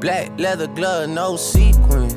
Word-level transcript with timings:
Black 0.00 0.30
leather 0.38 0.68
glove, 0.68 1.08
no 1.08 1.36
sequins. 1.36 2.14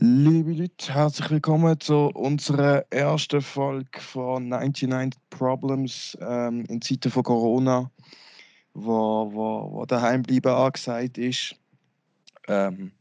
Liebe 0.00 0.52
Leute, 0.52 0.92
herzlich 0.92 1.30
willkommen 1.30 1.80
zu 1.80 2.10
unserer 2.12 2.84
ersten 2.90 3.40
Folge 3.40 3.98
von 4.00 4.50
99 4.50 5.18
Problems 5.30 6.14
ähm, 6.20 6.66
in 6.68 6.82
Zeiten 6.82 7.10
von 7.10 7.22
Corona, 7.22 7.90
wo, 8.74 9.32
wo, 9.32 9.72
wo 9.72 9.86
daheim 9.86 10.22
bleiben 10.22 10.52
angesagt 10.52 11.16
ist. 11.16 11.56
Ähm, 12.48 12.92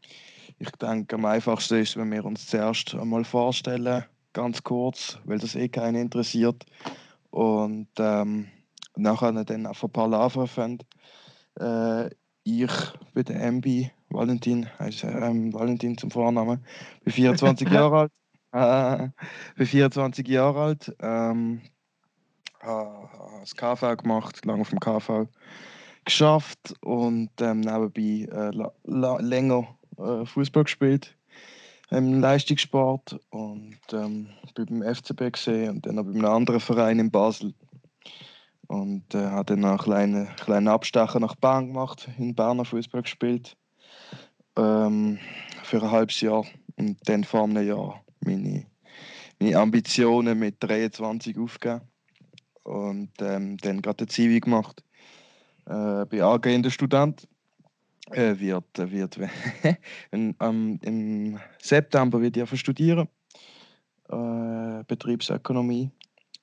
ich 0.58 0.72
denke, 0.72 1.18
am 1.18 1.26
einfachsten 1.26 1.82
ist, 1.82 1.98
wenn 1.98 2.10
wir 2.10 2.24
uns 2.24 2.48
zuerst 2.48 2.96
einmal 2.96 3.26
vorstellen, 3.26 4.06
ganz 4.32 4.64
kurz, 4.64 5.20
weil 5.26 5.40
das 5.40 5.56
eh 5.56 5.68
keinen 5.68 6.04
interessiert. 6.04 6.66
Und 7.32 7.90
ähm, 8.00 8.48
nachher 8.96 9.34
dann 9.44 9.66
einfach 9.66 9.90
ein 9.90 9.92
paar 9.92 10.08
Larven 10.08 10.48
finden. 10.48 10.88
Äh, 11.60 12.10
ich 12.44 12.72
bin 13.14 13.26
der 13.26 13.52
MB, 13.52 13.90
Valentin, 14.10 14.68
heißt 14.80 15.04
ähm, 15.06 15.54
Valentin 15.54 15.98
zum 15.98 16.12
Vornamen, 16.12 16.64
bin 17.04 17.14
24 17.14 17.70
Jahre 17.70 18.10
alt. 18.54 19.12
Äh, 19.12 19.58
bin 19.58 19.68
24 19.68 20.28
Jahre 20.28 20.62
alt. 20.62 20.96
Ähm, 21.00 21.62
habe 22.62 23.10
das 23.42 23.56
KV 23.56 23.98
gemacht, 23.98 24.46
lange 24.46 24.62
auf 24.62 24.70
dem 24.70 24.80
KV 24.80 25.28
geschafft 26.06 26.76
und 26.82 27.30
ähm, 27.40 27.62
nebenbei 27.62 28.28
äh, 28.32 29.22
länger 29.22 29.68
äh, 29.98 30.26
Fußball 30.26 30.66
gespielt 30.66 31.16
im 31.92 32.22
Leistungssport 32.22 33.20
und 33.30 33.78
ähm, 33.92 34.30
bin 34.56 34.66
beim 34.66 34.96
FCB 34.96 35.34
gesehen 35.34 35.70
und 35.70 35.86
dann 35.86 36.00
auch 36.00 36.04
bei 36.04 36.12
einem 36.12 36.26
anderen 36.26 36.60
Verein 36.60 37.00
in 37.00 37.12
Basel 37.12 37.54
und 38.68 39.14
äh, 39.14 39.28
habe 39.28 39.56
dann 39.56 39.66
einen 39.66 39.78
kleinen, 39.78 40.36
kleinen 40.38 40.68
Abstecher 40.68 41.20
nach 41.20 41.36
Bern 41.36 41.68
gemacht, 41.68 42.10
in 42.18 42.36
Berner 42.36 42.66
Fußball 42.66 43.04
gespielt. 43.04 43.56
Ähm, 44.56 45.20
für 45.64 45.82
ein 45.82 45.92
halbes 45.92 46.22
Jahr. 46.22 46.46
Und 46.76 46.98
dann 47.06 47.24
vor 47.24 47.44
einem 47.44 47.68
Jahr 47.68 48.04
meine, 48.22 48.66
meine 49.40 49.58
Ambitionen 49.58 50.40
mit 50.40 50.56
23 50.60 51.38
aufgegeben. 51.38 51.82
Und 52.64 53.12
ähm, 53.20 53.58
dann 53.58 53.82
gerade 53.82 54.04
eine 54.04 54.08
Zivi 54.08 54.40
gemacht. 54.40 54.84
Äh, 55.66 56.06
bin 56.06 56.22
angehender 56.22 56.72
Student. 56.72 57.28
Äh, 58.12 58.38
wird, 58.38 58.66
wird 58.78 59.18
in, 60.12 60.36
ähm, 60.40 60.80
Im 60.84 61.40
September 61.62 62.22
wird 62.22 62.38
ich 62.38 62.60
studieren. 62.60 63.08
Äh, 64.10 64.84
Betriebsökonomie. 64.88 65.90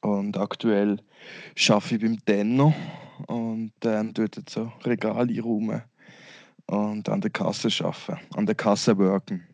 Und 0.01 0.37
aktuell 0.37 0.99
arbeite 1.69 1.95
ich 1.95 2.01
beim 2.01 2.25
Tenno 2.25 2.75
und 3.27 3.73
ähm, 3.85 4.15
dort 4.15 4.49
so 4.49 4.73
Regale 4.85 5.33
einräumen 5.33 5.83
und 6.67 7.09
an 7.09 7.21
der 7.21 7.31
Kasse 7.31 7.69
arbeiten, 7.85 8.19
an 8.35 8.47
der 8.47 8.55
Kasse 8.55 8.97
worken. 8.97 9.47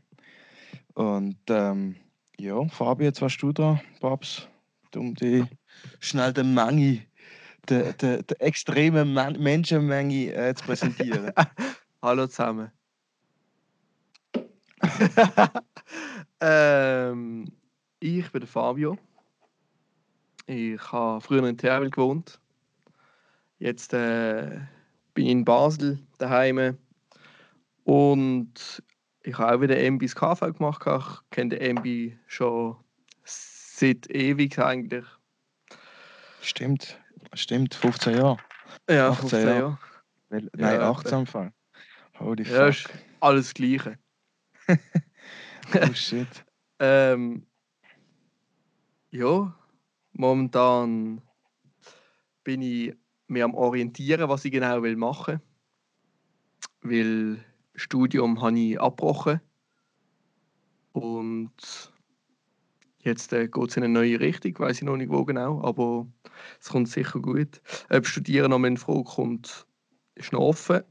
Und 0.95 1.39
ähm, 1.49 1.97
ja, 2.39 2.67
Fabi, 2.69 3.05
jetzt 3.05 3.21
warst 3.23 3.43
du 3.43 3.53
da, 3.53 3.81
Babs, 4.01 4.49
um 4.95 5.15
die 5.15 5.45
schnell 6.01 6.33
die 6.33 6.43
Menge, 6.43 7.03
die, 7.69 7.93
die, 8.01 8.23
die 8.23 8.41
extreme 8.41 9.05
Man 9.05 9.41
Menschenmenge 9.43 10.33
äh, 10.33 10.55
zu 10.55 10.65
präsentieren. 10.65 11.33
Hallo 12.03 12.27
zusammen. 12.27 12.71
ähm, 16.41 17.51
ich 17.99 18.31
bin 18.31 18.41
der 18.41 18.49
Fabio. 18.49 18.97
Ich 20.47 20.93
habe 20.93 21.21
früher 21.21 21.45
in 21.45 21.59
Terwil 21.59 21.91
gewohnt. 21.91 22.41
Jetzt 23.59 23.93
äh, 23.93 24.61
bin 25.15 25.27
ich 25.27 25.33
in 25.33 25.45
Basel 25.45 25.99
daheim. 26.19 26.79
Und 27.85 28.83
ich 29.23 29.37
habe 29.39 29.57
auch 29.57 29.61
wieder 29.61 29.77
MBs 29.77 30.15
KV 30.15 30.53
gemacht. 30.53 30.83
Ich 30.87 31.31
kenne 31.31 31.57
den 31.57 31.77
MB 31.79 32.17
schon 32.27 32.77
seit 33.25 34.09
ewig 34.11 34.59
eigentlich. 34.59 35.05
Stimmt, 36.41 36.99
stimmt, 37.35 37.75
15 37.75 38.17
Jahre. 38.19 38.37
Ja, 38.89 39.13
15 39.13 39.41
Jahre. 39.41 39.59
Jahre. 39.59 39.79
Weil, 40.29 40.51
nein, 40.55 40.81
ja, 40.81 40.91
18 40.91 41.27
Fall. 41.27 41.53
Holy 42.19 42.45
fuck. 42.45 42.55
Ja, 42.55 42.67
ist 42.69 42.89
alles 43.21 43.53
Gleiche. 43.53 43.99
oh 44.69 45.93
shit. 45.93 46.29
ähm, 46.79 47.47
ja, 49.11 49.55
Momentan 50.19 51.21
bin 52.43 52.63
ich 52.63 52.95
mir 53.27 53.45
am 53.45 53.55
orientieren, 53.55 54.29
was 54.29 54.45
ich 54.45 54.53
genau 54.53 54.83
will 54.83 54.97
machen 54.97 55.41
will. 56.81 57.37
Weil 57.37 57.45
Studium 57.75 58.41
habe 58.41 58.59
ich 58.59 58.81
abgebrochen 58.81 59.41
und 60.93 61.93
jetzt 63.01 63.33
äh, 63.35 63.49
geht 63.49 63.69
es 63.69 63.77
in 63.77 63.85
eine 63.85 63.93
neue 63.93 64.19
Richtung, 64.19 64.59
weiß 64.59 64.79
ich 64.79 64.85
noch 64.85 64.97
nicht 64.97 65.11
wo 65.11 65.25
genau, 65.27 65.63
aber 65.63 66.07
es 66.61 66.71
kommt 66.71 66.89
sicher 66.89 67.21
gut. 67.21 67.61
Ob 67.91 68.07
Studieren 68.07 68.51
noch 68.51 68.63
in 68.65 68.79
Frage 68.79 69.05
kommt, 69.05 69.67
ist 70.15 70.33
noch 70.33 70.41
offen. 70.41 70.83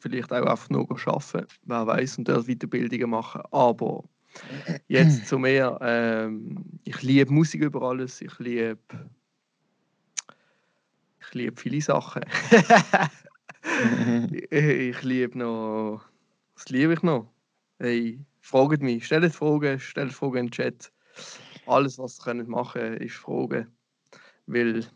Vielleicht 0.00 0.32
auch 0.32 0.46
einfach 0.46 0.70
nur 0.70 0.90
arbeiten, 0.90 1.46
wer 1.62 1.86
weiß, 1.86 2.18
und 2.18 2.28
dort 2.28 2.48
Weiterbildungen 2.48 3.10
machen. 3.10 3.42
Aber 3.52 4.04
Jetzt 4.88 5.26
zu 5.26 5.38
mir. 5.38 5.78
Ähm, 5.80 6.64
ich 6.84 7.02
liebe 7.02 7.32
Musik 7.32 7.62
über 7.62 7.82
alles. 7.82 8.20
Ich 8.20 8.38
liebe. 8.38 8.78
Ich 11.20 11.34
liebe 11.34 11.60
viele 11.60 11.80
Sachen. 11.80 12.24
ich 14.50 15.02
liebe 15.02 15.38
noch. 15.38 16.02
Was 16.54 16.68
liebe 16.68 16.94
ich 16.94 17.02
noch? 17.02 17.30
Hey, 17.78 18.18
fragt 18.40 18.82
mich. 18.82 19.06
Stellt 19.06 19.34
Fragen, 19.34 19.78
stellt 19.78 20.12
Fragen 20.12 20.38
im 20.38 20.50
Chat. 20.50 20.90
Alles, 21.66 21.98
was 21.98 22.18
ihr 22.26 22.34
machen 22.44 22.80
könnt, 22.80 23.02
ist 23.02 23.14
Fragen. 23.14 23.68
Weil 24.46 24.86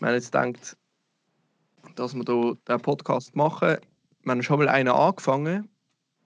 man 0.00 0.14
jetzt 0.14 0.34
denkt, 0.34 0.76
dass 1.96 2.14
wir 2.14 2.24
hier 2.26 2.56
diesen 2.68 2.82
Podcast 2.82 3.34
machen. 3.34 3.78
Wir 4.22 4.32
haben 4.32 4.42
schon 4.42 4.58
mal 4.58 4.68
einen 4.68 4.88
angefangen, 4.88 5.68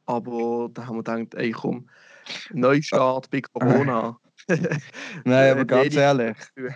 aber 0.06 0.69
da 0.75 0.87
haben 0.87 0.97
wir 0.97 1.04
gedacht, 1.04 1.34
ey 1.34 1.53
komm, 1.53 1.88
Neustart 2.53 3.31
bei 3.31 3.41
Corona. 3.53 4.16
Nein, 5.25 5.53
aber 5.53 5.65
ganz 5.65 5.94
ehrlich. 5.94 6.37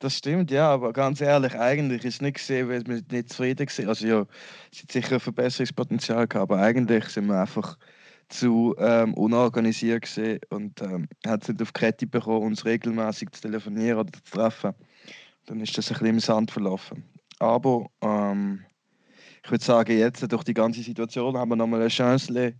Das 0.00 0.18
stimmt, 0.18 0.50
ja, 0.50 0.68
aber 0.70 0.92
ganz 0.92 1.22
ehrlich, 1.22 1.58
eigentlich 1.58 2.04
ist 2.04 2.16
es 2.16 2.20
nicht 2.20 2.34
gesehen, 2.36 2.68
weil 2.68 2.86
wir 2.86 3.00
nicht 3.10 3.30
zufrieden 3.30 3.66
waren. 3.66 3.88
Also 3.88 4.06
ja, 4.06 4.26
es 4.70 4.82
hat 4.82 4.92
sicher 4.92 5.14
ein 5.14 5.20
Verbesserungspotenzial 5.20 6.26
gehabt, 6.26 6.52
aber 6.52 6.60
eigentlich 6.60 7.06
sind 7.06 7.26
wir 7.26 7.40
einfach 7.40 7.78
zu 8.28 8.74
ähm, 8.78 9.14
unorganisiert 9.14 10.02
gesehen 10.02 10.40
und 10.50 10.82
ähm, 10.82 11.08
hat 11.26 11.42
es 11.42 11.48
nicht 11.48 11.62
auf 11.62 11.72
die 11.72 11.80
Kette 11.80 12.06
bekommen, 12.06 12.48
uns 12.48 12.66
regelmäßig 12.66 13.30
zu 13.30 13.42
telefonieren 13.42 14.00
oder 14.00 14.12
zu 14.12 14.22
treffen. 14.30 14.74
Dann 15.46 15.60
ist 15.60 15.78
das 15.78 15.88
ein 15.88 15.94
bisschen 15.94 16.06
im 16.08 16.20
Sand 16.20 16.50
verlaufen. 16.50 17.04
Aber 17.38 17.86
ähm, 18.02 18.64
ich 19.42 19.50
würde 19.50 19.64
sagen, 19.64 19.96
jetzt 19.96 20.30
durch 20.30 20.44
die 20.44 20.54
ganze 20.54 20.82
Situation 20.82 21.36
haben 21.36 21.50
wir 21.50 21.56
nochmal 21.56 21.80
eine 21.80 21.88
Chance, 21.88 22.54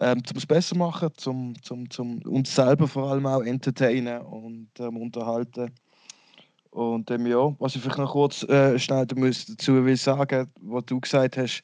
ähm, 0.00 0.22
es 0.34 0.46
besser 0.46 0.76
machen, 0.76 1.10
zum, 1.16 1.54
zum, 1.62 1.88
zum 1.90 2.22
uns 2.22 2.54
selber 2.54 2.88
vor 2.88 3.10
allem 3.10 3.26
auch 3.26 3.42
entertainen 3.42 4.20
und 4.22 4.68
ähm, 4.78 4.96
unterhalten. 4.96 5.70
Und 6.70 7.10
ähm, 7.10 7.26
ja, 7.26 7.54
was 7.58 7.76
ich 7.76 7.82
vielleicht 7.82 7.98
noch 7.98 8.12
kurz 8.12 8.44
äh, 8.44 8.78
schnell 8.78 9.06
dazu 9.06 9.84
will 9.84 9.96
sagen, 9.96 10.50
was 10.62 10.84
du 10.86 11.00
gesagt 11.00 11.36
hast 11.36 11.62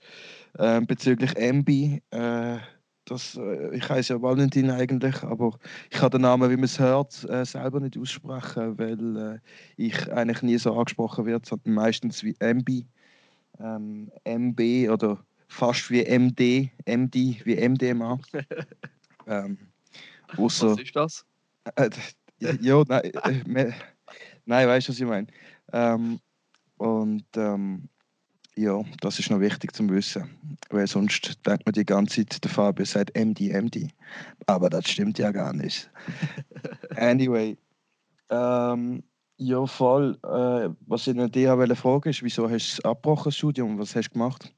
äh, 0.59 0.81
bezüglich 0.83 1.35
MB. 1.37 1.69
Äh, 2.11 2.59
das, 3.07 3.37
äh, 3.37 3.75
ich 3.75 3.89
heiße 3.89 4.13
ja 4.13 4.23
Valentin 4.23 4.71
eigentlich, 4.71 5.23
aber 5.23 5.59
ich 5.91 5.99
kann 5.99 6.11
den 6.11 6.21
Namen, 6.21 6.51
wie 6.51 6.57
man 6.57 6.65
es 6.65 6.79
hört, 6.79 7.25
äh, 7.31 7.45
selber 7.45 7.81
nicht 7.81 7.97
aussprechen, 7.97 8.79
weil 8.79 9.17
äh, 9.17 9.39
ich 9.77 10.13
eigentlich 10.13 10.43
nie 10.43 10.59
so 10.59 10.75
angesprochen 10.75 11.25
werde, 11.25 11.49
sondern 11.49 11.75
meistens 11.75 12.23
wie 12.23 12.37
MB, 12.39 12.85
ähm, 13.61 14.11
MB 14.25 14.91
oder 14.91 15.25
fast 15.49 15.91
wie 15.91 16.05
MD, 16.05 16.71
MD, 16.87 17.41
wie 17.45 17.57
MDMA. 17.57 18.19
ähm, 19.27 19.59
was 20.37 20.63
ist 20.63 20.95
das? 20.95 21.25
Äh, 21.75 21.91
ja, 22.61 22.83
nein, 22.87 23.03
äh, 23.03 23.73
nein, 24.45 24.69
weißt 24.69 24.89
du, 24.89 24.93
was 24.93 25.01
ich 25.01 25.07
meine? 25.07 25.27
Ähm, 25.73 26.21
und 26.77 27.25
ähm, 27.37 27.89
ja, 28.57 28.83
das 29.01 29.19
ist 29.19 29.31
noch 29.31 29.41
wichtig 29.41 29.73
zu 29.73 29.89
wissen, 29.89 30.31
weil 30.71 30.87
sonst 30.87 31.47
denkt 31.47 31.65
man 31.65 31.73
die 31.73 31.85
ganze 31.85 32.27
Zeit, 32.27 32.43
der 32.45 32.51
Fabio 32.51 32.85
sagt 32.85 33.17
MD, 33.17 33.51
MD. 33.51 33.89
Aber 34.47 34.69
das 34.69 34.89
stimmt 34.89 35.19
ja 35.19 35.31
gar 35.31 35.53
nicht. 35.53 35.91
anyway, 36.97 37.57
ähm, 38.31 39.03
ja, 39.37 39.65
voll. 39.67 40.19
Äh, 40.25 40.75
was 40.87 41.07
ich 41.07 41.15
noch 41.15 41.29
dir 41.29 41.57
fragen 41.77 42.09
ist, 42.09 42.23
wieso 42.23 42.51
hast 42.51 42.79
du 42.79 42.83
das 42.83 42.85
abgebrochen, 42.85 43.31
Studium? 43.31 43.79
Was 43.79 43.95
hast 43.95 44.09
du 44.09 44.13
gemacht? 44.15 44.53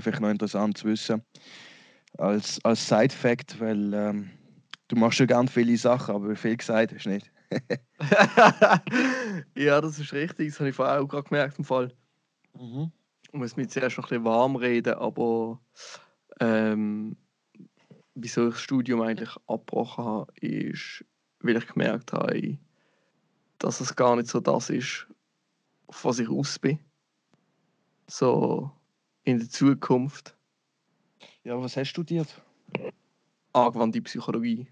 Vielleicht 0.00 0.20
noch 0.20 0.30
interessant 0.30 0.78
zu 0.78 0.88
wissen. 0.88 1.22
Als, 2.18 2.64
als 2.64 2.88
Side-Fact, 2.88 3.60
weil 3.60 3.92
ähm, 3.92 4.30
du 4.88 4.96
machst 4.96 5.18
schon 5.18 5.26
ganz 5.26 5.50
viele 5.50 5.76
Sachen, 5.76 6.14
aber 6.14 6.36
viel 6.36 6.56
gesagt 6.56 6.94
hast 6.94 7.06
du 7.06 7.10
nicht. 7.10 7.30
ja, 9.56 9.80
das 9.80 9.98
ist 9.98 10.12
richtig. 10.12 10.50
Das 10.50 10.60
habe 10.60 10.70
ich 10.70 10.76
vorher 10.76 11.00
auch 11.00 11.08
gerade 11.08 11.28
gemerkt 11.28 11.58
im 11.58 11.64
Fall. 11.64 11.92
Mhm. 12.58 12.92
muss 13.32 13.56
mich 13.56 13.70
zuerst 13.70 13.96
noch 13.96 14.04
ein 14.04 14.10
bisschen 14.10 14.24
warm 14.24 14.56
reden, 14.56 14.94
aber 14.94 15.60
ähm, 16.40 17.16
wieso 18.14 18.48
ich 18.48 18.54
das 18.54 18.62
Studium 18.62 19.00
eigentlich 19.00 19.30
abgebrochen 19.46 20.04
habe, 20.04 20.32
ist, 20.40 21.04
weil 21.40 21.56
ich 21.56 21.66
gemerkt 21.66 22.12
habe, 22.12 22.58
dass 23.58 23.80
es 23.80 23.96
gar 23.96 24.16
nicht 24.16 24.28
so 24.28 24.40
das 24.40 24.70
ist, 24.70 25.06
auf 25.86 26.04
was 26.04 26.18
ich 26.18 26.28
aus 26.28 26.58
bin. 26.58 26.78
So 28.06 28.70
in 29.24 29.38
der 29.38 29.48
Zukunft. 29.48 30.36
Ja, 31.42 31.60
was 31.60 31.76
hast 31.76 31.88
du 31.88 31.90
studiert? 31.90 32.42
Angewandte 33.52 34.00
Psychologie. 34.02 34.66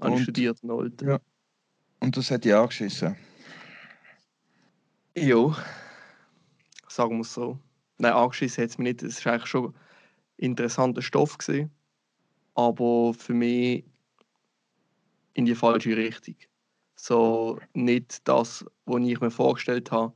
Habe 0.00 0.16
ich 0.16 0.22
studiert, 0.22 0.62
Nolte. 0.64 1.04
Ja. 1.04 1.20
Und 2.00 2.16
das 2.16 2.30
hat 2.30 2.44
dich 2.44 2.54
angeschissen. 2.54 3.16
Ja, 5.16 5.56
sagen 6.88 7.16
wir 7.16 7.22
es 7.22 7.34
so. 7.34 7.58
Nein, 7.98 8.12
angeschissen 8.12 8.62
hat 8.62 8.70
es 8.70 8.78
mich 8.78 8.86
nicht. 8.86 9.02
Es 9.02 9.24
war 9.24 9.34
eigentlich 9.34 9.50
schon 9.50 9.74
interessanter 10.36 11.02
Stoff. 11.02 11.36
Gewesen, 11.36 11.70
aber 12.54 13.12
für 13.14 13.34
mich 13.34 13.84
in 15.34 15.44
die 15.44 15.54
falsche 15.54 15.96
Richtung. 15.96 16.36
So 16.96 17.58
nicht 17.74 18.26
das, 18.28 18.64
was 18.84 19.02
ich 19.02 19.20
mir 19.20 19.30
vorgestellt 19.30 19.90
habe, 19.90 20.12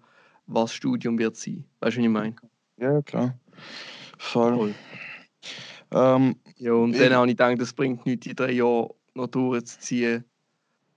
was 0.46 0.74
Studium 0.74 1.18
wird 1.18 1.36
sein. 1.36 1.64
Weißt 1.80 1.96
du, 1.96 2.00
was 2.00 2.04
ich 2.06 2.10
meine? 2.10 2.36
Ja, 2.76 3.02
klar. 3.02 3.38
Voll. 4.18 4.54
Voll. 4.56 4.74
Ähm, 5.92 6.36
Ja, 6.56 6.72
und 6.72 6.94
Ich- 6.94 7.00
dann 7.00 7.12
habe 7.14 7.26
ich 7.26 7.32
gedacht, 7.36 7.60
das 7.60 7.72
bringt 7.72 8.04
nichts, 8.06 8.24
die 8.26 8.34
drei 8.34 8.52
Jahre 8.52 8.94
noch 9.14 9.26
durchzuziehen 9.28 10.24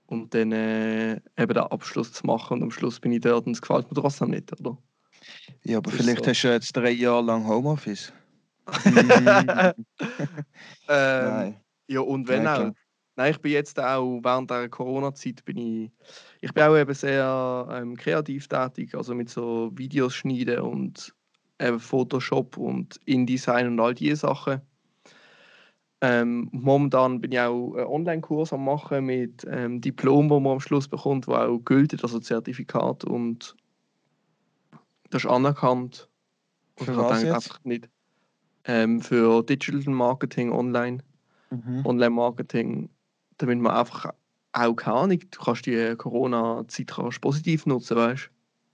und 0.07 0.33
dann 0.33 0.51
äh, 0.51 1.13
eben 1.37 1.53
den 1.53 1.57
Abschluss 1.57 2.13
zu 2.13 2.25
machen. 2.25 2.57
Und 2.57 2.63
am 2.63 2.71
Schluss 2.71 2.99
bin 2.99 3.11
ich 3.11 3.21
dort 3.21 3.45
und 3.47 3.53
es 3.53 3.61
gefällt 3.61 3.89
mir 3.91 3.99
trotzdem 4.01 4.29
nicht, 4.29 4.51
oder? 4.59 4.77
ja, 5.63 5.77
aber 5.77 5.91
Das 5.91 5.99
vielleicht 6.01 6.23
so. 6.25 6.29
hast 6.31 6.41
du 6.43 6.47
jetzt 6.49 6.75
drei 6.77 6.91
Jahre 6.91 7.23
lang 7.25 7.47
Homeoffice. 7.47 8.13
Ähm, 8.87 9.75
Nein. 10.87 11.61
Ja, 11.87 12.01
und 12.01 12.27
wenn 12.27 12.43
Nein, 12.43 12.69
auch. 12.71 12.75
Nein, 13.15 13.31
ich 13.31 13.39
bin 13.39 13.51
jetzt 13.53 13.79
auch 13.79 14.19
während 14.21 14.51
der 14.51 14.69
Corona-Zeit 14.69 15.43
bin 15.45 15.57
ich, 15.57 15.91
ich 16.41 16.53
bin 16.53 16.63
auch 16.63 16.77
eben 16.77 16.93
sehr 16.93 17.67
ähm, 17.71 17.95
kreativ 17.97 18.47
tätig, 18.47 18.93
also 18.93 19.15
mit 19.15 19.29
so 19.29 19.71
Videos 19.73 20.13
schneiden 20.13 20.59
und 20.59 21.13
eben 21.59 21.79
Photoshop 21.79 22.57
und 22.57 22.99
InDesign 23.05 23.67
und 23.67 23.79
all 23.79 23.93
diese 23.93 24.17
Sachen. 24.17 24.61
Ähm, 26.01 26.49
momentan 26.51 27.21
bin 27.21 27.31
ich 27.31 27.39
auch 27.39 27.73
einen 27.73 27.87
Online-Kurs 27.87 28.53
am 28.53 28.65
machen 28.65 29.05
mit 29.05 29.45
ähm, 29.49 29.81
Diplom, 29.81 30.29
wo 30.29 30.39
man 30.39 30.53
am 30.53 30.59
Schluss 30.59 30.87
bekommt, 30.87 31.27
wo 31.27 31.33
auch 31.33 31.59
gilt, 31.59 32.01
also 32.03 32.19
Zertifikat 32.19 33.03
und 33.03 33.55
das 35.09 35.23
ist 35.23 35.29
anerkannt. 35.29 36.09
Und 36.79 36.85
Für 36.85 36.97
was 36.97 37.23
jetzt? 37.23 37.33
einfach 37.33 37.63
nicht. 37.63 37.89
Ähm, 38.65 39.01
für 39.01 39.41
Digital 39.43 39.91
Marketing 39.91 40.51
online. 40.51 40.99
Mhm. 41.49 41.85
Online-Marketing, 41.85 42.89
damit 43.37 43.59
man 43.59 43.71
einfach 43.73 44.13
auch 44.53 44.75
keine 44.75 44.97
Ahnung, 44.97 45.19
du 45.19 45.39
kannst 45.39 45.65
die 45.65 45.95
Corona-Zeit 45.97 46.91
positiv 47.21 47.65
nutzen, 47.65 47.97
weißt 47.97 48.29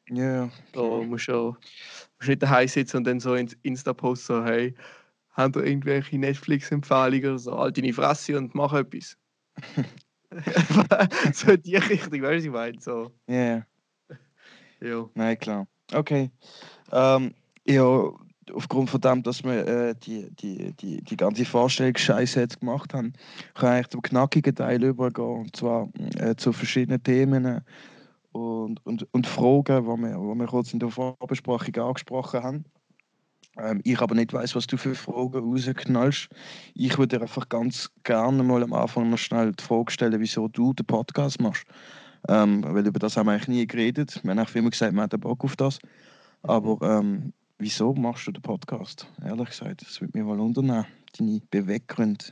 Ja, 0.09 0.23
ja. 0.45 0.51
du? 0.73 0.79
So, 0.79 0.87
klar. 0.89 1.03
musst 1.03 1.27
ja 1.27 1.55
musst 2.23 2.29
nicht 2.29 2.43
daheim 2.43 2.67
sitzen 2.67 2.97
und 2.97 3.03
dann 3.05 3.19
so 3.19 3.35
ins 3.35 3.55
Insta-Post 3.63 4.25
so, 4.25 4.43
hey, 4.43 4.73
haben 5.31 5.53
ihr 5.55 5.65
irgendwelche 5.65 6.17
Netflix-Empfehlungen 6.17 7.31
oder 7.31 7.39
so, 7.39 7.57
halt 7.57 7.77
deine 7.77 7.93
Fresse 7.93 8.37
und 8.37 8.55
mach 8.55 8.73
etwas. 8.73 9.17
so 11.33 11.51
in 11.51 11.61
die 11.61 11.75
Richtung, 11.75 12.21
weißt 12.21 12.45
du, 12.45 12.47
ich 12.47 12.53
meine? 12.53 12.79
So, 12.79 13.11
Ja, 13.27 13.35
ja. 13.35 13.65
ja. 14.81 15.09
Nein, 15.13 15.37
klar. 15.37 15.67
Okay. 15.93 16.31
Ähm, 16.91 17.33
ja, 17.65 18.09
aufgrund 18.53 18.89
von 18.89 19.01
dem, 19.01 19.23
dass 19.23 19.43
wir 19.43 19.67
äh, 19.67 19.95
die, 19.95 20.29
die, 20.35 20.73
die, 20.73 21.01
die 21.01 21.17
ganze 21.17 21.45
Vorstellungsscheiße 21.45 22.39
jetzt 22.39 22.59
gemacht 22.59 22.93
haben, 22.93 23.13
kann 23.53 23.69
ich 23.69 23.75
eigentlich 23.75 23.87
zum 23.89 24.01
knackigen 24.01 24.55
Teil 24.55 24.83
übergehen. 24.83 25.41
Und 25.41 25.55
zwar 25.55 25.89
äh, 26.17 26.35
zu 26.35 26.51
verschiedenen 26.51 27.01
Themen 27.03 27.61
und, 28.33 28.85
und, 28.85 29.07
und 29.13 29.27
Fragen, 29.27 29.83
die 29.83 29.87
wir, 29.87 30.09
die 30.09 30.39
wir 30.39 30.47
kurz 30.47 30.73
in 30.73 30.79
der 30.79 30.89
Vorbesprechung 30.89 31.83
angesprochen 31.83 32.43
haben. 32.43 32.65
Ähm, 33.57 33.81
ich 33.83 33.99
aber 34.01 34.15
nicht 34.15 34.33
weiß, 34.33 34.55
was 34.55 34.67
du 34.67 34.77
für 34.77 34.95
Fragen 34.95 35.37
rausknallst. 35.37 36.29
Ich 36.73 36.97
würde 36.97 37.17
dir 37.17 37.21
einfach 37.21 37.47
ganz 37.49 37.91
gerne 38.03 38.43
mal 38.43 38.63
am 38.63 38.73
Anfang 38.73 39.09
mal 39.09 39.17
schnell 39.17 39.51
die 39.51 39.63
Frage 39.63 39.91
stellen, 39.91 40.19
wieso 40.19 40.47
du 40.47 40.73
den 40.73 40.85
Podcast 40.85 41.39
machst. 41.39 41.65
Ähm, 42.29 42.63
weil 42.65 42.87
über 42.87 42.99
das 42.99 43.17
haben 43.17 43.27
wir 43.27 43.33
eigentlich 43.33 43.47
nie 43.49 43.67
geredet. 43.67 44.19
Wir 44.23 44.31
haben 44.31 44.39
eigentlich 44.39 44.55
immer 44.55 44.69
gesagt, 44.69 44.93
wir 44.93 45.03
hätten 45.03 45.19
Bock 45.19 45.43
auf 45.43 45.55
das. 45.55 45.79
Aber 46.41 46.79
ähm, 46.81 47.33
wieso 47.59 47.93
machst 47.93 48.27
du 48.27 48.31
den 48.31 48.41
Podcast? 48.41 49.07
Ehrlich 49.23 49.49
gesagt, 49.49 49.81
das 49.81 50.01
würde 50.01 50.17
mich 50.17 50.25
mal 50.25 50.39
unternehmen. 50.39 50.85
Deine 51.17 51.41
Beweggründe. 51.51 52.25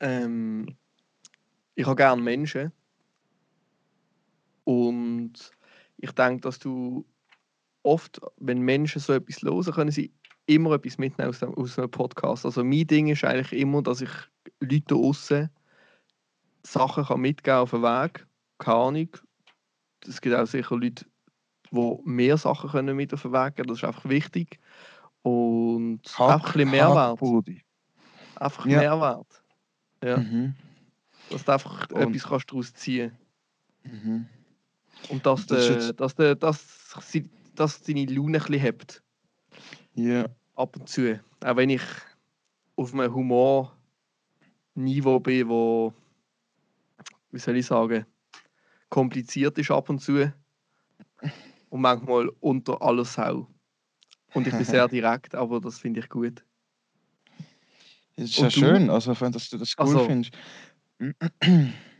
Ähm, 0.00 0.76
ich 1.74 1.86
habe 1.86 1.96
gerne 1.96 2.20
Menschen. 2.20 2.72
Und 4.68 5.32
ich 5.96 6.12
denke, 6.12 6.42
dass 6.42 6.58
du 6.58 7.06
oft, 7.82 8.20
wenn 8.36 8.60
Menschen 8.60 9.00
so 9.00 9.14
etwas 9.14 9.40
hören, 9.40 9.72
können 9.72 9.90
sie 9.90 10.12
immer 10.44 10.72
etwas 10.72 10.98
mitnehmen 10.98 11.30
aus, 11.30 11.38
dem, 11.38 11.54
aus 11.54 11.78
einem 11.78 11.90
Podcast. 11.90 12.44
Also 12.44 12.62
mein 12.62 12.86
Ding 12.86 13.08
ist 13.08 13.24
eigentlich 13.24 13.58
immer, 13.58 13.80
dass 13.82 14.02
ich 14.02 14.10
Leute 14.60 14.94
aussen 14.94 15.48
Sachen 16.62 17.04
kann 17.06 17.20
mitgeben 17.20 17.60
auf 17.60 17.70
den 17.70 17.80
Weg. 17.80 18.26
Keine 18.58 18.76
Ahnung. 18.76 19.08
Es 20.06 20.20
gibt 20.20 20.34
auch 20.36 20.44
sicher 20.46 20.76
Leute, 20.76 21.06
die 21.70 21.98
mehr 22.04 22.36
Sachen 22.36 22.68
können 22.68 22.94
mit 22.94 23.14
auf 23.14 23.22
den 23.22 23.32
Weg 23.32 23.56
geben. 23.56 23.68
Das 23.68 23.78
ist 23.78 23.84
einfach 23.84 24.06
wichtig. 24.06 24.58
Und 25.22 26.00
einfach 26.18 26.48
ein 26.48 26.52
bisschen 26.52 26.70
Mehrwert. 26.72 27.12
Hackbrudi. 27.12 27.62
Einfach 28.36 28.66
Ja. 28.66 28.78
Mehrwert. 28.80 29.42
Ja. 30.04 30.18
Mhm. 30.18 30.54
Dass 31.30 31.42
du 31.44 31.52
einfach 31.52 31.88
Und- 31.90 32.02
etwas 32.02 32.28
kannst 32.28 32.50
daraus 32.50 32.74
ziehen 32.74 33.16
Mhm. 33.84 34.26
Und 35.08 35.24
dass, 35.26 35.46
Das 35.46 35.68
jetzt- 35.68 36.00
dass, 36.00 36.14
der, 36.14 36.34
dass, 36.34 36.94
sie- 37.02 37.28
dass 37.54 37.82
deine 37.82 38.04
Laune 38.06 38.38
ein 38.38 38.44
bisschen 38.44 38.60
hebt. 38.60 39.02
Ja. 39.94 40.26
Ab 40.54 40.76
und 40.76 40.88
zu. 40.88 41.20
Auch 41.44 41.56
wenn 41.56 41.70
ich 41.70 41.82
auf 42.76 42.92
einem 42.92 43.12
Humorniveau 43.14 43.70
bin, 45.20 45.48
wo, 45.48 45.94
wie 47.30 47.38
soll 47.38 47.56
ich 47.56 47.66
sagen, 47.66 48.04
kompliziert 48.88 49.56
ist 49.58 49.70
ab 49.70 49.88
und 49.88 50.00
zu. 50.00 50.32
Und 51.70 51.80
manchmal 51.80 52.28
unter 52.40 52.80
aller 52.82 53.04
Sau. 53.04 53.48
Und 54.34 54.46
ich 54.46 54.54
bin 54.54 54.64
sehr 54.64 54.88
direkt, 54.88 55.34
aber 55.34 55.60
das 55.60 55.78
finde 55.78 56.00
ich 56.00 56.08
gut. 56.08 56.44
Das 58.16 58.30
ist 58.30 58.38
Und 58.38 58.54
ja 58.54 58.60
du? 58.60 58.66
schön, 58.78 58.90
also 58.90 59.18
wenn 59.20 59.32
dass 59.32 59.48
du 59.48 59.58
das 59.58 59.74
cool 59.78 59.86
Also, 59.86 60.06
findest. 60.06 60.36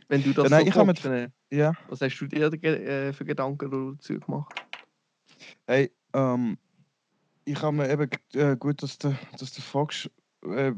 Wenn 0.09 0.23
du 0.23 0.33
das 0.33 0.45
Ja, 0.45 0.57
nein, 0.57 0.65
so 0.65 0.67
ich 0.81 0.87
guckst, 0.87 1.05
dann, 1.05 1.31
Ja. 1.51 1.73
was 1.87 2.01
hast 2.01 2.17
du 2.19 2.27
dir 2.27 2.51
äh, 2.51 3.13
für 3.13 3.25
Gedanken 3.25 3.95
dazu 3.97 4.19
gemacht? 4.19 4.53
Hey, 5.67 5.91
ähm, 6.13 6.57
ich 7.45 7.61
habe 7.61 7.77
mir 7.77 7.89
eben 7.89 8.09
äh, 8.33 8.57
gut, 8.57 8.81
dass 8.81 8.97
du, 8.97 9.15
dass 9.39 9.53
du 9.53 9.61
fragst, 9.61 10.09
äh, 10.43 10.73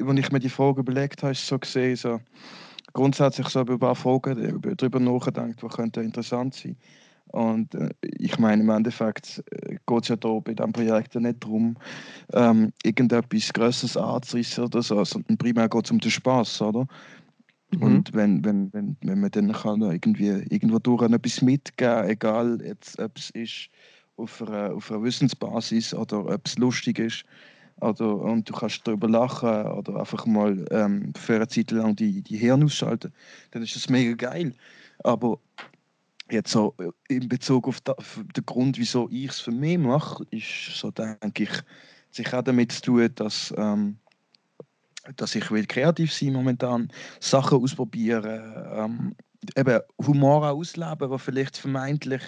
als 0.00 0.18
ich 0.18 0.32
mir 0.32 0.40
die 0.40 0.48
Frage 0.48 0.80
überlegt 0.80 1.22
habe, 1.22 1.32
ist 1.32 1.46
so 1.46 1.58
gesehen, 1.58 1.96
so 1.96 2.20
grundsätzlich 2.92 3.48
so 3.48 3.60
über 3.60 3.74
ein 3.74 3.78
paar 3.78 3.94
Fragen 3.94 4.38
äh, 4.38 4.74
darüber 4.76 4.98
nachgedacht, 4.98 5.62
die 5.62 5.68
könnten 5.68 6.04
interessant 6.04 6.54
sein. 6.54 6.76
Und 7.28 7.74
äh, 7.76 7.88
ich 8.02 8.38
meine, 8.38 8.62
im 8.62 8.68
Endeffekt 8.68 9.42
äh, 9.50 9.76
geht 9.86 10.02
es 10.02 10.08
ja 10.08 10.16
da 10.16 10.38
bei 10.40 10.54
diesem 10.54 10.72
Projekt 10.72 11.14
ja 11.14 11.20
nicht 11.20 11.42
darum, 11.42 11.76
ähm, 12.32 12.72
irgendetwas 12.82 13.52
Größeres 13.52 13.96
anzureissen 13.96 14.64
oder 14.64 14.82
so, 14.82 15.02
sondern 15.04 15.38
primär 15.38 15.68
geht 15.68 15.84
es 15.84 15.90
um 15.92 16.00
den 16.00 16.10
Spaß, 16.10 16.62
oder? 16.62 16.86
Mhm. 17.72 17.82
Und 17.82 18.14
wenn, 18.14 18.44
wenn, 18.44 18.72
wenn, 18.72 18.96
wenn 19.02 19.20
man 19.20 19.30
dann 19.30 19.52
kann 19.52 19.82
irgendwie 19.82 20.28
irgendwo 20.50 20.78
durch 20.78 21.02
etwas 21.02 21.42
mitgeben 21.42 22.08
egal 22.08 22.60
jetzt, 22.64 22.98
ob 22.98 23.16
es 23.16 23.30
ist 23.30 23.68
auf 24.16 24.42
einer, 24.42 24.74
auf 24.74 24.90
einer 24.90 25.02
Wissensbasis 25.02 25.94
oder 25.94 26.26
ob 26.26 26.46
es 26.46 26.58
lustig 26.58 26.98
ist 26.98 27.24
oder, 27.80 28.16
und 28.16 28.48
du 28.48 28.52
kannst 28.52 28.86
darüber 28.86 29.08
lachen 29.08 29.66
oder 29.66 29.96
einfach 29.96 30.26
mal 30.26 30.64
ähm, 30.70 31.12
für 31.16 31.36
eine 31.36 31.48
Zeit 31.48 31.70
lang 31.70 31.96
die, 31.96 32.22
die 32.22 32.36
Hirn 32.36 32.62
ausschalten, 32.62 33.12
dann 33.50 33.62
ist 33.62 33.74
das 33.74 33.88
mega 33.88 34.14
geil. 34.14 34.54
Aber 35.02 35.38
jetzt 36.30 36.52
so 36.52 36.74
äh, 36.78 37.14
in 37.14 37.28
Bezug 37.28 37.66
auf 37.66 37.80
da, 37.80 37.94
den 38.36 38.46
Grund, 38.46 38.78
wieso 38.78 39.08
ich 39.10 39.30
es 39.30 39.40
für 39.40 39.50
mich 39.50 39.78
mache, 39.78 40.24
ist 40.30 40.76
so, 40.76 40.90
denke 40.90 41.44
ich, 41.44 41.50
sich 42.10 42.32
auch 42.32 42.42
damit 42.42 42.72
zu 42.72 42.82
tun, 42.82 43.08
dass, 43.14 43.52
ähm, 43.56 43.96
dass 45.16 45.34
ich 45.34 45.50
will 45.50 45.66
kreativ 45.66 46.12
sein 46.12 46.32
momentan, 46.32 46.88
Sachen 47.20 47.62
ausprobieren, 47.62 48.54
ähm, 48.72 49.14
eben 49.56 49.80
Humor 50.06 50.48
ausleben, 50.50 51.10
was 51.10 51.22
vielleicht 51.22 51.56
vermeintlich, 51.56 52.22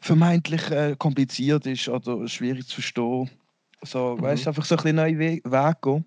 vermeintlich 0.00 0.70
äh, 0.70 0.96
kompliziert 0.98 1.66
ist 1.66 1.88
oder 1.88 2.26
schwierig 2.28 2.66
zu 2.66 2.74
verstehen. 2.76 3.30
So, 3.82 4.16
Mhm. 4.16 4.22
weißt, 4.22 4.48
einfach 4.48 4.64
so 4.64 4.74
ein 4.74 4.82
bisschen 4.82 4.96
neue 4.96 5.18
We 5.18 5.40
Weg 5.44 5.82
gehen. 5.82 6.04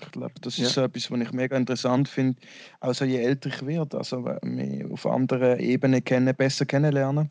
Ich 0.00 0.10
glaube, 0.10 0.34
das 0.40 0.54
ist 0.54 0.64
Ja. 0.64 0.70
so 0.70 0.80
etwas, 0.82 1.10
was 1.10 1.20
ich 1.20 1.32
mega 1.32 1.56
interessant 1.56 2.08
finde, 2.08 2.40
also 2.80 3.04
je 3.04 3.18
älter 3.18 3.50
ich 3.50 3.64
werde, 3.64 3.98
also 3.98 4.24
mich 4.42 4.84
auf 4.90 5.06
anderen 5.06 5.60
Ebenen 5.60 6.02
kennen, 6.02 6.34
besser 6.34 6.64
kennenlernen. 6.64 7.30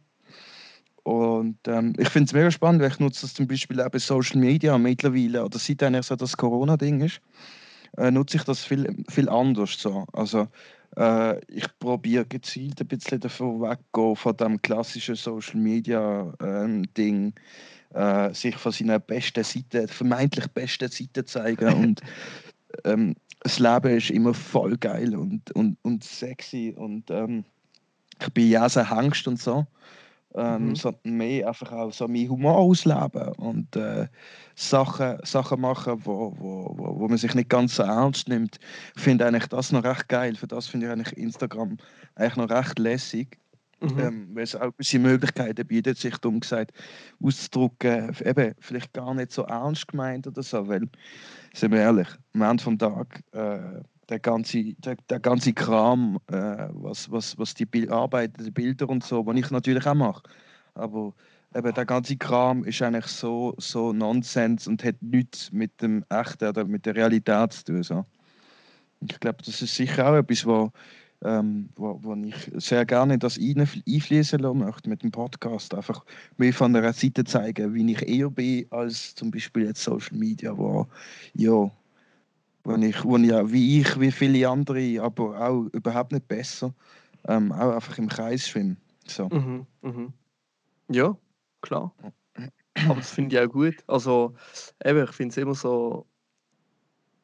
Und 1.03 1.57
ähm, 1.67 1.93
ich 1.97 2.09
finde 2.09 2.27
es 2.27 2.33
mega 2.33 2.51
spannend, 2.51 2.81
weil 2.81 2.91
ich 2.91 2.99
nutze 2.99 3.21
das 3.21 3.33
zum 3.33 3.47
Beispiel 3.47 3.81
auch 3.81 3.89
bei 3.89 3.97
Social 3.97 4.39
Media 4.39 4.77
mittlerweile, 4.77 5.43
oder 5.43 5.57
seit 5.57 5.81
eigentlich 5.83 6.05
so 6.05 6.15
das 6.15 6.37
Corona-Ding 6.37 7.01
ist, 7.01 7.19
äh, 7.97 8.11
nutze 8.11 8.37
ich 8.37 8.43
das 8.43 8.63
viel, 8.63 9.03
viel 9.09 9.29
anders. 9.29 9.79
So. 9.79 10.05
Also, 10.13 10.47
äh, 10.97 11.39
ich 11.45 11.67
probiere 11.79 12.25
gezielt 12.25 12.79
ein 12.81 12.87
bisschen 12.87 13.19
davon 13.19 13.61
weggehen, 13.61 14.15
von 14.15 14.37
dem 14.37 14.61
klassischen 14.61 15.15
Social 15.15 15.59
Media-Ding, 15.59 17.33
ähm, 17.95 17.99
äh, 18.29 18.33
sich 18.33 18.55
von 18.55 18.71
seiner 18.71 18.99
besten 18.99 19.43
Seite, 19.43 19.87
vermeintlich 19.87 20.47
besten 20.47 20.89
Seite 20.89 21.25
zeigen. 21.25 21.73
und 21.83 22.01
ähm, 22.85 23.15
das 23.41 23.59
Leben 23.59 23.97
ist 23.97 24.11
immer 24.11 24.33
voll 24.33 24.77
geil 24.77 25.15
und, 25.15 25.51
und, 25.51 25.77
und 25.81 26.03
sexy. 26.03 26.73
Und 26.75 27.09
ähm, 27.09 27.43
ich 28.21 28.31
bin 28.33 28.49
ja 28.49 28.69
sehr 28.69 28.91
Angst 28.91 29.27
und 29.27 29.39
so 29.39 29.65
ähm, 30.35 30.69
mhm. 30.69 30.75
sondern 30.75 31.17
mehr 31.17 31.47
einfach 31.47 31.71
auch 31.71 31.91
so 31.91 32.07
meinen 32.07 32.29
Humor 32.29 32.57
ausleben 32.57 33.29
und 33.37 33.75
äh, 33.75 34.07
Sachen, 34.55 35.17
Sachen 35.23 35.61
machen, 35.61 36.01
wo, 36.03 36.33
wo, 36.37 36.73
wo, 36.77 36.99
wo 36.99 37.07
man 37.07 37.17
sich 37.17 37.33
nicht 37.35 37.49
ganz 37.49 37.75
so 37.75 37.83
ernst 37.83 38.27
nimmt. 38.27 38.59
Ich 38.95 39.01
finde 39.01 39.25
eigentlich 39.25 39.47
das 39.47 39.71
noch 39.71 39.83
recht 39.83 40.07
geil. 40.07 40.35
Für 40.35 40.47
das 40.47 40.67
finde 40.67 40.87
ich 40.87 40.91
eigentlich 40.91 41.17
Instagram 41.17 41.77
eigentlich 42.15 42.35
noch 42.37 42.49
recht 42.49 42.79
lässig. 42.79 43.37
Mhm. 43.81 43.99
Ähm, 43.99 44.29
weil 44.33 44.43
es 44.43 44.55
auch 44.55 44.71
gewisse 44.73 44.99
Möglichkeiten 44.99 45.65
bietet, 45.65 45.97
sich 45.97 46.15
dumm 46.17 46.39
gesagt 46.39 46.71
auszudrücken, 47.19 48.15
eben 48.23 48.53
vielleicht 48.59 48.93
gar 48.93 49.11
nicht 49.15 49.31
so 49.31 49.41
ernst 49.41 49.87
gemeint 49.87 50.27
oder 50.27 50.43
so, 50.43 50.67
weil, 50.67 50.87
sind 51.55 51.71
wir 51.71 51.79
ehrlich, 51.79 52.07
am 52.35 52.43
Ende 52.43 52.63
vom 52.63 52.77
Tag 52.77 53.23
äh, 53.31 53.81
der 54.11 54.19
ganze, 54.19 54.73
der, 54.73 54.97
der 55.09 55.19
ganze 55.19 55.53
Kram, 55.53 56.19
äh, 56.27 56.67
was, 56.73 57.09
was, 57.09 57.37
was 57.39 57.53
die 57.53 57.65
Bil 57.65 57.89
Arbeit, 57.91 58.33
die 58.39 58.51
Bilder 58.51 58.89
und 58.89 59.03
so, 59.03 59.25
was 59.25 59.37
ich 59.37 59.49
natürlich 59.49 59.87
auch 59.87 59.95
mache. 59.95 60.23
Aber 60.75 61.13
eben, 61.55 61.73
der 61.73 61.85
ganze 61.85 62.17
Kram 62.17 62.65
ist 62.65 62.81
eigentlich 62.81 63.07
so, 63.07 63.55
so 63.57 63.93
Nonsens 63.93 64.67
und 64.67 64.83
hat 64.83 65.01
nichts 65.01 65.51
mit 65.51 65.81
dem 65.81 66.03
Echten 66.09 66.49
oder 66.49 66.65
mit 66.65 66.85
der 66.85 66.95
Realität 66.95 67.53
zu 67.53 67.63
tun. 67.63 67.83
So. 67.83 68.05
Ich 68.99 69.19
glaube, 69.19 69.39
das 69.45 69.61
ist 69.61 69.73
sicher 69.73 70.11
auch 70.11 70.15
etwas, 70.17 70.45
wo, 70.45 70.71
ähm, 71.23 71.69
wo, 71.77 71.97
wo 72.03 72.13
ich 72.15 72.51
sehr 72.55 72.85
gerne 72.85 73.17
das 73.17 73.39
einfließen 73.39 74.39
lassen 74.39 74.59
möchte 74.59 74.89
mit 74.89 75.03
dem 75.03 75.11
Podcast. 75.11 75.73
Einfach 75.73 76.03
mehr 76.35 76.53
von 76.53 76.73
der 76.73 76.91
Seite 76.91 77.23
zeigen, 77.23 77.73
wie 77.73 77.91
ich 77.93 78.07
eher 78.07 78.29
bin, 78.29 78.65
als 78.71 79.15
zum 79.15 79.31
Beispiel 79.31 79.67
jetzt 79.67 79.83
Social 79.83 80.17
Media, 80.17 80.57
wo 80.57 80.87
ja, 81.33 81.71
wo 82.63 82.75
ich, 82.75 83.03
wo 83.03 83.17
ja 83.17 83.51
wie 83.51 83.81
ich, 83.81 83.99
wie 83.99 84.11
viele 84.11 84.47
andere, 84.49 85.01
aber 85.01 85.39
auch 85.39 85.65
überhaupt 85.73 86.11
nicht 86.11 86.27
besser, 86.27 86.73
ähm, 87.27 87.51
auch 87.51 87.75
einfach 87.75 87.97
im 87.97 88.07
Kreis 88.07 88.47
schwimmen. 88.47 88.77
So. 89.07 89.29
Mhm, 89.29 89.65
mhm. 89.81 90.13
Ja, 90.89 91.17
klar. 91.61 91.93
Aber 92.85 92.95
das 92.95 93.11
finde 93.11 93.35
ich 93.35 93.41
auch 93.41 93.51
gut. 93.51 93.75
Also, 93.87 94.35
eben, 94.83 95.03
ich 95.03 95.11
finde 95.11 95.31
es 95.31 95.37
immer 95.37 95.55
so, 95.55 96.05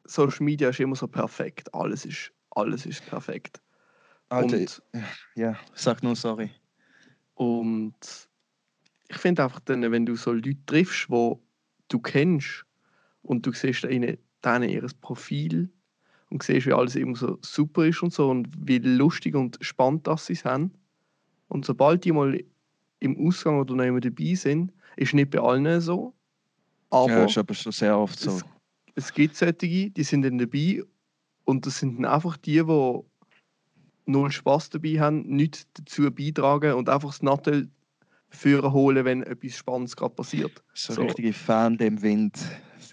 Social 0.06 0.44
Media 0.44 0.70
ist 0.70 0.80
immer 0.80 0.96
so 0.96 1.08
perfekt. 1.08 1.74
Alles 1.74 2.06
ist, 2.06 2.32
alles 2.52 2.86
ist 2.86 3.06
perfekt. 3.06 3.62
Alter, 4.30 4.58
und, 4.58 4.82
ja, 5.36 5.58
sag 5.74 6.04
nur 6.04 6.16
sorry. 6.16 6.52
Und 7.36 7.96
ich 9.10 9.18
finde 9.18 9.44
einfach, 9.44 9.60
dann, 9.62 9.90
wenn 9.92 10.06
du 10.06 10.16
so 10.16 10.34
Leute 10.34 10.56
triffst, 10.66 11.08
die 11.10 11.36
du 11.88 12.00
kennst 12.00 12.66
und 13.22 13.46
du 13.46 13.52
siehst 13.54 13.84
ihnen 13.86 14.18
denen 14.54 14.70
ihr 14.70 14.86
Profil 15.02 15.70
und 16.30 16.44
siehst, 16.44 16.68
wie 16.68 16.74
alles 16.74 16.96
immer 16.96 17.16
so 17.16 17.38
super 17.42 17.86
ist 17.86 18.04
und 18.04 18.14
so 18.14 18.30
und 18.30 18.48
wie 18.60 18.80
lustig 18.80 19.36
und 19.36 19.58
spannend 19.62 20.08
das 20.08 20.26
sie 20.26 20.36
haben. 20.36 20.72
Und 21.48 21.66
sobald 21.66 22.04
die 22.04 22.12
mal 22.12 22.44
im 23.00 23.28
Ausgang 23.28 23.60
oder 23.60 23.76
noch 23.76 24.00
dabei 24.00 24.34
sind, 24.36 24.74
ist 24.96 25.14
nicht 25.14 25.32
bei 25.32 25.40
allen 25.40 25.80
so. 25.82 26.14
Aber 26.90 27.10
ja, 27.10 27.26
ist 27.26 27.38
aber 27.38 27.54
schon 27.54 27.72
sehr 27.72 27.98
oft 27.98 28.20
so. 28.20 28.32
Es, 28.32 28.44
es 28.96 29.14
gibt 29.14 29.36
solche, 29.36 29.90
die 29.90 30.04
sind 30.04 30.24
dann 30.24 30.38
dabei 30.38 30.84
und 31.46 31.66
das 31.66 31.80
sind 31.80 31.98
dann 31.98 32.06
einfach 32.06 32.38
die, 32.38 32.64
die 32.64 33.00
null 34.06 34.32
Spaß 34.32 34.70
dabei 34.72 35.00
haben, 35.00 35.22
nichts 35.28 35.68
dazu 35.74 36.10
beitragen 36.12 36.74
und 36.74 36.90
einfach 36.90 37.10
das 37.10 37.22
Nattel 37.22 37.70
führen 38.30 38.72
holen, 38.72 39.06
wenn 39.06 39.24
etwas 39.24 39.56
Spannendes 39.56 39.96
gerade 39.96 40.16
passiert. 40.16 40.64
So, 40.74 40.94
so. 40.94 41.02
richtige 41.04 41.34
Fan 41.34 41.78
dem 41.78 42.02
Wind. 42.02 42.38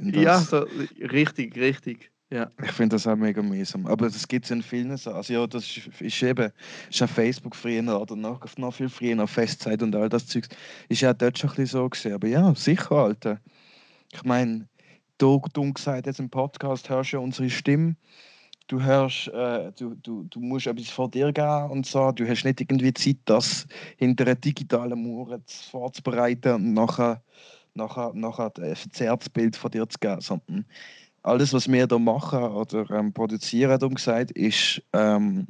Ja, 0.00 0.40
so, 0.40 0.66
richtig, 1.00 1.56
richtig. 1.56 2.10
Ja. 2.30 2.50
Ich 2.64 2.72
finde 2.72 2.96
das 2.96 3.06
auch 3.06 3.16
mega 3.16 3.42
mühsam. 3.42 3.86
Aber 3.86 4.06
das 4.06 4.26
gibt 4.26 4.46
es 4.46 4.50
in 4.50 4.62
vielen 4.62 4.96
Sachen. 4.96 5.16
Also 5.16 5.32
ja, 5.34 5.46
das 5.46 5.64
ist, 5.64 6.00
ist 6.00 6.22
eben, 6.22 6.50
ist 6.90 7.02
auf 7.02 7.10
Facebook 7.10 7.54
früher 7.54 8.00
oder 8.00 8.16
noch, 8.16 8.40
noch 8.56 8.74
viel 8.74 8.88
früher, 8.88 9.14
noch 9.14 9.28
Festzeit 9.28 9.82
und 9.82 9.94
all 9.94 10.08
das 10.08 10.26
Zeugs. 10.26 10.48
Ist 10.88 11.02
ja 11.02 11.14
dort 11.14 11.38
schon 11.38 11.50
ein 11.50 11.56
bisschen 11.56 11.80
so 11.80 11.88
gesehen. 11.88 12.14
Aber 12.14 12.26
ja, 12.26 12.52
sicher, 12.54 12.90
Alter. 12.90 13.40
Ich 14.12 14.24
meine, 14.24 14.68
du, 15.18 15.40
dumm 15.52 15.74
gesagt, 15.74 16.06
jetzt 16.06 16.18
im 16.18 16.30
Podcast 16.30 16.88
hörst 16.88 17.12
du 17.12 17.18
ja 17.18 17.22
unsere 17.22 17.50
Stimme. 17.50 17.94
Du 18.66 18.82
hörst, 18.82 19.28
äh, 19.28 19.70
du, 19.78 19.94
du, 20.02 20.24
du 20.24 20.40
musst 20.40 20.66
etwas 20.66 20.88
vor 20.88 21.10
dir 21.10 21.30
gehen 21.32 21.70
und 21.70 21.84
so. 21.84 22.10
Du 22.12 22.26
hast 22.26 22.44
nicht 22.44 22.60
irgendwie 22.60 22.94
Zeit, 22.94 23.18
das 23.26 23.66
hinter 23.98 24.24
einer 24.24 24.34
digitalen 24.36 25.02
Mauer 25.02 25.38
vorzubereiten 25.46 26.54
und 26.54 26.72
nachher 26.72 27.22
nachher, 27.74 28.12
nachher 28.14 28.52
ein 28.58 28.76
verzerrtes 28.76 29.28
Bild 29.28 29.56
von 29.56 29.70
dir 29.70 29.88
zu 29.88 29.98
geben, 29.98 30.20
sondern 30.20 30.64
alles, 31.22 31.52
was 31.52 31.68
wir 31.70 31.86
hier 31.86 31.98
machen 31.98 32.42
oder 32.42 32.90
ähm, 32.90 33.12
produzieren, 33.12 33.82
um 33.82 33.94
gesagt, 33.94 34.30
ist 34.32 34.82
ähm, 34.92 35.46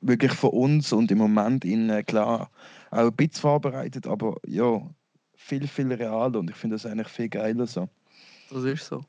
wirklich 0.00 0.32
von 0.32 0.50
uns 0.50 0.92
und 0.92 1.10
im 1.10 1.18
Moment 1.18 1.64
in, 1.64 1.90
äh, 1.90 2.02
klar 2.02 2.50
auch 2.90 2.98
ein 2.98 3.12
bisschen 3.12 3.40
vorbereitet, 3.40 4.06
aber 4.06 4.36
ja, 4.46 4.80
viel, 5.34 5.66
viel 5.66 5.92
real 5.92 6.36
und 6.36 6.50
ich 6.50 6.56
finde 6.56 6.76
das 6.76 6.86
eigentlich 6.86 7.08
viel 7.08 7.28
geiler 7.28 7.66
so. 7.66 7.88
Das 8.50 8.64
ist 8.64 8.86
so. 8.86 9.02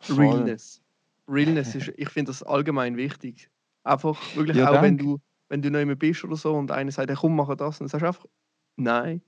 Voll. 0.00 0.18
Realness. 0.18 0.80
Realness 1.28 1.74
ist, 1.74 1.92
ich 1.96 2.08
finde 2.08 2.30
das 2.30 2.42
allgemein 2.42 2.96
wichtig. 2.96 3.48
Einfach 3.84 4.18
wirklich 4.34 4.56
ja, 4.56 4.68
auch, 4.68 4.74
danke. 4.74 4.86
wenn 4.86 4.98
du, 4.98 5.20
wenn 5.48 5.62
du 5.62 5.70
neu 5.70 5.94
bist 5.94 6.24
oder 6.24 6.36
so 6.36 6.54
und 6.54 6.70
einer 6.70 6.90
sagt, 6.90 7.08
hey, 7.08 7.16
komm, 7.18 7.36
mach 7.36 7.54
das, 7.54 7.80
und 7.80 7.84
dann 7.84 7.88
sagst 7.88 8.02
du 8.02 8.06
einfach, 8.06 8.26
nein, 8.76 9.22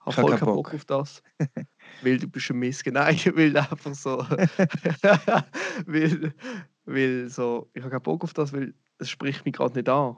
habe 0.00 0.12
voll 0.12 0.30
keinen 0.30 0.40
Bock. 0.40 0.56
Bock 0.56 0.74
auf 0.74 0.84
das. 0.84 1.22
weil 2.02 2.18
du 2.18 2.28
bist 2.28 2.50
ein 2.50 2.58
Missgen. 2.58 2.94
Nein, 2.94 3.16
weil 3.34 3.56
einfach 3.56 3.94
so. 3.94 4.18
weil, 5.86 6.34
weil 6.84 7.28
so, 7.28 7.70
ich 7.74 7.82
habe 7.82 7.90
keinen 7.90 8.02
Bock 8.02 8.24
auf 8.24 8.34
das, 8.34 8.52
weil 8.52 8.74
es 8.98 9.10
spricht 9.10 9.44
mich 9.44 9.54
gerade 9.54 9.74
nicht 9.74 9.88
an. 9.88 10.16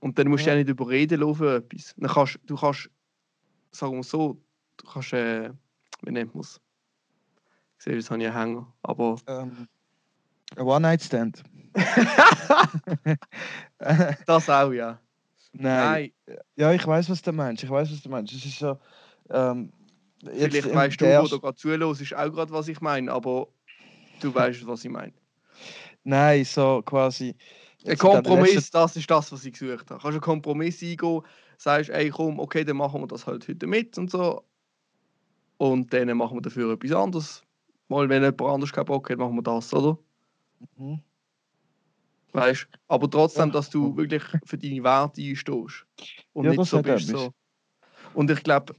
Und 0.00 0.18
dann 0.18 0.28
musst 0.28 0.44
ja. 0.44 0.52
du 0.52 0.58
ja 0.58 0.64
nicht 0.64 0.70
überreden 0.70 1.34
für 1.34 1.56
etwas. 1.56 1.94
Dann 1.96 2.10
kannst, 2.10 2.38
du 2.44 2.56
kannst, 2.56 2.90
sagen 3.70 3.96
wir 3.96 4.02
so, 4.02 4.40
du 4.76 4.86
kannst, 4.86 5.12
äh, 5.12 5.50
wie 6.02 6.12
nennt 6.12 6.34
man 6.34 6.42
es? 6.42 6.60
Ich 7.78 7.84
sehe, 7.84 7.94
jetzt 7.94 8.10
habe 8.10 8.20
ich 8.20 8.28
einen 8.28 8.36
Hänger, 8.36 8.72
aber... 8.82 9.16
Um, 9.26 9.68
ähm, 10.56 10.66
One-Night-Stand. 10.66 11.42
das 14.26 14.50
auch, 14.50 14.72
ja. 14.72 15.00
Nein. 15.52 16.12
Nein. 16.26 16.38
Ja, 16.56 16.72
ich 16.72 16.86
weiß, 16.86 17.10
was 17.10 17.22
du 17.22 17.32
meinst. 17.32 17.64
Ich 17.64 17.70
weiß, 17.70 17.90
was 17.90 18.02
du 18.02 18.08
meinst. 18.08 18.32
Es 18.32 18.44
ist 18.44 18.58
so, 18.58 18.78
ähm, 19.30 19.72
Vielleicht 20.24 20.74
weißt 20.74 21.00
du, 21.00 21.22
wo 21.22 21.26
du 21.26 21.40
gerade 21.40 21.56
zuhörst, 21.56 22.00
ist 22.00 22.14
auch 22.14 22.30
gerade, 22.30 22.52
was 22.52 22.68
ich 22.68 22.80
meine, 22.80 23.10
aber 23.12 23.48
du 24.20 24.34
weißt, 24.34 24.66
was 24.66 24.84
ich 24.84 24.90
meine. 24.90 25.12
Nein, 26.04 26.44
so 26.44 26.82
quasi. 26.84 27.34
Ein 27.86 27.98
Kompromiss, 27.98 28.54
letzten... 28.54 28.72
das 28.72 28.96
ist 28.96 29.10
das, 29.10 29.30
was 29.30 29.44
ich 29.44 29.52
gesucht 29.52 29.90
habe. 29.90 30.00
Kannst 30.00 30.04
du 30.04 30.08
einen 30.08 30.20
Kompromiss 30.20 30.82
eingehen, 30.82 31.20
sagst, 31.58 31.90
ey, 31.90 32.10
komm, 32.10 32.38
okay, 32.38 32.64
dann 32.64 32.78
machen 32.78 33.00
wir 33.00 33.06
das 33.06 33.26
halt 33.26 33.46
heute 33.46 33.66
mit 33.66 33.96
und 33.98 34.10
so. 34.10 34.42
Und 35.58 35.92
dann 35.92 36.16
machen 36.16 36.36
wir 36.36 36.42
dafür 36.42 36.72
etwas 36.72 36.92
anderes. 36.92 37.42
Mal, 37.88 38.08
wenn 38.08 38.22
jemand 38.22 38.40
anders 38.42 38.72
keinen 38.72 38.86
Bock 38.86 39.10
hat, 39.10 39.18
machen 39.18 39.36
wir 39.36 39.42
das, 39.42 39.72
oder? 39.74 39.98
Mhm. 40.76 41.00
Weißt 42.32 42.66
aber 42.88 43.08
trotzdem, 43.08 43.52
dass 43.52 43.70
du 43.70 43.96
wirklich 43.96 44.22
für 44.44 44.58
deine 44.58 44.82
Werte 44.82 45.22
einstehst. 45.22 45.86
Und 46.32 46.44
ja, 46.46 46.50
nicht 46.50 46.64
so 46.64 46.82
bist 46.82 47.06
so. 47.06 47.32
Und 48.12 48.30
ich 48.30 48.42
glaube, 48.42 48.74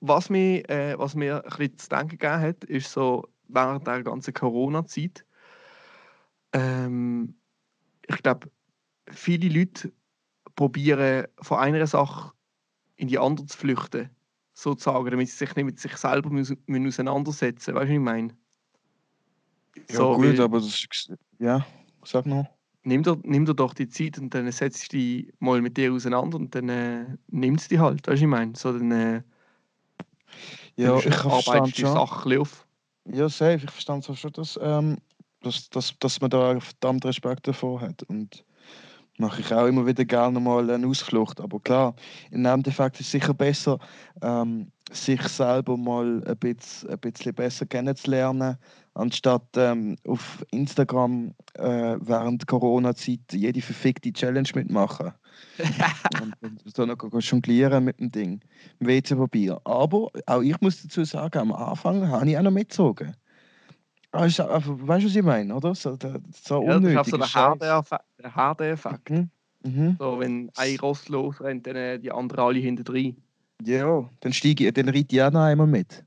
was 0.00 0.30
mir, 0.30 0.68
äh, 0.70 0.98
was 0.98 1.14
mir 1.14 1.44
ein 1.44 1.50
bisschen 1.50 1.78
zu 1.78 1.88
denken 1.88 2.08
gegeben 2.18 2.40
hat, 2.40 2.64
ist 2.64 2.92
so 2.92 3.28
während 3.48 3.86
der 3.86 4.02
ganzen 4.02 4.34
Corona-Zeit, 4.34 5.24
ähm, 6.52 7.34
ich 8.06 8.22
glaube, 8.22 8.50
viele 9.10 9.48
Leute 9.48 9.92
probieren 10.54 11.26
von 11.40 11.58
einer 11.58 11.86
Sache 11.86 12.32
in 12.96 13.08
die 13.08 13.18
andere 13.18 13.46
zu 13.46 13.56
flüchten, 13.56 14.10
sozusagen, 14.54 15.10
damit 15.10 15.28
sie 15.28 15.36
sich 15.36 15.54
nicht 15.56 15.64
mit 15.64 15.78
sich 15.78 15.96
selber 15.96 16.30
müssen, 16.30 16.62
müssen 16.66 17.08
auseinandersetzen. 17.08 17.74
Weißt 17.74 17.84
du, 17.84 17.88
was 17.88 17.90
ich 17.90 17.98
meine? 17.98 18.36
Ja, 19.90 19.98
gut, 20.00 20.20
weil, 20.20 20.40
aber 20.40 20.58
das 20.58 20.68
ist. 20.68 21.12
Ja, 21.38 21.64
sag 22.04 22.26
noch. 22.26 22.46
Nimm 22.82 23.02
dir, 23.02 23.18
nimm 23.22 23.44
dir 23.44 23.54
doch 23.54 23.74
die 23.74 23.88
Zeit 23.88 24.18
und 24.18 24.34
dann 24.34 24.50
setzt 24.50 24.92
du 24.92 24.96
dich 24.96 25.32
mal 25.38 25.60
mit 25.60 25.76
dir 25.76 25.92
auseinander 25.92 26.38
und 26.38 26.54
dann 26.54 26.68
äh, 26.68 27.16
nimmst 27.28 27.70
du 27.70 27.76
die 27.76 27.80
halt. 27.80 28.06
Weißt 28.06 28.06
du, 28.06 28.12
was 28.12 28.20
ich 28.20 28.26
meine? 28.26 28.56
So, 28.56 28.72
dann, 28.72 28.90
äh, 28.90 29.22
ja, 30.76 30.96
ich 30.98 31.14
verstand 31.14 31.76
schon. 31.76 31.92
Sachen 31.92 32.38
auf. 32.38 32.66
Ja, 33.10 33.28
safe. 33.28 33.64
Ich 33.64 33.70
verstand 33.70 34.04
so 34.04 34.14
schon, 34.14 34.32
dass, 34.32 34.58
ähm, 34.62 34.98
dass, 35.42 35.68
dass, 35.70 35.94
dass 35.98 36.20
man 36.20 36.30
da 36.30 36.60
verdammt 36.60 37.04
Respekt 37.04 37.46
davor 37.48 37.80
hat. 37.80 38.02
Und 38.04 38.44
mache 39.18 39.40
ich 39.40 39.52
auch 39.52 39.66
immer 39.66 39.86
wieder 39.86 40.04
gerne 40.04 40.40
mal 40.40 40.70
eine 40.70 40.86
Ausflucht. 40.86 41.40
Aber 41.40 41.60
klar, 41.60 41.94
im 42.30 42.44
Endeffekt 42.44 43.00
ist 43.00 43.06
es 43.06 43.12
sicher 43.12 43.34
besser, 43.34 43.78
ähm, 44.22 44.70
sich 44.90 45.20
selber 45.22 45.76
mal 45.76 46.22
ein 46.24 46.36
bisschen, 46.38 46.90
ein 46.90 46.98
bisschen 46.98 47.34
besser 47.34 47.66
kennenzulernen, 47.66 48.56
anstatt 48.98 49.46
ähm, 49.56 49.96
auf 50.06 50.44
Instagram 50.50 51.34
äh, 51.54 51.96
während 52.00 52.46
Corona-Zeit 52.46 53.20
jede 53.32 53.62
verfickte 53.62 54.12
Challenge 54.12 54.48
mitmachen. 54.54 55.12
und, 56.22 56.34
und 56.42 56.62
so 56.74 56.84
noch 56.84 56.98
jonglieren 57.20 57.84
mit 57.84 58.00
dem 58.00 58.10
Ding, 58.10 58.40
mit 58.80 58.88
WC-Papier. 58.88 59.60
Aber 59.64 60.08
auch 60.26 60.42
ich 60.42 60.60
muss 60.60 60.82
dazu 60.82 61.04
sagen, 61.04 61.38
am 61.38 61.52
Anfang 61.52 62.08
habe 62.08 62.28
ich 62.28 62.36
auch 62.36 62.42
noch 62.42 62.50
mitgezogen. 62.50 63.14
Ah, 64.10 64.22
weißt 64.22 64.38
du, 64.40 64.44
was 64.88 65.04
ich 65.04 65.22
meine, 65.22 65.54
oder? 65.54 65.74
So, 65.74 65.96
so 66.00 66.08
Ja, 66.08 66.18
das 66.18 66.40
ist 66.40 66.52
auch 66.52 66.60
unnötiger 66.60 67.04
so 67.04 67.16
der. 67.18 67.82
HD-Effekt. 68.30 69.10
Mhm. 69.10 69.30
Mhm. 69.64 69.96
So, 69.98 70.18
wenn 70.18 70.50
ein 70.56 70.76
Ross 70.78 71.08
losrennt, 71.08 71.66
dann 71.66 71.76
äh, 71.76 71.98
die 71.98 72.10
anderen 72.10 72.44
alle 72.44 72.58
hinter 72.58 72.84
drin. 72.84 73.16
Ja, 73.64 74.08
dann 74.20 74.32
steige 74.32 74.66
ich, 74.66 74.72
dann 74.72 74.88
reite 74.88 75.14
ich 75.14 75.22
auch 75.22 75.30
noch 75.30 75.40
einmal 75.40 75.66
mit. 75.66 76.04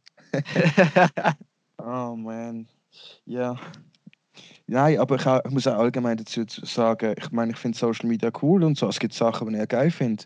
Oh 1.77 2.15
man, 2.15 2.67
ja. 3.25 3.57
Nein, 4.67 4.99
aber 4.99 5.15
ich, 5.15 5.25
auch- 5.27 5.41
ich 5.45 5.51
muss 5.51 5.67
auch 5.67 5.77
allgemein 5.77 6.17
dazu 6.17 6.45
zu 6.45 6.65
sagen, 6.65 7.15
ich 7.17 7.31
meine, 7.31 7.51
ich 7.51 7.57
finde 7.57 7.77
Social 7.77 8.07
Media 8.07 8.31
cool 8.41 8.63
und 8.63 8.77
so. 8.77 8.87
Es 8.87 8.99
gibt 8.99 9.13
Sachen, 9.13 9.51
die 9.51 9.59
ich 9.59 9.67
geil 9.67 9.91
finde. 9.91 10.23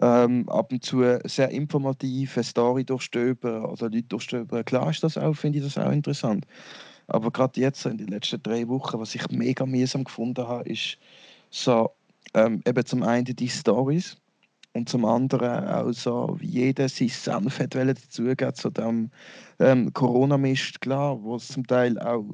Ähm, 0.00 0.48
ab 0.48 0.72
und 0.72 0.84
zu 0.84 1.02
sehr 1.24 1.50
informativ, 1.50 2.36
eine 2.36 2.44
Story 2.44 2.84
durchstöbern 2.84 3.64
oder 3.66 3.90
Leute 3.90 4.04
durchstöbern. 4.04 4.64
Klar 4.64 4.90
ist 4.90 5.04
das 5.04 5.18
auch, 5.18 5.34
finde 5.34 5.58
ich 5.60 5.64
das 5.64 5.78
auch 5.78 5.92
interessant. 5.92 6.46
Aber 7.08 7.30
gerade 7.32 7.60
jetzt, 7.60 7.86
in 7.86 7.98
den 7.98 8.08
letzten 8.08 8.42
drei 8.42 8.68
Wochen, 8.68 9.00
was 9.00 9.14
ich 9.14 9.28
mega 9.30 9.66
mühsam 9.66 10.04
gefunden 10.04 10.46
habe, 10.48 10.68
ist 10.70 10.98
so, 11.50 11.90
ähm, 12.34 12.62
eben 12.66 12.86
zum 12.86 13.02
einen 13.04 13.24
die 13.26 13.48
Stories 13.48 14.16
und 14.74 14.88
zum 14.88 15.04
anderen 15.04 15.68
auch 15.68 15.92
so, 15.92 16.36
wie 16.38 16.48
jeder 16.48 16.88
sein 16.88 17.08
Senf 17.08 17.60
hat 17.60 17.74
dazugeben 17.74 18.54
zu 18.54 18.70
dem 18.70 19.10
ähm, 19.60 19.92
Corona-Mist, 19.92 20.80
klar, 20.80 21.22
wo 21.22 21.36
es 21.36 21.48
zum 21.48 21.66
Teil 21.66 21.98
auch, 22.00 22.24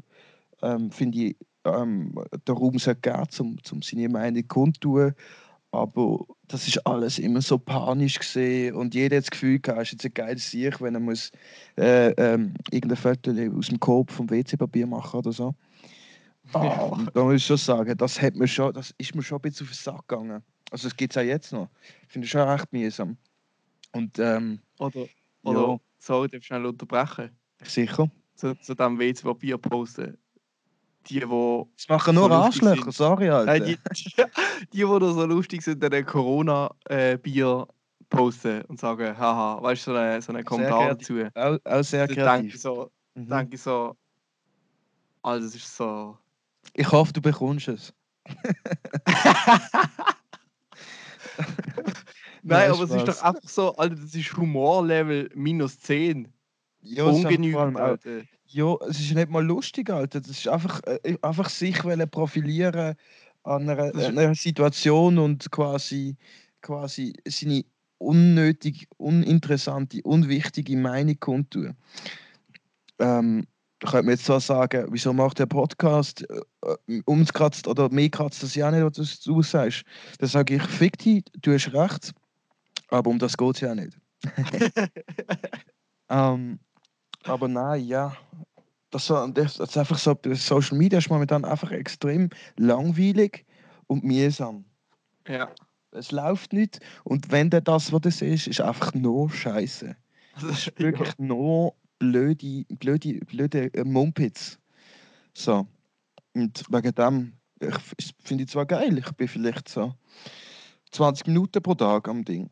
ähm, 0.62 0.90
finde 0.90 1.18
ich, 1.18 1.37
ähm, 1.64 2.14
der 2.47 2.54
Raum 2.54 2.73
geben, 2.78 3.28
um, 3.38 3.59
um 3.70 3.82
seine 3.82 4.09
Meinung 4.09 4.49
kundtun. 4.49 5.12
Aber 5.73 6.25
das 6.49 6.66
ist 6.66 6.85
alles 6.87 7.18
immer 7.18 7.42
so 7.42 7.59
panisch 7.59 8.18
gesehen 8.18 8.75
und 8.75 8.94
jeder 8.94 9.18
hat 9.18 9.25
das 9.25 9.30
Gefühl 9.30 9.61
gehabt, 9.61 9.82
es 9.82 9.88
ist 9.88 9.92
jetzt 9.92 10.06
ein 10.06 10.14
geiles 10.14 10.50
Sieg, 10.50 10.80
wenn 10.80 10.94
er 10.94 11.00
muss 11.00 11.30
äh, 11.76 12.11
ähm, 12.12 12.54
irgendein 12.70 12.97
Foto 12.97 13.30
aus 13.56 13.68
dem 13.68 13.78
Korb 13.78 14.11
vom 14.11 14.28
WC-Papier 14.28 14.87
machen 14.87 15.18
oder 15.18 15.32
so. 15.32 15.54
Ah, 16.52 16.99
da 17.14 17.23
muss 17.23 17.37
ich 17.37 17.47
schon 17.47 17.56
sagen, 17.59 17.97
das, 17.97 18.20
hat 18.20 18.35
mir 18.35 18.49
schon, 18.49 18.73
das 18.73 18.92
ist 18.99 19.14
mir 19.14 19.23
schon 19.23 19.38
ein 19.38 19.42
bisschen 19.42 19.66
auf 19.66 19.73
den 19.73 19.76
Sack 19.76 20.09
gegangen. 20.09 20.42
Also 20.70 20.88
das 20.88 20.96
gibt 20.96 21.12
es 21.14 21.18
auch 21.20 21.26
jetzt 21.26 21.52
noch. 21.52 21.68
Finde 22.08 22.24
ich 22.26 22.30
schon 22.30 22.42
recht 22.48 22.72
mühsam. 22.72 23.16
Und 23.92 24.18
ähm, 24.18 24.60
Oder, 24.78 25.00
Ja. 25.00 25.06
oder 25.42 25.80
sorry, 25.98 26.28
darf 26.28 26.40
ich 26.40 26.46
schnell 26.46 26.64
unterbrechen. 26.66 27.36
sicher. 27.62 28.10
Zu, 28.36 28.54
zu 28.60 28.74
dem 28.74 28.98
WC-Papier 28.98 29.58
posten. 29.58 30.16
Die, 31.06 31.28
wo. 31.28 31.68
Das 31.76 31.88
machen 31.88 32.14
nur 32.14 32.28
So 32.28 32.34
Arschlöcher, 32.34 32.92
sorry, 32.92 33.28
Alter. 33.30 33.52
Nein, 33.58 33.64
die, 33.64 33.78
die, 33.94 34.24
die, 34.72 34.86
wo 34.88 34.98
da 34.98 35.12
so 35.12 35.24
lustig 35.26 35.62
sind, 35.62 35.82
dann 35.82 36.04
Corona-Bier 36.06 37.66
posten 38.08 38.62
und 38.62 38.78
sagen, 38.78 39.16
haha, 39.16 39.62
weißt 39.62 39.86
du, 39.86 39.90
so 39.92 39.96
einen 39.96 40.20
so 40.22 40.32
einen 40.32 40.44
Kommentar 40.44 40.94
kreativ. 40.96 41.30
dazu. 41.34 41.38
Auch, 41.38 41.58
auch 41.78 41.82
sehr 41.82 42.06
Dann 42.06 42.16
denke 42.16 42.46
ich 42.48 42.52
kreativ. 42.52 42.60
so, 42.60 42.90
Mhm. 43.14 43.28
denke 43.28 43.54
ich 43.56 43.62
so, 43.62 43.96
also 45.22 45.46
das 45.46 45.54
ist 45.56 45.76
so. 45.76 46.16
Ich 46.74 46.90
hoffe, 46.92 47.12
du 47.12 47.20
bekommst 47.20 47.68
es. 47.68 47.92
Nein, 52.42 52.68
Ja, 52.68 52.74
aber 52.74 52.84
es 52.84 52.90
ist 52.90 53.08
doch 53.08 53.22
einfach 53.22 53.48
so, 53.48 53.76
Alter, 53.76 53.96
das 53.96 54.14
ist 54.14 54.36
Humorlevel 54.36 55.30
minus 55.34 55.78
10. 55.80 56.28
Ja, 56.82 57.04
Ungenügend, 57.04 57.76
Alter. 57.78 58.22
Ja, 58.46 58.74
es 58.88 58.98
ist 58.98 59.14
nicht 59.14 59.30
mal 59.30 59.44
lustig, 59.44 59.90
Alter. 59.90 60.20
Das 60.20 60.30
ist 60.30 60.48
einfach, 60.48 60.80
äh, 60.85 61.16
einfach 61.22 61.48
sich 61.48 61.76
profilieren 62.11 62.94
an 63.42 63.68
einer, 63.68 63.94
einer 63.94 64.35
Situation 64.35 65.18
und 65.18 65.50
quasi, 65.50 66.16
quasi 66.61 67.12
seine 67.26 67.64
unnötig, 67.98 68.88
uninteressante, 68.96 70.00
unwichtige 70.02 70.76
Meinung 70.76 71.20
kundtun. 71.20 71.76
Ähm, 72.98 73.46
könnte 73.81 74.05
man 74.05 74.11
jetzt 74.14 74.25
zwar 74.27 74.40
sagen, 74.40 74.87
wieso 74.90 75.12
macht 75.12 75.38
der 75.38 75.47
Podcast 75.47 76.29
äh, 76.31 76.40
äh, 76.88 77.03
ums 77.09 77.33
kratzt 77.33 77.66
oder 77.66 77.88
mir 77.90 78.11
kratzt 78.11 78.43
das 78.43 78.55
ja 78.55 78.71
nicht, 78.71 78.83
was 78.99 79.21
du 79.21 79.43
sagst. 79.43 79.85
Dann 80.19 80.29
sage 80.29 80.57
ich, 80.57 80.62
fick 80.62 80.99
dich, 80.99 81.25
du 81.40 81.53
hast 81.53 81.73
recht, 81.73 82.12
aber 82.88 83.11
um 83.11 83.19
das 83.19 83.37
geht 83.37 83.55
es 83.55 83.61
ja 83.61 83.75
nicht. 83.75 83.99
ähm, 86.09 86.59
aber 87.25 87.49
nein, 87.49 87.85
ja. 87.87 88.16
Das, 88.90 89.07
so- 89.07 89.27
das, 89.29 89.55
das 89.55 89.71
ist 89.71 89.77
einfach 89.79 89.99
so, 89.99 90.19
Social 90.35 90.77
Media 90.77 90.99
ist 90.99 91.09
momentan 91.11 91.45
einfach 91.45 91.71
extrem 91.71 92.29
langweilig 92.57 93.47
und 93.87 94.05
mühsam. 94.05 94.64
ja. 95.27 95.49
Es 95.93 96.12
läuft 96.12 96.53
nicht 96.53 96.79
und 97.03 97.33
wenn 97.33 97.51
dann 97.51 97.64
das, 97.64 97.93
was 97.93 98.01
das 98.03 98.23
ist, 98.23 98.47
ist 98.47 98.61
einfach 98.61 98.95
nur 98.95 99.29
Scheiße. 99.29 99.97
Das 100.35 100.45
ist 100.45 100.79
wirklich 100.79 101.19
nur 101.19 101.75
blöde, 102.00 102.64
blöde, 102.80 103.20
blöde 103.26 103.72
äh, 103.74 103.84
Mumpitz. 103.84 104.58
So. 105.34 105.66
Und 106.34 106.64
wegen 106.68 106.94
dem, 106.94 107.32
ich 107.98 108.12
finde 108.24 108.44
ich 108.44 108.50
zwar 108.50 108.66
geil, 108.66 108.98
ich 108.98 109.10
bin 109.12 109.28
vielleicht 109.28 109.68
so 109.68 109.94
20 110.90 111.28
Minuten 111.28 111.62
pro 111.62 111.74
Tag 111.74 112.08
am 112.08 112.24
Ding. 112.24 112.50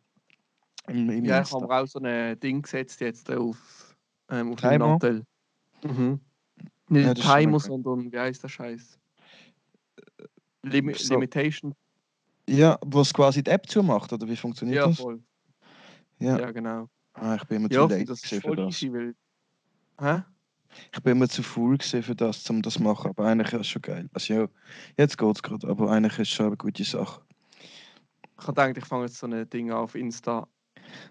Im, 0.87 1.11
im 1.11 1.25
Ja, 1.25 1.43
ich 1.43 1.51
habe 1.53 1.75
auch 1.75 1.87
so 1.87 1.99
ein 2.01 2.39
Ding 2.41 2.63
gesetzt 2.63 3.01
jetzt 3.01 3.31
auf, 3.31 3.97
ähm, 4.31 4.53
auf 4.53 4.61
den? 4.61 4.79
Nattel. 4.79 5.25
Mhm. 5.83 6.21
Nicht 6.91 7.07
Ja, 7.07 7.15
Timer, 7.15 7.61
sondern 7.61 8.13
wie 8.13 8.19
heißt 8.19 8.43
der 8.43 8.49
Scheiß? 8.49 8.99
Limi 10.63 10.95
so. 10.95 11.15
Limitation. 11.15 11.75
Ja, 12.49 12.79
wo 12.85 13.01
es 13.01 13.13
quasi 13.13 13.43
die 13.43 13.51
App 13.51 13.69
zumacht, 13.69 14.13
oder 14.13 14.27
wie 14.27 14.37
funktioniert 14.37 14.79
Ja, 14.79 14.89
das? 14.89 14.97
voll. 14.97 15.23
Ja. 16.19 16.39
Ja, 16.39 16.51
genau. 16.51 16.89
Ah, 17.13 17.35
ich 17.37 17.45
bin 17.45 17.59
immer 17.59 17.71
Ja, 17.71 17.89
zu 17.89 17.95
late 17.95 18.05
das 18.07 18.25
ist 18.25 18.43
voll 18.43 18.57
das. 18.57 18.75
easy, 18.75 18.93
weil. 18.93 19.15
Hä? 20.01 20.23
Ich 20.93 21.03
bin 21.03 21.13
immer 21.13 21.29
zu 21.29 21.43
faul 21.43 21.79
für 21.81 22.15
das, 22.15 22.49
um 22.51 22.63
das 22.63 22.75
zu 22.75 22.83
machen. 22.83 23.11
Aber 23.11 23.25
eigentlich 23.27 23.53
ist 23.53 23.61
es 23.61 23.69
schon 23.69 23.83
geil. 23.83 24.09
Also 24.13 24.35
ja, 24.35 24.49
jetzt 24.97 25.19
geht 25.19 25.37
es 25.37 25.43
gerade, 25.43 25.67
aber 25.67 25.91
eigentlich 25.91 26.13
ist 26.19 26.29
es 26.29 26.35
schon 26.35 26.47
eine 26.47 26.57
gute 26.57 26.85
Sache. 26.85 27.21
Ich 28.23 28.47
habe 28.47 28.53
gedacht, 28.53 28.77
ich 28.77 28.85
fange 28.85 29.07
jetzt 29.07 29.19
so 29.19 29.27
ein 29.27 29.49
Ding 29.51 29.73
auf 29.73 29.95
Insta. 29.95 30.47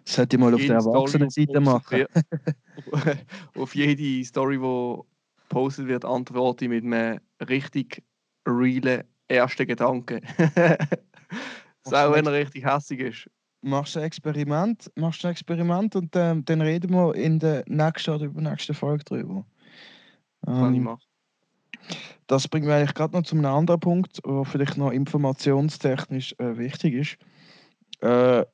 Das 0.06 0.18
hätte 0.18 0.38
ich 0.38 0.40
mal 0.40 0.54
auf 0.54 0.62
der 0.62 0.76
Erwachsenenseite 0.76 1.60
machen. 1.60 2.06
auf 3.56 3.76
jede 3.76 4.24
Story, 4.26 4.58
die 4.58 5.02
gepostet 5.50 5.88
wird, 5.88 6.06
antworte 6.06 6.66
ich 6.66 6.70
mit 6.70 6.84
einem 6.84 7.20
richtig 7.48 8.04
realen 8.48 9.04
ersten 9.28 9.68
Gedanken. 9.68 10.22
auch 11.84 12.14
wenn 12.14 12.26
er 12.26 12.34
richtig 12.34 12.66
hässig 12.66 13.00
ist. 13.00 13.30
Machst 13.62 13.98
ein 13.98 14.04
Experiment, 14.04 14.92
machst 14.96 15.26
ein 15.26 15.32
Experiment 15.32 15.96
und 15.96 16.16
ähm, 16.16 16.46
dann 16.46 16.62
reden 16.62 16.92
wir 16.92 17.16
in 17.16 17.40
der 17.40 17.64
nächsten 17.68 18.12
oder 18.12 18.26
übernächsten 18.26 18.76
Folge 18.76 19.04
drüber. 19.04 19.46
Kann 20.58 20.74
ich 20.76 20.80
Ähm, 20.80 20.84
machen. 20.84 21.02
das 22.28 22.48
bringt 22.48 22.66
mich 22.66 22.76
eigentlich 22.76 22.94
gerade 22.94 23.16
noch 23.16 23.24
zu 23.24 23.36
einem 23.36 23.46
anderen 23.46 23.80
Punkt, 23.80 24.20
der 24.26 24.46
vielleicht 24.46 24.78
noch 24.78 24.92
informationstechnisch 24.92 26.36
äh, 26.40 26.58
wichtig 26.58 26.94
ist. 26.94 27.18
Äh, 28.02 28.46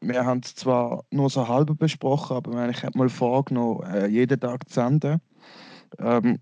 wir 0.00 0.24
haben 0.24 0.40
es 0.44 0.54
zwar 0.54 1.04
nur 1.10 1.30
so 1.30 1.46
halb 1.46 1.78
besprochen, 1.78 2.36
aber 2.36 2.68
ich 2.68 2.82
habe 2.84 2.98
mal 2.98 3.08
vorgenommen, 3.08 3.82
äh, 3.84 4.06
jeden 4.08 4.40
Tag 4.40 4.68
zu 4.68 4.74
senden. 4.74 5.20
Ähm, 5.98 6.40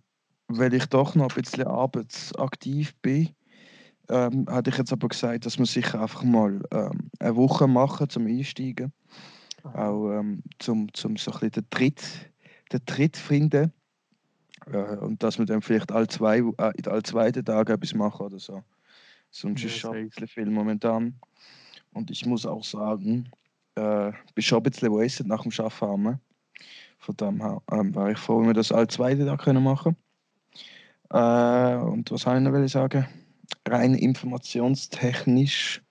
weil 0.49 0.75
ich 0.75 0.87
doch 0.87 1.15
noch 1.15 1.31
ein 1.31 1.43
bisschen 1.43 1.67
arbeitsaktiv 1.67 2.95
bin, 3.03 3.31
ähm, 4.11 4.47
hatte 4.49 4.71
ich 4.71 4.79
jetzt 4.79 4.93
aber 4.93 5.09
gesagt, 5.09 5.47
dass 5.47 5.59
wir 5.59 5.67
sicher 5.67 6.01
einfach 6.01 6.23
mal 6.23 6.61
ähm, 6.73 7.11
eine 7.19 7.37
Woche 7.37 7.67
machen 7.67 8.09
zum 8.09 8.27
Einsteigen. 8.27 8.93
Auch 9.63 10.11
ähm, 10.11 10.43
zum, 10.59 10.93
zum 10.95 11.17
so 11.17 11.33
ein 11.33 11.41
bisschen 11.41 11.51
den 11.51 11.71
Tritt, 11.71 12.03
den 12.73 12.85
Tritt 12.87 13.17
finden. 13.17 13.73
Äh, 14.67 14.97
und 14.97 15.23
dass 15.23 15.39
wir 15.39 15.47
dann 15.47 15.63
vielleicht 15.63 15.93
alle 15.93 16.09
zwei, 16.09 16.39
äh, 16.39 16.73
alle 16.87 17.03
zweiten 17.03 17.45
Tage 17.45 17.73
etwas 17.73 17.95
machen 17.95 18.27
oder 18.27 18.39
so. 18.39 18.63
Sonst 19.31 19.63
Ja, 19.63 19.69
ist 19.69 19.79
schon 19.79 19.97
ein 19.97 20.09
bisschen 20.09 20.29
viel 20.29 20.51
momentan. 20.51 21.15
Und 21.93 22.11
ich 22.11 22.27
muss 22.27 22.47
auch 22.47 22.65
sagen, 22.65 23.31
äh, 23.77 24.13
bin 24.35 24.43
schon 24.43 24.59
ein 24.59 24.63
bisschen 24.65 24.93
wasted 24.93 25.27
nach 25.27 25.43
dem 25.43 25.53
Arbeiten. 25.53 25.81
haben. 25.81 26.21
Von 26.99 27.17
dem 27.17 27.41
her 27.41 27.63
ähm, 27.73 27.95
wäre 27.95 28.13
ich 28.13 28.19
froh, 28.19 28.41
wenn 28.41 28.49
wir 28.49 28.55
das 28.55 28.73
alle 28.73 28.89
zweite 28.89 29.25
Tag 29.25 29.41
können 29.41 29.65
machen 29.65 29.97
äh, 31.11 31.77
Und 31.77 32.11
was 32.11 32.27
habe 32.27 32.39
ich 32.39 32.45
noch 32.45 32.69
sagen? 32.69 33.07
Rein 33.71 33.95
informationstechnisch. 33.95 35.83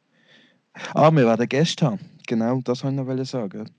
Ah, 0.93 1.11
wir 1.11 1.25
werden 1.25 1.47
Gäste 1.47 1.85
haben. 1.85 1.99
Genau, 2.27 2.59
das 2.61 2.83
habe 2.83 2.93
ich 2.93 2.99
noch 3.01 3.25
sagen. 3.25 3.69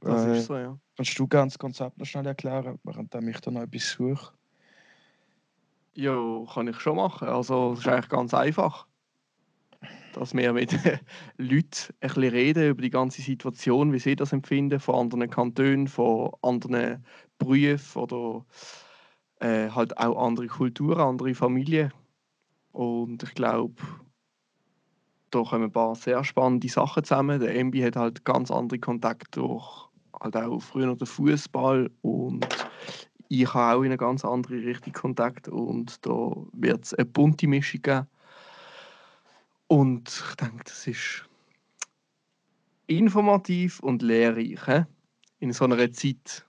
Das 0.00 0.24
Äh, 0.26 0.38
ist 0.38 0.46
so, 0.46 0.56
ja. 0.56 0.78
Kannst 0.96 1.18
du 1.18 1.26
ganz 1.26 1.54
das 1.54 1.58
Konzept 1.58 1.98
noch 1.98 2.06
schnell 2.06 2.26
erklären, 2.26 2.78
während 2.84 3.14
ich 3.14 3.40
da 3.40 3.50
noch 3.50 3.62
etwas 3.62 3.90
suche? 3.90 4.32
Ja, 5.94 6.16
kann 6.52 6.68
ich 6.68 6.78
schon 6.80 6.96
machen. 6.96 7.28
Also, 7.28 7.70
das 7.70 7.80
ist 7.80 7.88
eigentlich 7.88 8.08
ganz 8.08 8.34
einfach. 8.34 8.86
dass 10.12 10.34
wir 10.34 10.52
mit 10.52 10.72
Leuten 11.36 11.94
ein 12.00 12.08
bisschen 12.08 12.22
reden 12.22 12.70
über 12.70 12.82
die 12.82 12.90
ganze 12.90 13.22
Situation, 13.22 13.92
wie 13.92 13.98
sie 13.98 14.16
das 14.16 14.32
empfinden, 14.32 14.80
von 14.80 14.94
anderen 14.96 15.28
Kantonen, 15.30 15.88
von 15.88 16.32
anderen 16.42 17.04
Berufen 17.38 18.00
oder 18.02 18.46
äh, 19.40 19.70
halt 19.70 19.96
auch 19.98 20.26
andere 20.26 20.46
Kulturen, 20.46 21.00
andere 21.00 21.34
Familien. 21.34 21.92
Und 22.76 23.22
ich 23.22 23.32
glaube, 23.32 23.82
da 25.30 25.42
kommen 25.42 25.64
ein 25.64 25.72
paar 25.72 25.94
sehr 25.94 26.22
spannende 26.24 26.68
Sachen 26.68 27.04
zusammen. 27.04 27.40
Der 27.40 27.54
MB 27.56 27.74
hat 27.82 27.96
halt 27.96 28.24
ganz 28.26 28.50
andere 28.50 28.78
Kontakte 28.78 29.30
durch 29.30 29.88
halt 30.20 30.36
auch 30.36 30.60
früher 30.60 30.86
noch 30.86 30.98
den 30.98 31.06
Fußball 31.06 31.90
und 32.02 32.46
ich 33.28 33.52
habe 33.54 33.78
auch 33.78 33.82
in 33.82 33.86
eine 33.86 33.96
ganz 33.96 34.26
andere 34.26 34.56
Richtung 34.56 34.92
Kontakt 34.92 35.48
und 35.48 36.04
da 36.04 36.32
wird 36.52 36.84
es 36.84 36.94
eine 36.94 37.06
bunte 37.06 37.46
Mischung 37.48 37.80
geben. 37.80 38.06
Und 39.68 40.24
ich 40.28 40.36
denke, 40.36 40.64
das 40.64 40.86
ist 40.86 41.24
informativ 42.88 43.80
und 43.80 44.02
lehrreich 44.02 44.64
he? 44.66 44.84
in 45.38 45.52
so 45.52 45.64
einer 45.64 45.92
Zeit, 45.92 46.46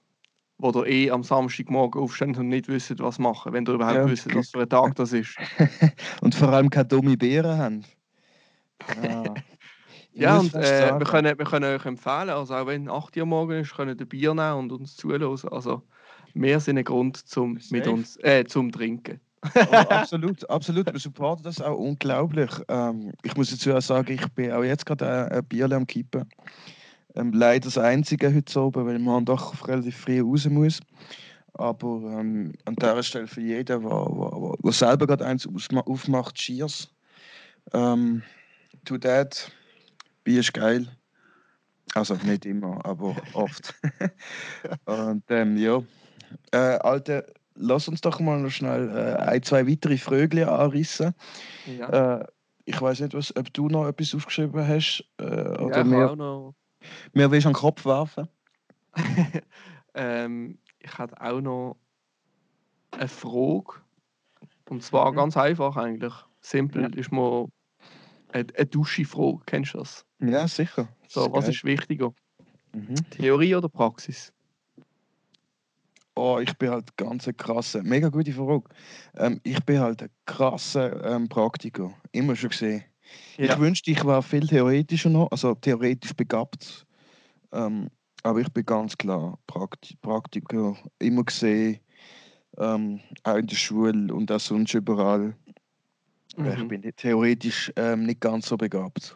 wo 0.60 0.72
ihr 0.72 0.86
eh 0.88 1.12
am 1.12 1.24
Samstagmorgen 1.24 2.02
aufsteht 2.02 2.38
und 2.38 2.48
nicht 2.50 2.68
wisst, 2.68 2.98
was 3.00 3.20
machen, 3.20 3.54
wenn 3.54 3.66
ihr 3.66 3.74
überhaupt 3.74 3.96
Ja, 3.96 4.06
wisst, 4.06 4.34
was 4.34 4.50
für 4.50 4.62
ein 4.62 4.70
Tag 4.70 4.96
das 4.96 5.14
ist. 5.14 5.38
Und 6.22 6.34
vor 6.36 6.50
allem 6.50 6.70
keine 6.70 6.86
dumme 6.86 7.16
Beeren 7.18 7.58
haben. 7.58 7.86
Ja, 8.96 9.34
Ich 10.14 10.22
Ja, 10.22 10.36
muss 10.36 10.46
und 10.46 10.52
fast 10.52 10.72
äh, 10.72 11.00
wir, 11.00 11.06
können, 11.06 11.38
wir 11.38 11.46
können 11.46 11.76
euch 11.76 11.86
empfehlen, 11.86 12.30
also 12.32 12.56
auch 12.56 12.66
wenn 12.68 12.90
8 12.90 13.16
Uhr 13.18 13.26
morgen 13.26 13.60
ist, 13.60 13.76
könnt 13.76 14.00
ihr 14.00 14.06
Bier 14.08 14.34
nehmen 14.34 14.58
und 14.58 14.72
uns 14.72 14.96
zuhören. 14.96 15.38
Also 15.52 15.84
wir 16.34 16.60
sind 16.60 16.78
ein 16.78 16.84
Grund 16.86 17.18
zum, 17.18 17.60
mit 17.70 17.88
uns, 17.88 18.18
äh, 18.24 18.46
zum 18.46 18.72
Trinken. 18.72 19.20
Aber 19.64 19.92
absolut, 19.92 20.50
absolut. 20.50 20.92
Wir 20.92 21.00
supporten 21.00 21.44
das 21.44 21.62
auch 21.62 21.78
unglaublich. 21.78 22.50
Ähm, 22.68 23.14
ich 23.24 23.36
muss 23.36 23.52
dazu 23.52 23.74
auch 23.76 23.82
sagen, 23.82 24.14
ich 24.14 24.28
bin 24.34 24.52
auch 24.52 24.64
jetzt 24.64 24.86
gerade 24.86 25.08
ein, 25.08 25.38
ein 25.40 25.46
Bier 25.46 25.72
am 25.72 25.86
Kippen. 25.86 26.28
Ähm, 27.18 27.34
leider 27.34 27.66
das 27.66 27.78
einzige 27.78 28.34
heute 28.34 28.62
oben, 28.62 28.86
weil 28.86 29.00
man 29.00 29.26
doch 29.26 29.68
relativ 29.68 29.98
früh 29.98 30.22
raus 30.22 30.48
muss. 30.48 30.80
Aber 31.54 32.02
ähm, 32.20 32.54
an 32.66 32.76
dieser 32.76 33.02
Stelle 33.02 33.28
für 33.28 33.42
jeden, 33.42 33.66
der, 33.66 33.80
der, 33.90 34.54
der 34.64 34.72
selber 34.72 35.08
gerade 35.08 35.26
eins 35.26 35.48
aufmacht, 35.48 36.36
Cheers. 36.36 36.88
Ähm, 37.74 38.22
to 38.86 38.98
that. 39.00 39.52
Bier 40.24 40.42
ist 40.42 40.54
geil. 40.54 40.88
Also 41.96 42.16
nicht 42.24 42.46
immer, 42.46 42.86
aber 42.86 43.16
oft. 43.34 43.74
Und 44.86 45.24
ähm, 45.30 45.58
ja. 45.58 45.82
Äh, 46.52 46.58
Alter, 46.58 47.26
lass 47.56 47.88
uns 47.88 48.02
doch 48.02 48.20
mal 48.20 48.40
noch 48.40 48.52
schnell 48.52 48.90
äh, 48.90 49.16
ein, 49.24 49.42
zwei 49.42 49.68
weitere 49.68 49.98
Frögli 49.98 50.44
anrissen. 50.44 51.14
Ja, 51.80 52.20
Äh, 52.20 52.26
ich 52.66 52.82
weiß 52.82 53.00
nicht, 53.00 53.14
was, 53.14 53.34
ob 53.36 53.52
du 53.54 53.70
noch 53.70 53.88
etwas 53.88 54.14
aufgeschrieben 54.14 54.68
hast 54.68 55.04
äh, 55.22 55.26
ja 55.26 55.60
oder 55.60 55.86
ich 55.86 56.58
mir, 57.14 57.24
mir 57.24 57.32
willst 57.32 57.46
du 57.46 57.50
an 57.50 57.54
den 57.54 57.60
Kopf 57.60 57.86
werfen. 57.86 58.28
ähm, 59.94 60.58
ich 60.80 60.98
hatte 60.98 61.20
auch 61.22 61.42
noch 61.42 61.78
eine 62.92 63.08
Frage. 63.08 63.82
Und 64.70 64.84
zwar 64.84 65.12
Mhm. 65.12 65.16
ganz 65.16 65.38
einfach 65.38 65.78
eigentlich. 65.78 66.14
Simpel 66.42 66.84
Ja. 66.84 66.90
ist 66.90 67.12
mal 67.12 67.48
eine, 68.32 68.48
eine 68.56 68.66
Dusche-Frage. 68.66 69.40
Kennst 69.46 69.74
du 69.74 69.80
das? 69.80 70.06
Ja, 70.20 70.48
sicher. 70.48 70.88
So, 71.08 71.32
was 71.32 71.46
geil. 71.46 71.54
ist 71.54 71.64
wichtiger? 71.64 72.14
Mhm. 72.74 72.96
Theorie 73.12 73.56
oder 73.56 73.70
Praxis? 73.70 74.34
Oh, 76.16 76.40
ich 76.40 76.58
bin 76.58 76.72
halt 76.72 76.98
ganz 76.98 77.28
ein 77.28 77.38
krasser, 77.38 77.84
mega 77.84 78.10
gute 78.10 78.32
Frage. 78.34 78.64
Ähm, 79.16 79.40
ich 79.44 79.64
bin 79.64 79.80
halt 79.80 80.02
ein 80.02 80.10
krasser 80.26 81.06
ähm, 81.06 81.30
Praktiker, 81.30 81.94
immer 82.12 82.36
schon 82.36 82.50
gesehen. 82.50 82.84
Ich 83.38 83.48
Ja. 83.50 83.60
wünschte, 83.60 83.92
ich 83.92 84.04
war 84.06 84.22
viel 84.24 84.48
theoretischer 84.48 85.10
noch, 85.10 85.30
also 85.32 85.56
theoretisch 85.56 86.14
begabt. 86.16 86.86
Ähm, 87.52 87.90
aber 88.24 88.40
ich 88.42 88.52
bin 88.52 88.66
ganz 88.66 88.98
klar 88.98 89.38
Prakti 89.48 89.96
Praktiker, 90.02 90.76
immer 91.00 91.24
gesehen, 91.24 91.80
ähm, 92.58 93.00
auch 93.24 93.36
in 93.36 93.48
der 93.48 93.56
Schule 93.56 94.14
und 94.14 94.32
auch 94.32 94.40
sonst 94.40 94.74
überall. 94.74 95.36
Äh, 96.38 96.56
Ich 96.56 96.64
Mhm. 96.64 96.68
bin 96.68 96.82
nicht- 96.82 96.98
theoretisch 96.98 97.72
ähm, 97.76 98.04
nicht 98.06 98.20
ganz 98.22 98.48
so 98.48 98.58
begabt. 98.58 99.16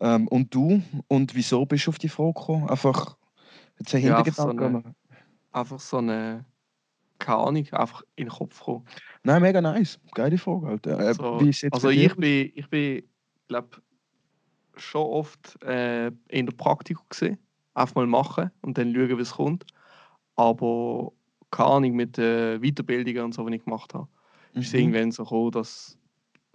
Ähm, 0.00 0.26
und 0.28 0.54
du? 0.54 0.82
Und 1.08 1.34
wieso 1.34 1.66
bist 1.66 1.86
du 1.86 1.90
auf 1.90 1.98
die 1.98 2.08
Frage 2.08 2.32
gekommen? 2.34 2.68
Einfach 2.68 3.16
jetzt 3.78 3.94
ein 3.94 4.02
Ja, 4.02 4.18
einfach 4.18 4.34
so 4.44 4.48
eine- 4.48 4.94
Einfach 5.52 5.80
so 5.80 5.98
eine, 5.98 6.46
keine 7.22 7.38
Ahnung, 7.38 7.66
einfach 7.72 8.02
in 8.16 8.26
den 8.26 8.32
Kopf 8.32 8.60
kommen. 8.60 8.84
Nein, 9.24 9.42
mega 9.42 9.60
nice. 9.60 9.98
Geile 10.14 10.38
Frage, 10.38 10.66
Alter. 10.66 11.10
Äh, 11.10 11.14
So, 11.14 11.40
wie 11.40 11.48
ist 11.50 11.62
jetzt 11.62 11.74
also 11.74 11.90
dir 11.90 12.06
ich 12.06 12.16
bin, 12.16 12.52
ich 12.54 12.68
bin, 12.68 13.02
glaube 13.48 13.82
schon 14.76 15.02
oft 15.02 15.62
äh, 15.62 16.08
in 16.28 16.46
der 16.46 16.54
Praktikum 16.54 17.04
gesehen, 17.08 17.38
einfach 17.74 17.94
mal 17.96 18.06
machen 18.06 18.50
und 18.62 18.78
dann 18.78 18.94
schauen, 18.94 19.18
wie 19.18 19.22
es 19.22 19.32
kommt. 19.32 19.66
Aber 20.36 21.12
keine 21.50 21.70
Ahnung 21.70 21.92
mit 21.92 22.16
den 22.16 22.60
Weiterbildungen 22.62 23.24
und 23.24 23.34
so, 23.34 23.46
die 23.48 23.56
ich 23.56 23.64
gemacht 23.64 23.94
habe, 23.94 24.08
ist 24.58 24.72
Mhm. 24.72 24.78
irgendwann 24.80 25.12
so 25.12 25.24
gekommen, 25.24 25.50
dass 25.52 25.98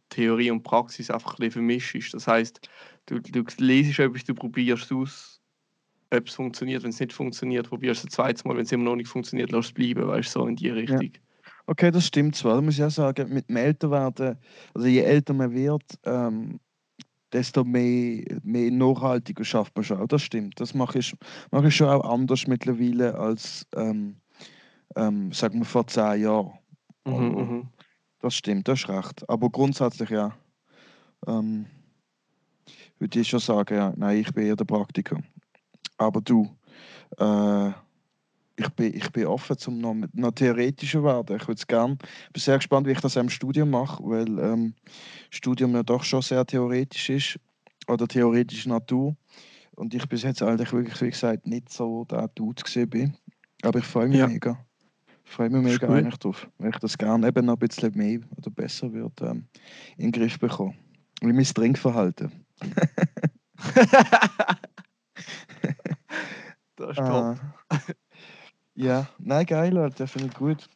Theorie 0.10 0.52
und 0.52 0.64
Praxis 0.64 1.12
einfach 1.12 1.34
ein 1.34 1.38
bisschen 1.38 1.52
vermischt 1.54 1.96
ist. 1.96 2.14
Das 2.14 2.28
heißt, 2.28 2.62
du, 3.08 3.20
du 3.20 3.44
lesest 3.60 4.00
etwas, 4.00 4.24
du 4.24 4.34
probierst 4.34 4.86
es 4.86 4.92
aus, 4.92 5.37
ob 6.12 6.28
es 6.28 6.36
funktioniert. 6.36 6.84
Wenn 6.84 6.90
es 6.90 7.00
nicht 7.00 7.14
funktioniert, 7.14 7.70
probierst 7.70 8.04
du 8.04 8.08
es 8.08 8.12
ein 8.12 8.16
zweites 8.16 8.46
Mal. 8.46 8.56
Wenn 8.56 8.64
es 8.64 8.72
immer 8.72 8.86
noch 8.86 8.96
nicht 8.96 9.10
funktioniert, 9.10 9.52
lass 9.52 9.68
es 9.68 9.72
bleiben, 9.74 10.08
weißt 10.08 10.36
du, 10.36 10.40
so 10.40 10.48
in 10.48 10.56
die 10.56 10.70
Richtung. 10.70 11.12
Okay, 11.66 11.92
das 11.92 12.08
stimmt 12.08 12.36
zwar. 12.36 12.56
Da 12.56 12.62
muss 12.62 12.76
ich 12.76 12.84
auch 12.84 12.90
sagen, 12.90 13.34
mit 13.34 13.50
dem 13.50 13.58
Älterwerden, 13.58 14.38
also 14.74 14.88
je 14.88 15.02
älter 15.02 15.34
man 15.34 15.54
wird, 15.54 15.84
ähm, 16.06 16.60
desto 17.34 17.64
mehr, 17.66 18.24
mehr 18.44 18.72
nachhaltiger 18.72 19.44
schafft 19.44 19.76
man 19.76 19.84
schon. 19.84 20.08
Das 20.08 20.22
stimmt. 20.22 20.60
Das 20.60 20.74
mache 20.74 21.00
ich, 21.00 21.14
mache 21.52 21.68
ich 21.68 21.76
schon 21.76 21.90
auch 21.90 22.10
anders 22.10 22.48
mittlerweile 22.48 23.16
als, 23.16 23.68
ähm, 23.76 24.16
ähm, 24.96 25.32
sagen 25.34 25.60
wir, 25.60 25.66
vor 25.66 25.86
zehn 25.88 26.22
Jahren. 26.22 26.54
Mhm, 27.06 27.14
Aber 27.14 27.46
mhm. 27.46 27.68
das 28.22 28.36
stimmt, 28.36 28.68
das 28.68 28.80
ist 28.80 28.90
recht. 28.90 29.30
Aber 29.30 29.50
grundsätzlich 29.50 30.10
ja. 30.10 30.38
Ähm, 31.28 31.66
würde 33.00 33.20
ich 33.20 33.28
schon 33.28 33.40
sagen, 33.40 33.76
ja, 33.76 33.94
nein, 33.96 34.20
ich 34.20 34.34
bin 34.34 34.46
eher 34.46 34.56
der 34.56 34.66
Praktiker. 34.66 35.22
Aber 35.98 36.22
du, 36.22 36.50
äh, 37.18 37.70
ich, 38.56 38.70
bin, 38.76 38.96
ich 38.96 39.12
bin 39.12 39.26
offen 39.28 39.58
zum 39.58 39.80
noch, 39.80 39.96
noch 40.14 40.32
theoretischer 40.32 41.04
werden. 41.04 41.36
Ich 41.36 41.48
würde 41.48 41.60
es 41.60 41.68
gerne. 41.68 41.98
bin 42.34 42.42
sehr 42.42 42.58
gespannt, 42.58 42.88
wie 42.88 42.92
ich 42.92 43.02
das 43.02 43.16
im 43.16 43.30
Studium 43.30 43.70
mache, 43.70 44.04
weil 44.04 44.40
ähm, 44.40 44.74
Studium 45.30 45.74
ja 45.74 45.84
doch 45.84 46.04
schon 46.04 46.22
sehr 46.22 46.46
theoretisch 46.46 47.10
ist 47.10 47.40
oder 47.88 48.08
theoretische 48.08 48.70
Natur. 48.70 49.16
Und 49.76 49.94
ich 49.94 50.08
bis 50.10 50.24
jetzt 50.24 50.42
eigentlich 50.42 50.74
wirklich, 50.74 51.00
wie 51.02 51.10
gesagt, 51.12 51.46
nicht 51.46 51.72
so 51.72 52.06
der 52.06 52.28
Dude 52.30 52.64
gesehen 52.64 52.90
bin. 52.90 53.18
Aber 53.62 53.80
ich 53.80 53.86
freue 53.86 54.08
mich 54.08 54.18
Ja. 54.18 54.28
mega. 54.28 54.58
Ich 55.24 55.32
freue 55.32 55.50
mich 55.50 55.62
mega 55.62 55.88
gut. 55.88 55.96
eigentlich 55.98 56.18
drauf, 56.18 56.50
weil 56.58 56.70
ich 56.70 56.78
das 56.78 56.98
gerne 56.98 57.28
eben 57.28 57.46
noch 57.46 57.54
ein 57.56 57.60
bisschen 57.60 57.94
mehr 57.96 58.20
oder 58.38 58.50
besser 58.50 58.92
wird 58.94 59.22
ähm, 59.22 59.46
in 59.98 60.12
den 60.12 60.14
Griff 60.14 60.40
bekommen. 60.40 60.74
Wie 61.22 61.34
mein 61.34 61.44
Trinkverhalten. 61.44 62.32
das 66.78 66.92
ist 66.92 66.98
top. 66.98 67.08
Ah. 67.08 67.36
ja, 68.76 69.08
nein, 69.20 69.46
geil, 69.46 69.74
Leute, 69.74 70.08
finde 70.08 70.28
ich 70.28 70.34
gut. 70.34 70.68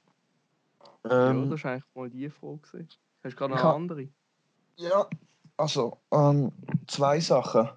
Ja, 1.06 1.30
Ähm, 1.32 1.50
das 1.50 1.64
war 1.64 1.72
eigentlich 1.72 1.86
mal 1.96 2.10
die 2.10 2.30
Frage. 2.30 2.58
gewesen. 2.58 2.90
Hast 3.24 3.34
du 3.34 3.38
gerade 3.38 3.54
noch 3.54 3.64
eine 3.64 3.74
andere? 3.74 4.08
Ja, 4.78 5.08
also 5.58 5.98
ähm, 6.12 6.52
zwei 6.88 7.20
Sachen. 7.20 7.70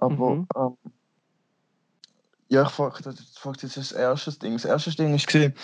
Aber 0.00 0.34
Mhm. 0.36 0.46
ähm, 0.56 0.76
ja, 2.48 2.62
ich 2.64 2.70
frage 2.70 2.98
jetzt 3.62 3.76
das 3.76 3.92
erste 3.92 4.32
Ding. 4.38 4.54
Das 4.54 4.64
erste 4.64 4.90
Ding 4.90 5.14
ist 5.14 5.26
gesehen, 5.26 5.54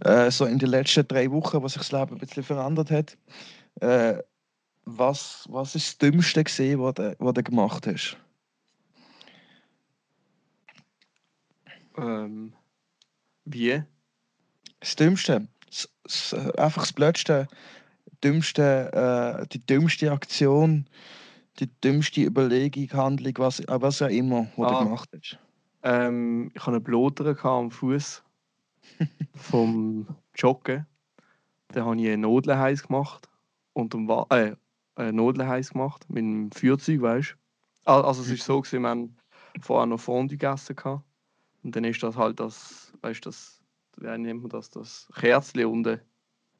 äh, 0.00 0.30
so 0.30 0.44
in 0.46 0.58
den 0.58 0.70
letzten 0.70 1.06
drei 1.06 1.30
Wochen, 1.30 1.62
wo 1.62 1.68
sich 1.68 1.78
das 1.78 1.92
Leben 1.92 2.12
ein 2.14 2.18
bisschen 2.18 2.42
verändert 2.42 2.90
hat. 2.90 3.16
Äh, 3.80 4.22
was, 4.84 5.46
was 5.48 5.74
ist 5.76 5.88
das 5.88 5.98
Dümmste 5.98 6.42
gesehen, 6.42 6.80
was 6.80 6.94
du, 6.94 7.14
was 7.18 7.34
du 7.34 7.42
gemacht 7.42 7.86
hast? 7.86 8.16
Ähm, 11.96 12.54
wie? 13.44 13.82
Das 14.80 14.96
Dümmste, 14.96 15.48
das, 15.66 15.88
das, 16.02 16.34
einfach 16.58 16.82
das 16.82 16.92
Blödste, 16.92 17.48
dümmste, 18.22 19.42
äh, 19.42 19.46
die 19.48 19.64
dümmste 19.64 20.10
Aktion, 20.12 20.88
die 21.58 21.68
dümmste 21.80 22.22
Überlegung, 22.22 22.90
Handlung, 22.92 23.34
was, 23.38 23.60
äh, 23.60 23.80
was 23.80 24.02
auch 24.02 24.08
immer, 24.08 24.48
was 24.56 24.72
Ah. 24.72 24.78
du 24.78 24.84
gemacht 24.84 25.08
hast. 25.14 25.38
Ähm, 25.84 26.50
ich 26.54 26.60
hatte 26.60 26.76
einen 26.76 26.84
gehabt 27.34 27.44
am 27.44 27.70
Fuß 27.70 28.22
vom 29.34 30.06
Joggen. 30.36 30.86
Dann 31.68 31.84
habe 31.84 31.96
ich 32.00 32.06
eine 32.06 32.18
Nudel 32.18 32.56
heiß 32.56 32.86
gemacht. 32.86 33.28
Und 33.72 33.94
um 33.94 34.08
äh, 34.30 34.54
eine 34.94 35.12
Nudel 35.12 35.46
heiß 35.46 35.70
gemacht 35.70 36.08
mit 36.08 36.22
einem 36.22 36.52
Feuerzeug, 36.52 37.00
weißt 37.00 37.36
du? 37.84 37.90
Also, 37.90 38.22
es 38.22 38.30
war 38.30 38.36
so, 38.36 38.60
gewesen, 38.60 38.82
wir 38.82 38.88
haben 38.90 39.16
vorher 39.60 39.86
noch 39.86 39.98
Fondue 39.98 40.36
gegessen. 40.36 40.76
Gehabt. 40.76 41.04
Und 41.62 41.76
dann 41.76 41.84
ist 41.84 42.02
das 42.02 42.16
halt 42.16 42.40
das, 42.40 42.92
weißt 43.02 43.24
du, 43.24 43.28
das, 43.28 43.62
wie 43.96 44.06
nennt 44.06 44.40
man 44.42 44.48
das, 44.48 44.70
das 44.70 45.08
Kerzchen 45.14 45.66
unten. 45.66 46.00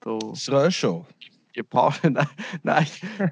Da, 0.01 0.19
Das 0.19 0.49
Röschel. 0.51 1.05
die 1.55 1.63
paar, 1.63 1.95
nein, 2.03 2.27
nein, 2.63 2.87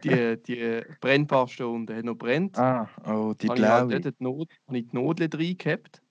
die, 0.04 0.36
die 0.42 0.82
Brennpaste 1.00 1.66
unten 1.66 1.96
hat 1.96 2.04
noch 2.04 2.14
brennt. 2.16 2.58
Ah, 2.58 2.88
oh, 3.06 3.34
die 3.34 3.48
habe 3.48 3.58
ich 3.60 3.64
halt 3.66 3.88
blaue. 3.88 4.00
dort 4.00 4.18
die, 4.20 4.22
Not, 4.24 4.48
habe 4.66 4.78
ich 4.78 4.88
die 4.88 4.96
Nadel 4.96 5.28
reingehabt 5.32 6.02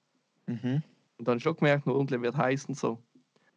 Mhm. 0.48 0.82
und 1.20 1.28
dann 1.28 1.40
schon 1.40 1.56
gemerkt, 1.56 1.86
die 1.86 1.92
Nadel 1.92 2.22
wird 2.24 2.36
heiß 2.36 2.66
und 2.66 2.76
so. 2.78 3.04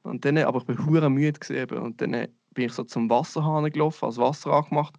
Und 0.03 0.25
dann, 0.27 0.37
aber 0.39 0.59
ich 0.59 0.67
bin 0.67 0.85
hure 0.85 1.09
müde 1.09 1.39
gewesen, 1.41 1.57
eben. 1.57 1.79
und 1.79 2.01
dann 2.03 2.11
bin 2.51 2.67
ich 2.67 2.73
so 2.73 2.85
zum 2.85 3.09
Wasserhahn 3.09 3.71
gelaufen, 3.73 4.05
als 4.05 4.19
Wasser 4.19 4.53
angemacht, 4.53 4.95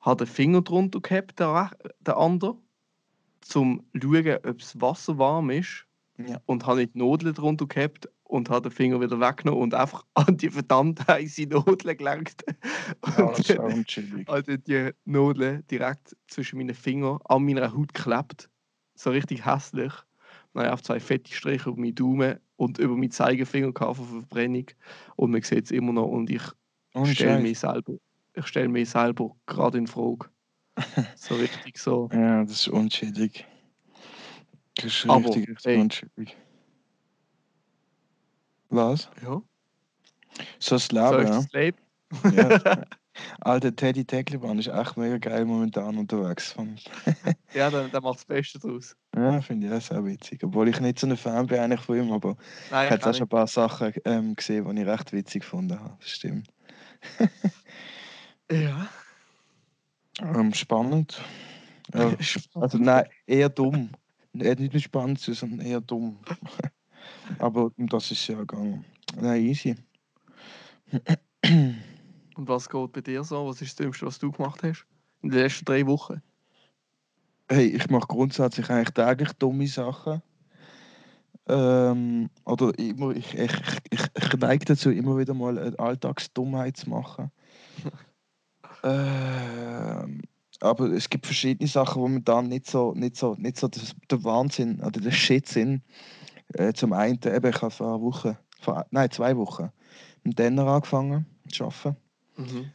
habe 0.00 0.26
den 0.26 0.30
Finger 0.32 0.60
drunter 0.60 1.00
gehabt, 1.00 1.38
der, 1.40 1.70
der 2.00 2.16
andere, 2.18 2.58
zum 3.40 3.86
schauen, 3.98 4.36
ob 4.44 4.58
das 4.58 4.78
Wasser 4.80 5.16
warm 5.16 5.48
ist 5.50 5.86
Ja. 6.16 6.40
und 6.46 6.66
habe 6.66 6.80
nicht 6.80 6.94
die 6.94 6.98
Nadel 6.98 7.32
drunter 7.32 7.66
gehabt 7.66 8.08
und 8.24 8.48
habe 8.48 8.68
den 8.68 8.72
Finger 8.72 9.00
wieder 9.00 9.18
weggenommen 9.20 9.62
und 9.62 9.74
einfach 9.74 10.04
an 10.14 10.36
die 10.36 10.50
verdammt 10.50 11.06
heiße 11.08 11.46
Nadel 11.46 11.96
gelenkt. 11.96 12.44
Ah, 13.02 13.32
das 13.36 13.50
ist 13.50 13.58
unchillig. 13.58 14.28
also 14.28 14.56
die 14.56 14.90
Nadel 15.04 15.62
direkt 15.70 16.16
zwischen 16.28 16.58
meinen 16.58 16.74
Fingern 16.74 17.18
an 17.24 17.44
meiner 17.44 17.72
Haut 17.74 17.94
geklebt. 17.94 18.48
So 18.94 19.10
richtig 19.10 19.44
hässlich. 19.44 19.92
Dann 20.52 20.66
habe 20.66 20.76
ich 20.76 20.82
zwei 20.82 21.00
fette 21.00 21.34
Striche 21.34 21.70
über 21.70 21.80
meinen 21.80 21.96
Daumen 21.96 22.38
und 22.56 22.78
über 22.78 22.94
meinen 22.96 23.10
Zeigefinger 23.10 23.72
gehabt 23.72 23.96
von 23.96 24.06
Verbrennung. 24.06 24.66
Und 25.16 25.32
man 25.32 25.42
sieht 25.42 25.64
es 25.64 25.70
immer 25.72 25.92
noch 25.92 26.06
und 26.06 26.30
ich 26.30 26.42
stelle 27.12 27.40
mich 27.40 27.58
selber, 27.58 27.94
ich 28.34 28.46
stelle 28.46 28.68
mich 28.68 28.90
selber 28.90 29.34
gerade 29.46 29.78
in 29.78 29.86
Frage. 29.88 30.28
So 31.16 31.34
richtig 31.36 31.78
so. 31.78 32.08
Ja, 32.12 32.42
das 32.42 32.52
ist 32.52 32.68
unschädlich. 32.68 33.46
Das 34.76 34.86
ist 34.86 35.66
ey. 35.66 35.80
unschädlich. 35.80 36.36
Was? 38.70 39.08
Ja, 39.22 39.40
So 40.58 40.76
ist 40.76 40.92
ja. 40.92 41.44
Leben. 41.52 41.78
ja. 42.32 42.82
Alter, 43.40 43.74
Teddy 43.74 44.04
Teckleban 44.04 44.58
ist 44.58 44.66
echt 44.66 44.96
mega 44.96 45.18
geil 45.18 45.44
momentan 45.44 45.96
unterwegs. 45.96 46.54
Ja, 47.54 47.70
dann, 47.70 47.88
dann 47.92 48.02
macht 48.02 48.16
das 48.16 48.24
Beste 48.24 48.58
draus. 48.58 48.96
Ja, 49.14 49.40
finde 49.40 49.68
ich 49.68 49.72
auch 49.72 49.80
sehr 49.80 50.04
witzig. 50.04 50.42
Obwohl 50.42 50.68
ich 50.68 50.80
nicht 50.80 50.98
so 50.98 51.06
ein 51.06 51.16
Fan 51.16 51.46
bin 51.46 51.60
eigentlich 51.60 51.80
von 51.80 51.96
ihm, 51.96 52.12
aber 52.12 52.36
Nein, 52.72 52.86
ich 52.86 52.90
habe 52.90 53.10
auch 53.10 53.14
schon 53.14 53.26
ein 53.26 53.28
paar 53.28 53.46
Sachen 53.46 53.92
ähm, 54.04 54.34
gesehen, 54.34 54.74
die 54.74 54.82
ich 54.82 54.88
recht 54.88 55.12
witzig 55.12 55.42
gefunden 55.42 55.78
habe. 55.78 55.96
Das 56.00 56.10
stimmt. 56.10 56.48
Ja. 58.50 58.88
Ähm, 60.20 60.52
spannend. 60.52 61.22
Ja, 61.92 62.12
also 62.54 62.78
nein, 62.78 63.04
eher 63.26 63.48
dumm. 63.48 63.90
Eher 64.38 64.56
nicht 64.56 64.72
mehr 64.72 64.82
spannend, 64.82 65.20
sondern 65.20 65.60
eher 65.60 65.80
dumm. 65.80 66.18
aber 67.38 67.70
um 67.76 67.86
das 67.88 68.10
ist 68.10 68.26
ja 68.26 68.36
gegangen. 68.36 68.84
Nein, 69.20 69.42
easy. 69.42 69.76
Und 72.36 72.48
was 72.48 72.68
geht 72.68 72.92
bei 72.92 73.00
dir 73.00 73.22
so? 73.24 73.46
Was 73.46 73.62
ist 73.62 73.70
das 73.70 73.76
Dümmste, 73.76 74.06
was 74.06 74.18
du 74.18 74.32
gemacht 74.32 74.62
hast? 74.62 74.86
In 75.22 75.30
den 75.30 75.40
letzten 75.40 75.64
drei 75.64 75.86
Wochen? 75.86 76.20
Hey, 77.48 77.66
ich 77.66 77.88
mache 77.90 78.06
grundsätzlich 78.06 78.70
eigentlich 78.70 78.94
täglich 78.94 79.32
dumme 79.34 79.66
Sachen. 79.66 80.22
Ähm, 81.46 82.30
oder 82.46 82.76
immer, 82.78 83.10
ich, 83.14 83.34
ich, 83.34 83.52
ich, 83.90 84.00
ich 84.16 84.32
neige 84.38 84.64
dazu, 84.64 84.90
immer 84.90 85.18
wieder 85.18 85.34
mal 85.34 85.58
eine 85.58 85.78
Alltagsdummheit 85.78 86.78
zu 86.78 86.88
machen. 86.88 87.30
ähm, 88.82 90.22
aber 90.60 90.90
es 90.90 91.08
gibt 91.08 91.26
verschiedene 91.26 91.68
Sachen, 91.68 92.00
wo 92.00 92.08
man 92.08 92.24
dann 92.24 92.48
nicht 92.48 92.66
so, 92.66 92.94
nicht 92.94 93.16
so, 93.16 93.34
nicht 93.34 93.58
so 93.58 93.68
das, 93.68 93.94
der 94.10 94.22
Wahnsinn 94.24 94.80
oder 94.80 95.00
der 95.00 95.10
Shit 95.10 95.48
sind. 95.48 95.82
Äh, 96.54 96.72
zum 96.72 96.92
einen, 96.92 97.18
eben, 97.24 97.50
ich 97.50 97.62
habe 97.62 97.70
vor 97.70 97.88
einer 97.88 98.00
Woche, 98.00 98.38
vor, 98.60 98.86
nein, 98.90 99.10
zwei 99.10 99.36
Wochen, 99.36 99.70
mit 100.22 100.38
Denner 100.38 100.66
angefangen 100.66 101.26
zu 101.52 101.64
arbeiten. 101.64 101.96
Mhm. 102.36 102.70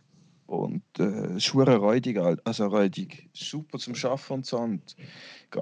Und 0.48 0.84
äh, 0.98 1.36
es 1.36 1.54
hure 1.54 1.78
räudig, 1.78 2.18
also 2.18 2.66
räudig. 2.66 3.30
Super 3.34 3.78
zum 3.78 3.94
Schaffen 3.94 4.34
und 4.34 4.48
so. 4.48 4.58
Und 4.58 4.96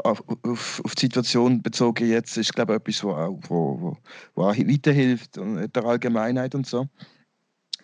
auf, 0.03 0.23
auf, 0.43 0.82
auf 0.86 0.95
die 0.95 1.08
Situation 1.08 1.62
bezogen 1.62 2.08
jetzt 2.08 2.38
ist, 2.38 2.53
glaube 2.53 2.73
ich, 2.73 2.80
etwas, 2.80 3.03
wo 3.03 3.12
auch, 3.12 3.38
wo, 3.49 3.82
wo, 3.82 3.97
wo 4.36 4.43
auch 4.43 4.56
weiterhilft 4.56 5.38
und 5.38 5.75
der 5.75 5.86
Allgemeinheit 5.86 6.56
und 6.56 6.65
so. 6.65 6.88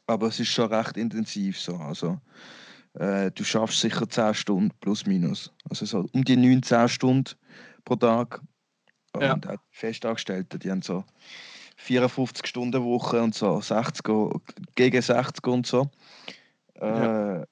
Aber 0.08 0.28
es 0.28 0.40
ist 0.40 0.48
schon 0.48 0.72
recht 0.72 0.96
intensiv 0.96 1.60
so. 1.60 1.76
Also, 1.76 2.20
äh, 2.94 3.32
du 3.32 3.44
schaffst 3.44 3.80
sicher 3.80 4.08
10 4.08 4.34
Stunden 4.34 4.72
plus 4.80 5.06
minus. 5.06 5.52
Also 5.70 5.86
so 5.86 6.06
um 6.14 6.24
die 6.24 6.36
9, 6.36 6.64
10 6.64 6.90
Stunden 6.90 7.32
pro 7.86 7.96
Tag. 7.96 8.42
Ja. 9.20 9.34
Und 9.34 9.48
auch 9.48 9.52
die 9.54 9.78
Festangestellten, 9.78 10.60
die 10.60 10.72
haben 10.72 10.82
so 10.82 11.04
54 11.78 12.48
Stunden 12.48 12.84
Woche 12.84 13.22
und 13.22 13.36
so 13.36 13.62
60 13.62 14.08
o- 14.10 14.42
gegen 14.76 15.02
60 15.02 15.46
und 15.48 15.68
so. 15.68 15.90
Ja. 16.80 17.42
Äh, 17.42 17.46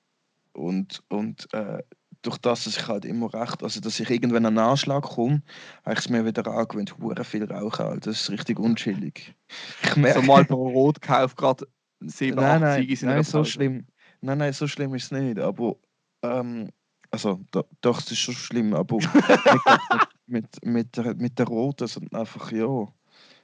und 0.54 1.02
und 1.10 1.48
äh, 1.54 1.84
durch 2.24 2.38
das, 2.38 2.66
dass 2.66 2.78
ich 2.78 2.88
halt 2.88 3.06
immer 3.06 3.34
recht, 3.34 3.64
also 3.64 3.80
dass 3.80 4.00
ich 4.00 4.10
irgendwann 4.10 4.46
an 4.46 4.58
einen 4.58 4.70
Anschlag 4.70 5.04
komme, 5.04 5.42
habe 5.84 5.94
ich 5.94 6.00
es 6.00 6.10
mir 6.10 6.26
wieder 6.26 6.46
angewöhnt, 6.48 6.96
hure 7.00 7.24
viel 7.24 7.46
rauchen. 7.46 7.86
Alter. 7.86 8.12
Das 8.12 8.22
ist 8.22 8.30
richtig 8.30 8.60
unchillig. 8.60 9.34
Ich 9.84 9.96
merke, 9.96 10.20
So 10.20 10.26
mal 10.26 10.46
pro 10.46 10.70
Rot 10.70 11.02
gekauft, 11.02 11.38
gerade 11.38 11.68
7, 12.02 12.36
nein, 12.36 12.64
8 12.64 12.78
nein, 12.78 12.98
nein, 13.02 13.24
so 13.24 13.44
schlimm. 13.44 13.86
Nein, 14.22 14.38
nein, 14.38 14.54
so 14.54 14.68
schlimm 14.68 14.94
ist 14.96 15.06
es 15.06 15.12
nicht. 15.12 15.40
Aber 15.40 15.76
ähm, 16.22 16.70
also 17.10 17.40
do, 17.52 17.64
doch, 17.82 18.00
es 18.00 18.12
ist 18.12 18.20
schon 18.20 18.36
schlimm. 18.36 18.74
Aber 18.74 18.98
mit, 20.28 20.28
mit, 20.28 20.66
mit, 20.66 20.98
der, 20.98 21.16
mit 21.16 21.40
der 21.40 21.48
roten 21.48 21.88
sind 21.88 22.14
einfach 22.14 22.52
ja 22.52 22.88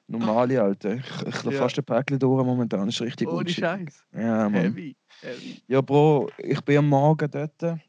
normale 0.08 0.62
Alter. 0.62 0.96
Ich, 0.96 1.22
ich 1.28 1.44
laufe 1.44 1.56
Ja. 1.56 1.62
fast 1.64 1.78
ein 1.80 1.84
Päckchen 1.84 2.20
durch 2.20 2.46
momentan. 2.46 2.88
Ist 2.88 3.02
richtig 3.02 3.28
Ohne 3.28 3.40
unchillig. 3.40 3.60
Scheiß. 3.60 4.04
Ja, 4.14 4.50
Mann. 4.50 4.54
Heavy. 4.54 4.96
Heavy. 5.22 5.62
Ja, 5.68 5.82
Bro, 5.82 6.30
ich 6.38 6.62
bin 6.62 6.78
am 6.78 6.90
Morgen 6.90 7.30
dort 7.30 7.80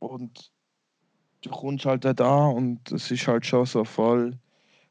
und 0.00 0.52
du 1.42 1.50
kommst 1.50 1.84
halt 1.84 2.04
dort 2.04 2.20
an 2.20 2.54
und 2.56 2.92
es 2.92 3.10
ist 3.10 3.26
halt 3.28 3.44
schon 3.46 3.66
so 3.66 3.84
voll, 3.84 4.36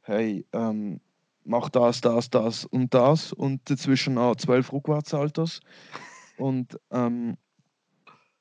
hey, 0.03 0.45
ähm, 0.53 1.01
mach 1.43 1.69
das, 1.69 1.99
das, 1.99 2.30
das 2.30 2.65
und 2.65 2.93
das 2.93 3.34
und 3.34 3.67
dazwischen 3.69 4.13
noch 4.13 4.36
zwölf 4.36 4.71
Rückwärtsalters 4.71 5.60
und 6.38 6.80
ähm, 6.91 7.38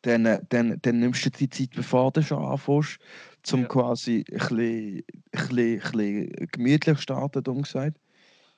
dann, 0.03 0.39
dann, 0.49 0.79
dann 0.83 1.01
nimmst 1.01 1.25
du 1.27 1.31
die 1.31 1.49
Zeit, 1.49 1.71
bevor 1.75 2.13
du 2.13 2.23
schon 2.23 2.45
anfängst, 2.45 2.99
zum 3.43 3.63
Ja. 3.63 3.69
quasi 3.69 4.25
ein 4.31 4.39
bisschen, 4.39 4.97
ein 4.97 5.03
bisschen, 5.33 5.81
ein 5.81 5.91
bisschen 5.91 6.49
gemütlich 6.53 7.01
starten, 7.01 7.43
dumm 7.43 7.63
gesagt. 7.63 7.99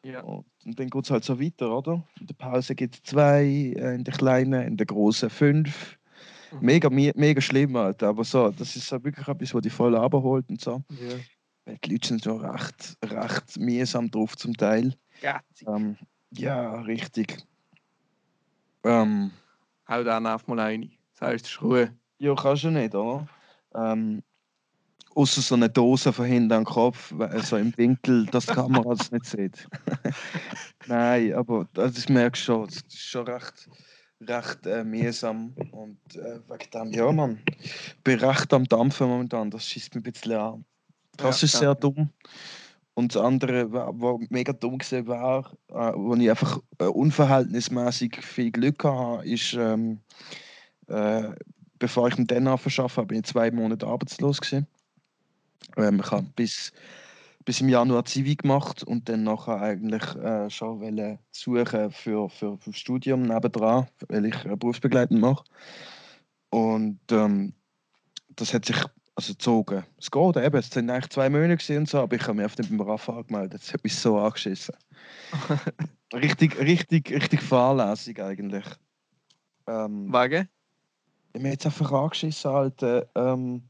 Ja. 0.04 0.20
Und, 0.22 0.44
dann 0.64 0.88
geht 0.90 1.04
es 1.04 1.10
halt 1.10 1.24
so 1.24 1.40
weiter, 1.40 1.76
oder? 1.76 2.06
In 2.20 2.26
der 2.26 2.34
Pause 2.34 2.74
gibt 2.74 2.96
es 2.96 3.02
zwei, 3.02 3.44
äh, 3.44 3.94
in 3.94 4.04
der 4.04 4.14
kleinen, 4.14 4.62
in 4.62 4.76
der 4.76 4.86
großen 4.86 5.30
fünf. 5.30 5.98
Mhm. 6.52 6.58
Mega, 6.60 6.90
me- 6.90 7.12
mega 7.14 7.40
schlimm, 7.40 7.76
Alter. 7.76 8.08
Aber 8.08 8.24
so, 8.24 8.50
das 8.50 8.76
ist 8.76 8.86
so 8.86 9.02
wirklich 9.02 9.26
etwas, 9.26 9.54
was 9.54 9.62
dich 9.62 9.72
voll 9.72 9.96
abholt 9.96 10.48
und 10.50 10.60
so. 10.60 10.82
Ja. 10.90 11.18
Weil 11.64 11.78
die 11.84 11.92
Leute 11.92 12.08
sind 12.08 12.22
so 12.22 12.36
recht, 12.36 12.96
recht 13.04 13.58
mühsam 13.58 14.10
drauf 14.10 14.36
zum 14.36 14.54
Teil. 14.54 14.94
Ähm, 15.66 15.96
ja, 16.32 16.80
richtig. 16.82 17.38
Ähm, 18.84 19.30
Hau 19.88 20.02
den 20.02 20.26
einfach 20.26 20.46
mal 20.46 20.60
rein. 20.60 20.90
Das 21.14 21.28
heißt, 21.28 21.44
es 21.46 21.50
ist 21.52 21.62
Ruhe. 21.62 21.94
ja, 22.18 22.34
kannst 22.34 22.64
du 22.64 22.70
nicht, 22.70 22.94
oder? 22.94 23.26
Ähm, 23.74 24.22
Außer 25.14 25.40
so 25.40 25.56
eine 25.56 25.68
Dose 25.68 26.12
von 26.12 26.26
hinten 26.26 26.52
am 26.52 26.64
Kopf, 26.64 27.12
so 27.42 27.56
im 27.56 27.76
Winkel, 27.76 28.26
dass 28.26 28.46
die 28.46 28.54
Kamera 28.54 28.94
das 28.94 29.10
nicht 29.10 29.24
sieht. 29.24 29.66
Nein, 30.86 31.32
aber 31.34 31.66
das 31.72 31.98
ich 31.98 32.08
merke 32.08 32.36
schon, 32.36 32.66
das 32.66 32.76
ist 32.76 33.00
schon 33.00 33.26
recht, 33.26 33.68
recht 34.20 34.66
äh, 34.66 34.84
mühsam. 34.84 35.54
Und 35.72 35.98
äh, 36.14 36.38
wegen 36.48 36.70
dem, 36.72 36.92
ja, 36.92 37.10
Mann, 37.10 37.40
ich 37.60 37.96
bin 38.04 38.20
recht 38.20 38.52
am 38.52 38.64
Dampfen 38.64 39.08
momentan, 39.08 39.50
das 39.50 39.66
schießt 39.66 39.96
mich 39.96 40.04
ein 40.06 40.12
bisschen 40.12 40.32
an. 40.34 40.64
Das 41.16 41.40
Ja, 41.40 41.46
ist 41.46 41.54
ja. 41.54 41.60
sehr 41.60 41.74
dumm. 41.74 42.10
Und 42.98 43.14
das 43.14 43.22
andere, 43.22 43.72
was 43.72 44.28
mega 44.28 44.52
dumm 44.52 44.78
gesehen 44.78 45.06
war, 45.06 45.52
äh, 45.68 45.92
wo 45.94 46.16
ich 46.16 46.28
einfach 46.28 46.58
äh, 46.80 46.86
unverhältnismäßig 46.86 48.16
viel 48.24 48.50
Glück 48.50 48.82
hatte, 48.82 49.24
ist, 49.24 49.54
ähm, 49.54 50.00
äh, 50.88 51.30
bevor 51.78 52.08
ich 52.08 52.18
mit 52.18 52.28
denen 52.28 52.48
arbeiten 52.48 52.96
habe, 52.96 53.14
ich 53.14 53.22
zwei 53.22 53.52
Monate 53.52 53.86
arbeitslos 53.86 54.40
gewesen. 54.40 54.66
Ähm, 55.76 56.00
ich 56.02 56.10
habe 56.10 56.26
bis, 56.34 56.72
bis 57.44 57.60
im 57.60 57.68
Januar 57.68 58.04
Zivi 58.04 58.34
gemacht 58.34 58.82
und 58.82 59.08
dann 59.08 59.22
nachher 59.22 59.60
eigentlich 59.60 60.16
äh, 60.16 60.50
schon 60.50 60.80
wollen 60.80 61.20
suchen 61.30 61.92
für, 61.92 62.28
für, 62.28 62.58
für 62.58 62.70
das 62.70 62.80
Studium 62.80 63.22
nebendran, 63.22 63.86
weil 64.08 64.24
ich 64.24 64.44
äh, 64.44 64.56
berufsbegleitend 64.56 65.20
mache. 65.20 65.44
Und 66.50 66.98
ähm, 67.12 67.52
das 68.34 68.52
hat 68.52 68.64
sich 68.64 68.84
also 69.18 69.32
gezogen. 69.32 69.84
Es 69.98 70.12
geht 70.12 70.36
eben, 70.36 70.56
es 70.58 70.70
sind 70.70 70.88
eigentlich 70.88 71.10
zwei 71.10 71.28
Monate 71.28 71.56
gewesen 71.56 71.78
und 71.78 71.88
so, 71.88 71.98
aber 71.98 72.14
ich 72.14 72.22
habe 72.22 72.34
mich 72.34 72.46
auf 72.46 72.54
dem 72.54 72.80
RAF 72.80 73.08
angemeldet. 73.08 73.60
Das 73.60 73.72
hat 73.74 73.82
mich 73.82 73.96
so 73.96 74.16
angeschissen. 74.16 74.76
richtig, 76.14 76.56
richtig, 76.60 77.10
richtig 77.10 77.42
fahrlässig 77.42 78.22
eigentlich. 78.22 78.64
Ähm, 79.66 80.12
Wegen? 80.12 80.48
ich 81.32 81.42
mir 81.42 81.50
jetzt 81.50 81.66
einfach 81.66 81.90
angeschissen, 81.90 82.48
Alter. 82.48 83.08
Ähm, 83.16 83.64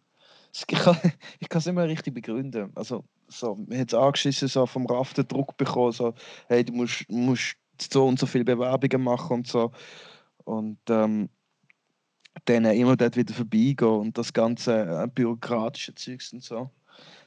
es- 0.53 0.67
ich 1.41 1.49
kann 1.49 1.59
es 1.59 1.65
nicht 1.67 1.75
mehr 1.75 1.89
richtig 1.89 2.13
begründen. 2.13 2.71
Also, 2.75 3.05
so, 3.29 3.55
mir 3.55 3.81
hat 3.81 3.89
es 3.89 3.99
angeschissen, 3.99 4.49
so 4.49 4.67
vom 4.67 4.85
RAF 4.85 5.15
den 5.15 5.29
Druck 5.29 5.57
bekommen, 5.57 5.93
so, 5.93 6.13
hey, 6.49 6.63
du 6.63 6.75
musst, 6.75 7.09
musst 7.09 7.57
so 7.91 8.07
und 8.07 8.19
so 8.19 8.27
viele 8.27 8.45
Bewerbungen 8.45 9.03
machen 9.03 9.33
und 9.39 9.47
so. 9.47 9.73
und 10.45 10.79
ähm, 10.91 11.31
dann 12.45 12.65
immer 12.65 12.97
dort 12.97 13.17
wieder 13.17 13.35
vorbeigehen 13.35 13.91
und 13.91 14.19
das 14.19 14.33
ganze 14.33 15.03
äh, 15.03 15.07
bürokratische 15.13 15.95
Zeugs 15.95 16.33
und 16.33 16.43
so. 16.43 16.71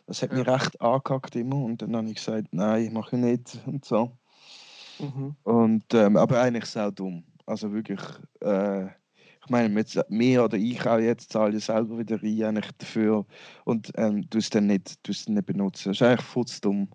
Das 0.08 0.21
hat 0.21 0.34
mich 0.34 0.45
recht 0.45 0.80
angehackt 0.82 1.36
immer 1.36 1.58
und 1.58 1.82
dann 1.82 1.95
habe 1.95 2.08
ich 2.08 2.15
gesagt, 2.15 2.47
nein, 2.52 2.91
mache 2.91 3.15
ich 3.15 3.21
nicht 3.21 3.60
und 3.65 3.86
so. 3.86 4.12
Mhm. 5.00 5.36
Und, 5.43 5.93
ähm, 5.93 6.17
aber 6.17 6.41
eigentlich 6.41 6.65
sau 6.65 6.91
dumm. 6.91 7.24
Also 7.45 7.71
wirklich, 7.71 8.02
äh, 8.41 8.86
ich 8.86 9.50
meine, 9.50 9.69
mit, 9.69 10.00
mir 10.10 10.43
oder 10.43 10.58
ich 10.58 10.86
auch 10.86 11.00
jetzt 11.00 11.32
zahle 11.32 11.58
ich 11.58 11.65
selber 11.65 11.97
wieder 11.97 12.21
rein 12.21 12.58
eigentlich 12.58 12.71
dafür 12.78 13.26
und 13.65 13.91
ähm, 13.95 14.30
du 14.30 14.38
es 14.38 14.50
dann 14.50 14.67
nicht, 14.67 15.06
du's 15.08 15.26
dann 15.26 15.36
nicht 15.36 15.47
benutzen. 15.47 15.89
Das 15.89 15.97
ist 15.97 16.08
eigentlich 16.08 16.26
futzdumm. 16.26 16.89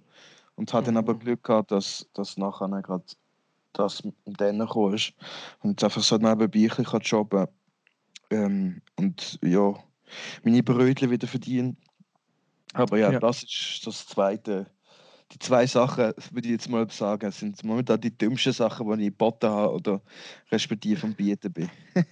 Und 0.55 0.73
hat 0.73 0.87
dann 0.87 0.97
aber 0.97 1.15
Mhm. 1.15 1.19
Glück 1.19 1.45
gehabt, 1.45 1.71
dass, 1.71 2.07
dass 2.15 2.39
nachher 2.39 2.69
gerade 2.81 3.05
das 3.75 4.03
dann 4.25 4.59
gekommen 4.59 4.95
ist. 4.95 5.13
Und 5.61 5.71
jetzt 5.71 5.85
einfach 5.85 6.03
so 6.03 6.17
nebenbei 6.17 6.45
ein 6.45 6.51
bisschen 6.51 6.85
kann 6.85 7.01
jobben 7.03 7.47
ähm, 8.31 8.83
und 8.97 9.39
ja, 9.43 9.75
meine 10.45 10.63
Brötchen 10.63 11.11
wieder 11.11 11.27
verdienen. 11.27 11.77
Aber 12.75 12.99
ja, 12.99 13.13
Ja. 13.13 13.21
das 13.21 13.43
ist 13.43 13.83
das 13.87 14.07
Zweite. 14.07 14.71
Die 15.33 15.39
zwei 15.41 15.67
Sachen, 15.67 16.13
würde 16.31 16.47
ich 16.49 16.53
jetzt 16.53 16.69
mal 16.69 16.89
sagen, 16.91 17.31
sind 17.33 17.63
momentan 17.65 18.01
die 18.01 18.17
dümmsten 18.17 18.53
Sachen, 18.53 18.87
die 18.99 19.05
ich 19.07 19.11
geboten 19.11 19.49
habe 19.51 19.73
oder 19.73 20.03
respektive 20.53 21.05
am 21.07 21.15
Bieten 21.15 21.53
bin. 21.53 21.69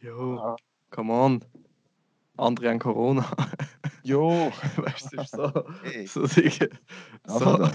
jo, 0.00 0.56
come 0.90 1.12
on. 1.12 1.44
Andere 2.36 2.70
haben 2.70 2.78
Corona. 2.78 3.30
Jo, 4.04 4.50
weißt 4.76 5.12
du, 5.12 5.22
so. 5.24 5.64
Hey. 5.84 6.06
so, 6.08 6.26
sicher. 6.26 6.66
so. 7.24 7.68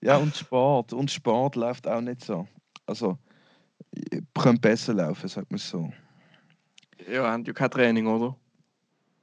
Ja, 0.00 0.16
und 0.16 0.34
Sport. 0.34 0.94
Und 0.94 1.10
Sport 1.10 1.54
läuft 1.56 1.86
auch 1.86 2.00
nicht 2.00 2.24
so. 2.24 2.48
Also, 2.86 3.18
könnte 4.34 4.60
besser 4.60 4.94
laufen, 4.94 5.28
sagt 5.28 5.50
man 5.50 5.58
so. 5.58 5.92
ja, 7.08 7.30
haben 7.30 7.44
ja 7.44 7.52
kein 7.52 7.70
Training, 7.70 8.06
oder? 8.06 8.36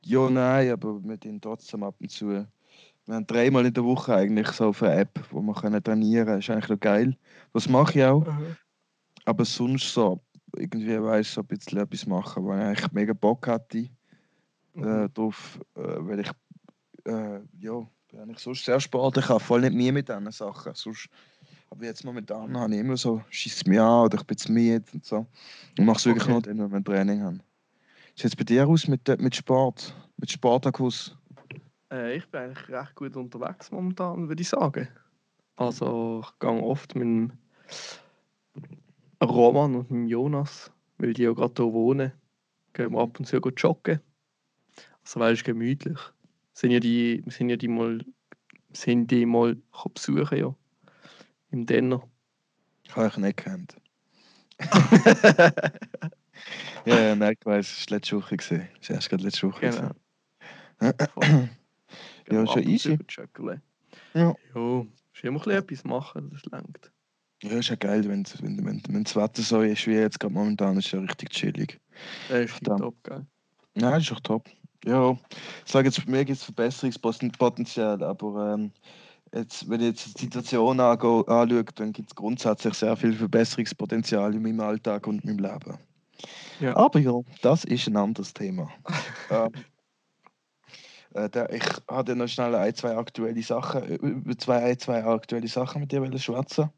Ja, 0.06 0.30
nein, 0.30 0.72
aber 0.72 1.04
wir 1.04 1.20
tun 1.20 1.40
trotzdem 1.40 1.84
ab 1.84 1.96
und 2.00 2.12
zu. 2.12 2.30
Wir 2.30 2.48
haben 3.16 3.28
dreimal 3.28 3.66
in 3.66 3.74
der 3.74 3.84
Woche 3.84 4.16
eigentlich 4.16 4.48
so 4.50 4.68
auf 4.68 4.84
eine 4.84 4.96
App, 4.96 5.20
wo 5.32 5.42
wir 5.42 5.54
können 5.54 5.84
trainieren 5.84 6.26
können. 6.26 6.40
ist 6.40 6.50
eigentlich 6.50 6.70
noch 6.70 6.80
geil. 6.80 7.18
Das 7.54 7.70
mache 7.70 8.00
ich 8.00 8.06
auch. 8.06 8.26
Aber 9.26 9.46
sonst 9.46 9.94
so, 9.94 10.22
irgendwie 10.56 10.94
ich 11.20 11.28
so 11.30 11.42
ein 11.42 11.48
bisschen 11.48 11.80
etwas 11.80 12.06
machen, 12.06 12.44
wo 12.44 12.54
ich 12.54 12.62
eigentlich 12.62 12.92
mega 12.92 13.14
Bock 13.14 13.48
hatte 13.48 13.78
äh, 13.78 13.90
Mhm. 14.76 15.14
drauf, 15.14 15.60
äh, 15.76 15.82
weil 15.82 16.20
ich 16.22 16.32
äh, 17.06 17.40
ja, 17.60 17.88
bin 18.10 18.20
eigentlich 18.20 18.40
sonst 18.40 18.66
sehr 18.66 18.80
sportlich, 18.80 19.26
ich 19.26 19.30
habe 19.30 19.40
voll 19.40 19.62
nicht 19.62 19.74
Mühe 19.74 19.92
mit 19.92 20.10
diesen 20.10 20.32
Sachen. 20.32 20.74
Sonst, 20.76 21.10
aber 21.74 21.86
jetzt 21.86 22.06
momentan 22.06 22.56
habe 22.56 22.74
ich 22.76 22.80
immer 22.80 22.98
so, 22.98 23.24
schießt 23.32 23.68
mich 23.68 23.80
an 23.80 24.06
oder 24.06 24.20
ich 24.20 24.28
bin 24.28 24.38
zu 24.38 24.52
müde 24.52 24.84
und 24.94 25.04
so. 25.04 25.26
Ich 25.76 25.84
mache 25.84 25.98
es 25.98 26.06
wirklich 26.06 26.24
Okay. 26.26 26.32
nur 26.32 26.42
dann, 26.44 26.60
wenn 26.60 26.70
wir 26.70 26.78
ein 26.78 26.86
Training 26.86 27.22
haben. 27.24 27.42
Wie 28.16 28.22
sieht 28.22 28.32
es 28.32 28.36
bei 28.36 28.44
dir 28.44 28.68
aus 28.68 28.88
mit, 28.88 29.08
mit 29.20 29.36
Sport? 29.36 29.96
Mit 30.18 30.30
Spartakus? 30.30 31.18
Äh, 31.92 32.18
ich 32.18 32.28
bin 32.30 32.42
eigentlich 32.42 32.70
recht 32.70 32.94
gut 32.94 33.16
unterwegs 33.16 33.72
momentan, 33.72 34.30
würde 34.30 34.40
ich 34.40 34.50
sagen. 34.50 34.88
Also 35.56 36.22
ich 36.24 36.40
gehe 36.40 36.62
oft 36.62 36.94
mit 36.94 37.06
dem 37.06 37.34
Roman 39.24 39.74
und 39.76 39.90
mit 39.90 39.90
dem 39.90 40.08
Jonas, 40.08 40.72
weil 41.00 41.14
die 41.14 41.24
ja 41.24 41.34
gerade 41.34 41.64
hier 41.64 41.74
wohnen, 41.74 42.12
gehen 42.74 42.92
wir 42.92 43.00
ab 43.00 43.18
und 43.18 43.26
zu 43.26 43.42
gehen 43.42 43.54
joggen. 43.58 44.00
Also 45.02 45.20
weil 45.20 45.34
es 45.34 45.44
gemütlich. 45.44 46.00
Sind 46.54 46.70
ja 46.70 46.80
die, 46.80 47.24
sind 47.30 47.50
ja 47.50 47.56
die 47.56 47.68
mal, 47.68 48.06
sind 48.74 49.10
die 49.10 49.26
mal 49.26 49.58
besuchen 49.92 50.38
ja. 50.38 50.56
Im 51.54 51.68
Denner. 51.68 52.02
Ich 52.84 52.96
habe 52.96 53.06
euch 53.06 53.18
nicht 53.18 53.38
gekannt. 53.38 53.78
Ja, 56.86 57.00
ja, 57.00 57.16
nein, 57.16 57.36
ich 57.40 57.46
weiss, 57.46 57.72
es 57.72 57.90
war 57.90 57.96
letzte 57.98 58.18
Woche. 58.18 58.36
Es 58.36 58.52
war 58.52 58.60
erst 58.90 59.10
gerade 59.10 59.24
letzte 59.24 59.48
Woche. 59.48 59.70
Genau. 59.70 59.92
Ja, 62.30 62.42
wir 62.42 62.48
schon 62.48 62.64
easy. 62.64 62.98
Ja. 64.14 64.34
Jo, 64.56 64.88
ist 65.14 65.24
immer 65.24 65.40
ein 65.40 65.44
bisschen 65.44 65.52
etwas 65.52 65.84
machen, 65.84 66.30
das 66.32 66.44
langt. 66.46 66.92
Ja, 67.44 67.52
ist 67.52 67.70
ja 67.70 67.76
geil, 67.76 68.08
wenn, 68.08 68.26
wenn, 68.40 68.66
wenn, 68.66 68.82
wenn 68.88 69.04
das 69.04 69.16
Wetter 69.16 69.42
so 69.42 69.62
ist 69.62 69.86
wie 69.88 69.92
jetzt 69.94 70.20
gerade 70.20 70.34
momentan, 70.34 70.78
ist 70.78 70.92
ja 70.92 71.00
richtig 71.00 71.30
chillig. 71.30 71.80
Das 72.30 72.46
ist 72.46 72.52
Verdammt. 72.52 72.82
top, 72.82 73.04
gell? 73.04 73.26
Nein, 73.76 74.02
ist 74.02 74.10
doch 74.10 74.22
top. 74.22 74.50
Ja, 74.86 75.12
ich 75.66 75.72
sage 75.72 75.88
jetzt, 75.90 76.04
bei 76.06 76.12
mir 76.12 76.26
gibt 76.26 76.40
es 76.40 76.44
Verbesserungspotenzial, 76.44 78.02
aber 78.02 78.54
ähm, 78.56 78.72
jetzt, 79.34 79.70
wenn 79.70 79.82
ich 79.82 79.88
jetzt 79.88 80.20
die 80.20 80.26
Situation 80.26 80.80
anschaue, 80.80 81.66
dann 81.76 81.94
gibt 81.94 82.10
es 82.10 82.16
grundsätzlich 82.16 82.74
sehr 82.74 82.96
viel 82.96 83.14
Verbesserungspotenzial 83.14 84.34
in 84.34 84.42
meinem 84.42 84.60
Alltag 84.60 85.08
und 85.08 85.26
meinem 85.26 85.40
Leben. 85.40 85.78
Ja. 86.60 86.76
Aber 86.76 87.00
ja, 87.00 87.20
das 87.42 87.64
ist 87.64 87.88
ein 87.88 87.98
anderes 87.98 88.34
Thema. 88.34 88.70
ähm, 89.30 89.52
äh, 91.14 91.30
der, 91.30 91.52
ich 91.54 91.64
hatte 91.88 92.16
noch 92.16 92.28
schnell 92.28 92.56
ein, 92.56 92.74
zwei 92.76 92.96
aktuelle 92.96 93.42
Sachen, 93.44 93.86
über 93.98 94.38
zwei, 94.38 94.64
ein, 94.64 94.80
zwei 94.80 95.04
aktuelle 95.04 95.48
Sachen 95.48 95.82
mit 95.82 95.92
dir 95.92 96.18
schwätzen, 96.18 96.70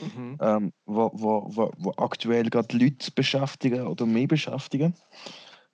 Mhm. 0.00 0.36
ähm, 0.40 0.72
wo, 0.84 1.10
wo, 1.14 1.46
wo, 1.48 1.72
wo 1.78 1.92
aktuell 1.96 2.50
gerade 2.50 2.76
Leute 2.76 3.10
beschäftigen 3.12 3.86
oder 3.86 4.04
mehr 4.04 4.26
beschäftigen. 4.26 4.94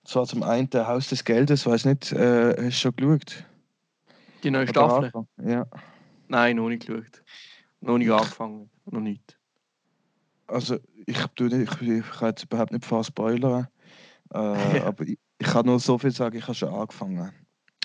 Und 0.01 0.07
zwar 0.07 0.25
zum 0.27 0.43
einen 0.43 0.69
der 0.69 0.87
Haus 0.87 1.09
des 1.09 1.25
Geldes, 1.25 1.65
weiß 1.65 1.85
nicht, 1.85 2.11
äh, 2.11 2.49
hast 2.49 2.57
du 2.57 2.71
schon 2.71 2.95
geschaut? 2.95 3.43
Die 4.43 4.51
neue 4.51 4.67
Staffel? 4.67 5.11
Ja. 5.43 5.65
Nein, 6.27 6.55
noch 6.57 6.69
nicht 6.69 6.85
geschaut. 6.87 7.23
Noch 7.81 7.97
nicht 7.97 8.11
angefangen. 8.11 8.69
Noch 8.85 8.99
nicht. 9.01 9.37
Also 10.47 10.77
ich, 11.05 11.17
tu 11.35 11.45
nicht- 11.45 11.81
ich, 11.81 11.87
ich 11.87 12.09
kann 12.11 12.29
jetzt 12.29 12.43
überhaupt 12.43 12.71
nicht 12.71 12.85
fast 12.85 13.09
spoilern, 13.09 13.67
äh, 14.33 14.37
aber 14.81 15.03
ich, 15.05 15.17
ich 15.39 15.47
kann 15.47 15.65
nur 15.65 15.79
so 15.79 15.97
viel 15.97 16.11
sagen, 16.11 16.37
ich 16.37 16.43
habe 16.43 16.55
schon 16.55 16.73
angefangen. 16.73 17.31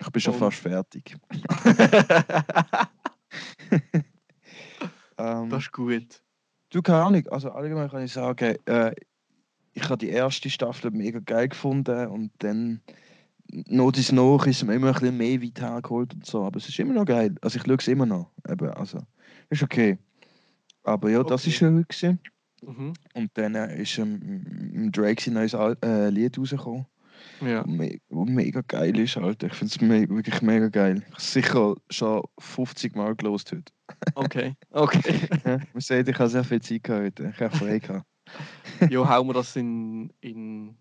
Ich 0.01 0.11
bin 0.11 0.21
schon 0.23 0.35
Oh. 0.35 0.39
fast 0.39 0.59
fertig. 0.59 1.17
Ähm, 5.19 5.51
das 5.51 5.65
ist 5.65 5.73
gut. 5.73 6.23
Du, 6.71 6.83
keine 6.83 7.05
Ahnung. 7.05 7.27
Also 7.29 7.51
allgemein 7.53 7.91
kann 7.91 8.03
ich 8.03 8.13
sagen, 8.13 8.57
äh, 8.65 8.93
ich 9.75 9.85
habe 9.85 9.99
die 9.99 10.09
erste 10.09 10.51
Staffel 10.51 10.91
mega 10.91 11.21
geil 11.21 11.49
gefunden 11.49 12.09
und 12.09 12.33
dann 12.39 12.81
noch 13.69 13.93
dies 13.93 14.13
noch 14.13 14.47
ist 14.47 14.65
mir 14.65 14.75
immer 14.75 14.89
ein 14.89 14.93
bisschen 14.95 15.17
mehr 15.17 15.43
weit 15.43 15.61
hergeholt 15.61 16.15
und 16.15 16.27
so. 16.27 16.45
Aber 16.45 16.57
es 16.57 16.69
ist 16.69 16.79
immer 16.79 16.95
noch 16.95 17.05
geil. 17.05 17.35
Also 17.43 17.59
ich 17.59 17.65
schaue 17.65 17.77
es 17.77 17.89
immer 17.89 18.07
noch. 18.07 18.31
Eben, 18.49 18.71
also 18.71 18.99
ist 19.51 19.63
okay. 19.63 19.99
Aber 20.85 21.11
ja, 21.11 21.23
das 21.23 21.43
Okay. 21.43 21.51
ist 21.51 21.57
schön 21.57 21.85
gewesen. 21.87 22.19
Mhm. 22.65 22.93
Und 23.15 23.31
dann 23.35 23.55
äh, 23.55 23.83
ist 23.83 23.99
ähm, 23.99 24.71
im 24.75 24.93
Drake 24.93 25.23
sein 25.23 25.35
neues 25.35 25.55
Al 25.55 25.77
äh, 25.85 26.11
Lied 26.11 26.39
rausgekommen. 26.39 26.87
Ja. 27.41 27.65
Me 27.67 27.99
mega 28.11 28.63
geil 28.67 28.99
ist, 28.99 29.17
Alter. 29.17 29.49
Ich 29.49 29.55
finde 29.55 29.73
es 29.75 29.81
me 29.81 30.09
wirklich 30.09 30.43
mega 30.43 30.69
geil. 30.69 31.03
Ich 31.13 31.19
sicher 31.19 31.75
schon 31.91 32.23
50 32.39 32.97
Mal 32.97 33.15
gelost 33.17 33.53
heute. 33.53 33.73
Okay. 34.15 34.55
Okay. 34.71 35.21
Ja, 35.45 35.59
man 35.73 35.81
sieht, 35.81 36.09
ich 36.09 36.19
habe 36.19 36.29
sehr 36.31 36.45
viel 36.45 36.63
Zeit 36.63 36.89
heute. 36.89 37.33
Ich 37.35 37.41
habe 37.41 37.57
frei 37.57 37.79
gehabt. 37.79 38.07
jo, 38.91 39.07
hauen 39.09 39.27
wir 39.27 39.35
das 39.35 39.55
in, 39.57 40.11
in, 40.21 40.77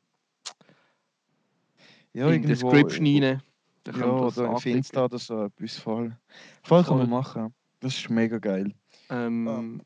Ja, 2.14 2.28
in 2.28 2.44
irgendwo- 2.44 2.72
Description 2.72 3.06
rein. 3.06 3.42
Wir 3.84 3.94
Ja, 3.96 4.22
das 4.22 4.38
oder 4.38 4.50
auf. 4.52 4.66
Insta 4.66 5.06
oder 5.06 5.18
so 5.18 5.46
etwas 5.46 5.78
voll. 5.78 6.16
Voll 6.64 6.84
kann 6.84 6.98
man 7.00 7.10
machen. 7.10 7.54
Das 7.80 7.98
ist 7.98 8.10
mega 8.10 8.38
geil. 8.38 8.74
Ähm, 9.10 9.82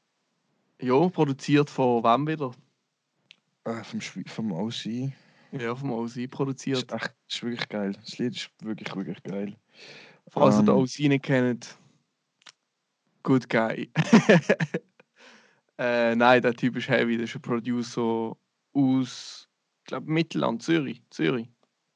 Ja, 0.81 1.07
produziert 1.09 1.69
von 1.69 2.03
wem 2.03 2.27
wieder? 2.27 2.51
Äh, 3.63 3.83
vom, 3.83 3.99
Schwe- 4.01 4.27
vom 4.29 4.51
OC. 4.51 5.13
Ja, 5.53 5.73
vom 5.75 5.91
OC 5.93 6.17
Ist, 6.23 6.31
produziert. 6.31 6.91
echt, 6.91 7.15
ist 7.29 7.41
wirklich 7.43 7.69
geil. 7.69 7.93
Das 7.93 8.17
Lied 8.17 8.35
ist 8.35 8.49
wirklich, 8.61 8.93
wirklich 8.95 9.23
geil. 9.23 9.55
Falls 10.27 10.55
ihr 10.57 10.63
den 10.63 10.69
ähm, 10.75 10.81
OC 10.81 10.99
nicht 11.07 11.23
kennt, 11.23 11.77
good 13.23 13.47
guy. 13.49 13.89
äh, 15.77 16.15
nein, 16.15 16.41
der 16.41 16.53
Typ 16.53 16.75
ist 16.75 16.89
heavy. 16.89 17.15
Der 17.15 17.23
ist 17.25 17.35
ein 17.35 17.41
Producer 17.41 18.35
aus, 18.73 19.47
ich 19.79 19.85
glaube, 19.85 20.11
Mittelland, 20.11 20.61
Zürich. 20.63 21.01
Zürich. 21.09 21.47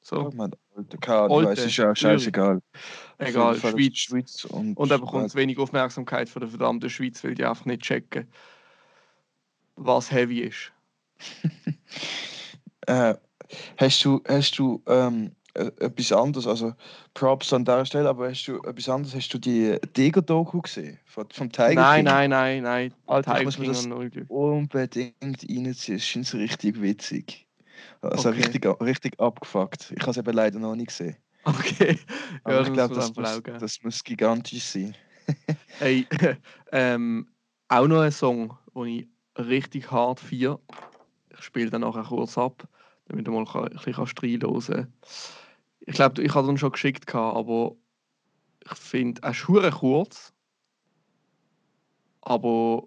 So. 0.10 0.32
Alter, 0.76 0.98
keine 0.98 1.20
Ahnung, 1.20 1.46
weiß, 1.46 1.66
ist 1.66 1.78
ja 1.78 1.96
scheißegal. 1.96 2.62
Egal, 3.20 3.56
ist 3.56 3.68
Schweiz. 3.68 3.98
Schweiz 3.98 4.46
und, 4.46 4.76
Und 4.76 4.90
er 4.90 4.98
bekommt 4.98 5.36
wenig 5.36 5.60
Aufmerksamkeit 5.60 6.28
von 6.30 6.40
der 6.40 6.50
verdammten 6.50 6.90
Schweiz, 6.90 7.24
weil 7.24 7.36
die 7.36 7.46
einfach 7.46 7.66
nicht 7.66 7.84
checken, 7.84 8.28
was 9.76 10.12
heavy 10.12 10.42
ist. 10.42 10.72
Äh, 12.88 13.14
hast 13.78 14.04
du, 14.04 14.24
hast 14.28 14.58
du 14.58 14.82
ähm, 14.88 15.36
äh, 15.54 15.70
etwas 15.80 16.12
anderes, 16.12 16.48
also 16.48 16.74
Props 17.14 17.54
an 17.54 17.64
dieser 17.64 17.86
Stelle, 17.86 18.10
aber 18.10 18.30
hast 18.30 18.46
du 18.48 18.58
etwas 18.64 18.90
anderes, 18.90 19.14
hast 19.14 19.32
du 19.32 19.38
die 19.38 19.78
Tiger-Doku 19.94 20.62
gesehen? 20.62 20.98
Von, 21.06 21.28
vom 21.30 21.52
Tiger 21.52 21.76
nein, 21.76 22.06
nein, 22.06 22.32
nein, 22.32 22.64
nein. 22.64 22.94
Alter, 23.06 23.34
ich 23.34 23.38
Tiger 23.38 23.46
muss 23.46 23.56
King 23.58 23.68
das 23.68 24.30
unbedingt 24.30 25.14
reinziehen. 25.22 25.98
Es 25.98 26.34
richtig 26.34 26.82
witzig. 26.82 27.49
Also 28.02 28.30
Okay. 28.30 28.44
richtig, 28.44 28.66
richtig 28.82 29.20
abgefuckt. 29.20 29.94
Ich 29.96 30.02
habe 30.02 30.12
es 30.12 30.18
eben 30.18 30.34
leider 30.34 30.60
noch 30.60 30.76
nicht 30.76 30.88
gesehen. 30.88 31.18
Okay. 31.44 32.00
Aber 32.44 32.56
ja, 32.56 32.62
ich 32.64 32.74
glaube, 32.74 32.96
das, 32.96 33.16
muss, 33.16 33.42
das 33.60 33.84
muss 33.84 34.04
gigantisch 34.04 34.64
sein. 34.64 34.96
Hey, 35.80 36.06
ähm, 36.74 37.30
auch 37.70 37.88
noch 37.88 38.02
ein 38.02 38.12
Song, 38.12 38.58
wo 38.74 38.84
ich 38.84 39.08
richtig 39.38 39.90
hart 39.90 40.20
feiere. 40.20 40.60
Ich 41.32 41.44
spiele 41.44 41.70
dann 41.70 41.82
nachher 41.82 42.04
kurz 42.04 42.38
ab, 42.38 42.68
damit 43.06 43.26
du 43.26 43.32
mal 43.32 43.46
ein 43.46 43.70
bisschen 43.70 43.96
reinhören 43.96 44.94
kannst. 45.02 45.34
Ich 45.80 45.94
glaube, 45.94 46.22
ich 46.22 46.36
habe 46.36 46.48
dann 46.48 46.58
schon 46.58 46.72
geschickt, 46.72 47.16
aber 47.16 47.76
ich 48.66 48.78
finde, 48.78 49.22
er 49.22 49.32
ist 49.32 49.46
kurz. 49.80 50.34
Aber 52.22 52.84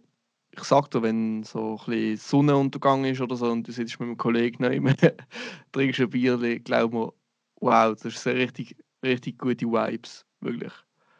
ich 0.54 0.64
sag 0.64 0.90
dir, 0.90 1.02
wenn 1.02 1.42
so 1.44 1.78
ein 1.80 1.86
bisschen 1.86 2.16
Sonnenuntergang 2.16 3.04
ist 3.04 3.20
oder 3.20 3.36
so 3.36 3.46
und 3.46 3.66
du 3.66 3.72
sitzt 3.72 3.98
mit 3.98 4.08
einem 4.08 4.18
Kollegen 4.18 4.62
neben 4.62 4.94
trinkst 5.72 6.00
ein 6.00 6.10
Bier, 6.10 6.60
glaub 6.60 6.92
mir, 6.92 7.12
wow, 7.60 7.94
das 7.94 8.04
ist 8.04 8.26
richtig, 8.26 8.76
richtig 9.02 9.38
gute 9.38 9.66
Vibes, 9.66 10.26
wirklich. 10.40 10.72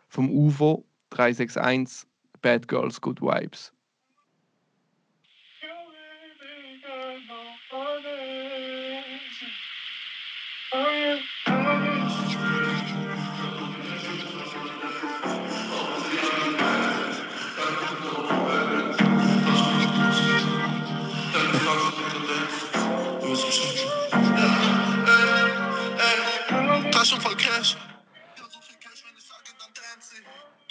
Vom 0.09 0.31
UFO 0.31 0.85
361 1.11 2.07
Bad 2.43 2.69
Girls 2.69 3.01
Good 3.01 3.23
Vibes. 3.23 3.73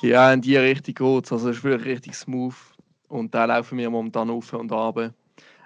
Ja, 0.02 0.34
in 0.34 0.42
die 0.42 0.58
Richtung 0.58 0.96
geht 0.96 1.32
Also 1.32 1.50
es 1.50 1.58
ist 1.58 1.64
wirklich 1.64 1.98
richtig 1.98 2.16
smooth. 2.16 2.56
Und 3.08 3.34
da 3.36 3.46
laufen 3.46 3.78
wir 3.78 3.90
momentan 3.90 4.30
auf 4.30 4.52
und 4.54 4.72
ab. 4.72 5.14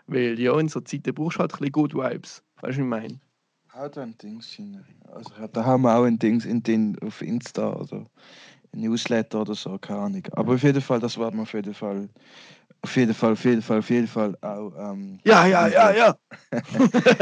Weil 0.07 0.39
ja, 0.39 0.59
in 0.59 0.67
so 0.67 0.81
Zeiten 0.81 1.13
brauchst 1.13 1.37
du 1.37 1.39
halt 1.41 1.53
ein 1.53 1.59
bisschen 1.59 1.71
Good 1.71 1.93
Vibes. 1.93 2.43
Weißt 2.61 2.63
du, 2.63 2.67
was 2.67 2.77
ich 2.77 2.83
meine? 2.83 3.19
Auch 3.73 3.89
da 3.89 4.03
ein 4.03 4.17
Dings. 4.17 4.57
Also 5.11 5.31
da 5.51 5.65
haben 5.65 5.83
wir 5.83 5.95
auch 5.95 6.05
ein 6.05 6.17
Dings 6.17 6.45
in 6.45 6.63
den 6.63 6.97
auf 7.01 7.21
Insta 7.21 7.73
oder 7.73 8.05
ein 8.73 8.81
Newsletter 8.81 9.41
oder 9.41 9.55
so, 9.55 9.77
keine 9.77 9.99
Ahnung. 9.99 10.23
Aber 10.31 10.53
auf 10.53 10.63
jeden 10.63 10.81
Fall, 10.81 10.99
das 10.99 11.17
werden 11.17 11.37
wir 11.37 11.43
auf 11.43 11.53
jeden 11.53 11.73
Fall, 11.73 12.09
auf 12.81 12.95
jeden 12.95 13.13
Fall, 13.13 13.33
auf 13.33 13.43
jeden 13.43 13.61
Fall, 13.61 13.79
auf 13.79 13.89
jeden 13.89 14.07
Fall 14.07 14.37
auch. 14.41 14.71
Ähm, 14.77 15.19
Ja, 15.25 15.45
ja, 15.45 15.67
ja, 15.67 15.93
ja. 15.93 16.15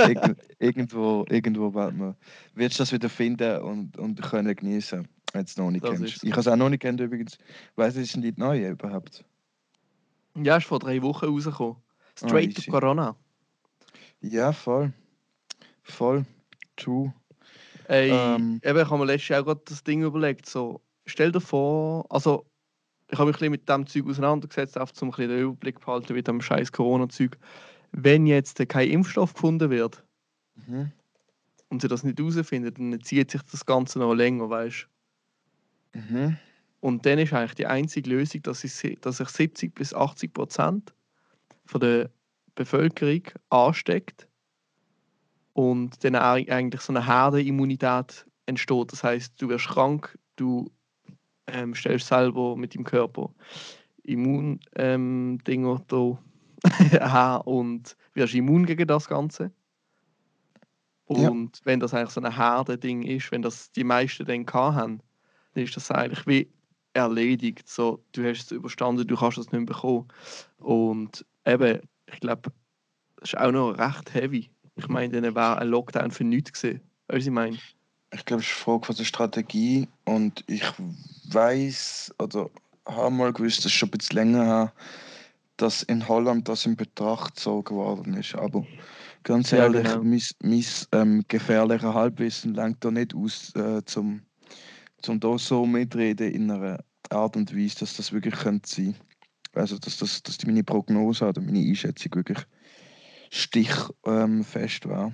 irgend, 0.08 0.38
irgendwo, 0.60 1.26
irgendwo 1.30 1.74
werden 1.74 2.00
wir, 2.00 2.16
wirst 2.56 2.80
du 2.80 2.84
das 2.84 2.92
wieder 2.92 3.10
finden 3.10 3.62
und, 3.62 3.98
und 3.98 4.22
können 4.22 4.56
genießen. 4.56 5.08
Jetzt 5.34 5.58
noch 5.58 5.72
nicht 5.72 5.84
Das 5.84 5.98
kennst. 6.00 6.24
Ich 6.24 6.32
habe 6.32 6.42
es 6.42 6.48
auch 6.48 6.56
noch 6.56 6.70
nicht 6.70 6.82
kennt 6.82 7.00
übrigens. 7.02 7.38
Weißt 7.76 7.98
du, 7.98 8.02
ist 8.02 8.16
ein 8.16 8.22
Lied 8.22 8.38
neu 8.38 8.68
überhaupt? 8.70 9.26
Ja, 10.36 10.58
ist 10.58 10.66
vor 10.68 10.80
drei 10.80 11.02
Wochen 11.02 11.26
rausgekommen. 11.26 11.78
Straight 12.18 12.52
easy. 12.58 12.66
to 12.66 12.72
Corona. 12.72 13.16
Ja, 14.22 14.52
voll. 14.52 14.94
Voll. 15.84 16.26
True. 16.76 17.14
Ey, 17.88 18.10
Ähm. 18.12 18.60
eben, 18.64 18.78
ich 18.80 18.86
habe 18.90 18.98
mir 18.98 19.06
letztes 19.06 19.30
Jahr 19.30 19.42
auch 19.42 19.46
gerade 19.46 19.62
das 19.66 19.84
Ding 19.84 20.04
überlegt. 20.04 20.46
So, 20.48 20.82
stell 21.06 21.32
dir 21.32 21.42
vor, 21.42 22.06
also 22.10 22.46
ich 23.12 23.18
habe 23.20 23.28
mich 23.28 23.36
ein 23.36 23.40
bisschen 23.40 23.52
mit 23.52 23.70
dem 23.70 23.86
Zeug 23.88 24.08
auseinandergesetzt, 24.08 24.78
einfach 24.78 24.94
um 25.02 25.10
ein 25.10 25.12
bisschen 25.12 25.30
den 25.30 25.40
Überblick 25.42 25.80
behalten 25.80 26.14
mit 26.14 26.28
dem 26.28 26.42
scheiß 26.42 26.72
Corona-Zeug. 26.72 27.38
Wenn 27.92 28.26
jetzt 28.26 28.58
kein 28.70 28.90
Impfstoff 28.90 29.34
gefunden 29.34 29.70
wird 29.70 30.04
Mhm. 30.56 30.92
und 31.70 31.82
sie 31.82 31.88
das 31.88 32.04
nicht 32.04 32.18
herausfinden, 32.20 32.74
dann 32.92 33.02
zieht 33.02 33.32
sich 33.32 33.42
das 33.44 33.66
Ganze 33.66 34.00
noch 34.00 34.14
länger, 34.14 34.50
weißt 34.50 34.88
Mhm. 35.94 36.38
Und 36.80 37.06
dann 37.06 37.20
ist 37.20 37.34
eigentlich 37.34 37.56
die 37.56 37.68
einzige 37.68 38.10
Lösung, 38.10 38.42
dass 38.44 38.62
sich, 38.62 39.00
dass 39.00 39.18
sich 39.18 39.30
70 39.30 39.74
bis 39.74 39.94
80 39.94 40.34
Prozent 40.34 40.94
von 41.66 41.80
der 41.80 42.10
Bevölkerung 42.56 43.24
ansteckt 43.50 44.28
und 45.54 46.04
dann 46.04 46.16
eig- 46.16 46.50
eigentlich 46.52 46.82
so 46.82 46.92
eine 46.94 47.06
Herdenimmunität 47.06 48.26
entsteht. 48.46 48.92
Das 48.92 49.04
heißt, 49.04 49.42
du 49.42 49.50
wirst 49.50 49.70
krank, 49.70 50.18
du 50.36 50.70
ähm, 51.48 51.74
stellst 51.74 52.08
selber 52.08 52.56
mit 52.56 52.74
dem 52.76 52.84
Körper 52.84 53.34
Immun 54.04 54.60
ähm, 54.76 55.40
da 55.46 56.18
her 56.78 57.42
und 57.46 57.96
wirst 58.14 58.34
immun 58.34 58.66
gegen 58.66 58.88
das 58.88 59.08
Ganze. 59.08 59.52
Ja. 61.10 61.30
Und 61.30 61.62
wenn 61.64 61.80
das 61.80 61.94
eigentlich 61.94 62.10
so 62.12 62.22
ein 62.22 62.36
Herdending 62.36 63.04
ist, 63.04 63.32
wenn 63.32 63.42
das 63.42 63.72
die 63.72 63.84
meisten 63.84 64.26
dann 64.26 64.46
haben, 64.54 65.02
dann 65.54 65.64
ist 65.64 65.76
das 65.76 65.92
eigentlich 65.92 66.26
wie 66.28 66.52
erledigt. 66.94 67.68
So, 67.68 68.04
du 68.14 68.24
hast 68.24 68.46
es 68.46 68.52
überstanden, 68.52 69.08
du 69.08 69.16
kannst 69.16 69.38
es 69.38 69.46
nicht 69.46 69.54
mehr 69.54 69.66
bekommen. 69.66 70.08
Und 70.58 71.26
eben, 71.46 71.82
ich 72.12 72.20
glaube, 72.20 72.52
das 73.18 73.30
ist 73.34 73.38
auch 73.38 73.52
noch 73.52 73.72
recht 73.78 74.14
heavy. 74.14 74.52
Ich 74.76 74.88
meine, 74.88 75.22
dann 75.22 75.36
wäre 75.36 75.58
ein 75.58 75.68
Lockdown 75.70 76.12
für 76.12 76.24
nichts 76.24 76.54
gewesen. 76.54 76.82
Weißt 77.08 77.10
du, 77.10 77.16
was 77.18 77.26
ich 77.26 77.32
meine? 77.32 77.62
Ich 78.14 78.26
glaube, 78.26 78.42
es 78.44 78.48
ist 78.50 78.56
eine 78.56 78.64
Frage 78.64 78.86
von 78.86 78.96
der 78.96 79.04
Strategie 79.06 79.88
und 80.06 80.44
ich 80.48 80.64
weiß 81.30 82.14
oder 82.20 82.50
habe 82.86 83.12
mal 83.16 83.34
gewusst, 83.34 83.60
das 83.60 83.66
ist 83.68 83.74
schon 83.74 83.90
ein 83.90 83.98
bisschen 83.98 84.16
länger 84.18 84.46
her, 84.46 84.74
dass 85.58 85.84
in 85.84 86.08
Holland 86.08 86.48
das 86.48 86.66
in 86.66 86.76
Betracht 86.76 87.36
gezogen 87.36 87.76
worden 87.76 88.14
ist. 88.16 88.36
Aber 88.36 88.66
ganz 89.24 89.52
Ja, 89.52 89.64
ehrlich, 89.64 89.84
genau. 89.84 90.04
mein, 90.04 90.22
mein 90.42 90.66
ähm, 90.92 91.26
gefährliches 91.28 91.94
Halbwissen 91.94 92.54
lenkt 92.54 92.84
da 92.86 92.92
nicht 92.92 93.16
aus, 93.16 93.56
äh, 93.56 93.84
zum, 93.86 94.24
zum 95.04 95.20
da 95.20 95.38
so 95.38 95.66
mitreden 95.66 96.32
in 96.32 96.50
einer 96.50 96.84
Art 97.10 97.36
und 97.36 97.56
Weise, 97.56 97.80
dass 97.80 97.98
das 97.98 98.12
wirklich 98.12 98.34
könnte 98.36 98.68
sein 98.70 98.96
Also, 99.54 99.78
dass, 99.78 99.98
das, 99.98 100.24
dass 100.24 100.38
die 100.38 100.48
meine 100.48 100.64
Prognose 100.64 101.28
oder 101.28 101.42
meine 101.42 101.60
Einschätzung 101.60 102.16
wirklich 102.16 102.40
stichfest 103.30 103.92
ähm, 104.06 104.90
war. 104.92 105.14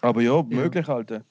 Aber 0.00 0.22
ja, 0.22 0.42
möglich, 0.42 0.88
Alter. 0.88 1.24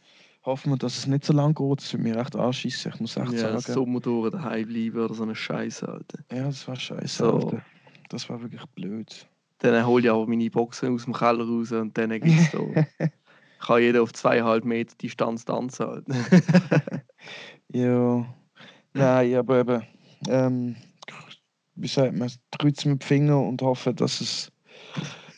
Hoffen 0.45 0.71
wir, 0.71 0.77
dass 0.77 0.97
es 0.97 1.07
nicht 1.07 1.25
so 1.25 1.33
lange 1.33 1.53
geht. 1.53 1.79
Das 1.81 1.91
würde 1.91 2.03
mich 2.03 2.15
recht 2.15 2.35
anschießen, 2.35 2.91
ich 2.93 2.99
muss 3.01 3.17
echt 3.17 3.31
Ja, 3.33 3.59
sagen. 3.59 3.73
Sommer 3.73 3.99
durch 3.99 4.31
daheim 4.31 4.67
bleiben 4.67 4.99
oder 4.99 5.13
so 5.13 5.23
eine 5.23 5.35
Scheiße, 5.35 5.87
Alter. 5.87 6.19
Ja, 6.31 6.45
das 6.45 6.67
war 6.67 6.75
scheiße, 6.75 7.07
So. 7.07 7.33
Alter. 7.33 7.65
Das 8.09 8.29
war 8.29 8.41
wirklich 8.41 8.65
blöd. 8.75 9.27
Dann 9.59 9.85
hole 9.85 10.03
ich 10.05 10.09
aber 10.09 10.25
meine 10.27 10.49
Boxen 10.49 10.93
aus 10.95 11.03
dem 11.03 11.13
Keller 11.13 11.45
raus 11.45 11.71
und 11.71 11.97
dann 11.97 12.11
gibt's 12.11 12.51
da. 12.51 13.09
kann 13.59 13.81
jeder 13.81 14.01
auf 14.01 14.13
zweieinhalb 14.13 14.63
Meter 14.63 14.95
Distanz 14.95 15.43
tanzen. 15.45 15.85
Alter. 15.85 16.13
Ja. 17.69 18.25
Nein, 18.93 19.35
aber 19.35 19.59
eben. 19.59 19.83
Ähm, 20.27 20.75
wie 21.75 21.87
sagt 21.87 22.13
man, 22.13 22.29
kreuzen 22.51 22.91
mit 22.91 23.01
dem 23.01 23.07
Finger 23.07 23.41
und 23.41 23.61
hoffen, 23.61 23.95
dass 23.95 24.19
es, 24.19 24.51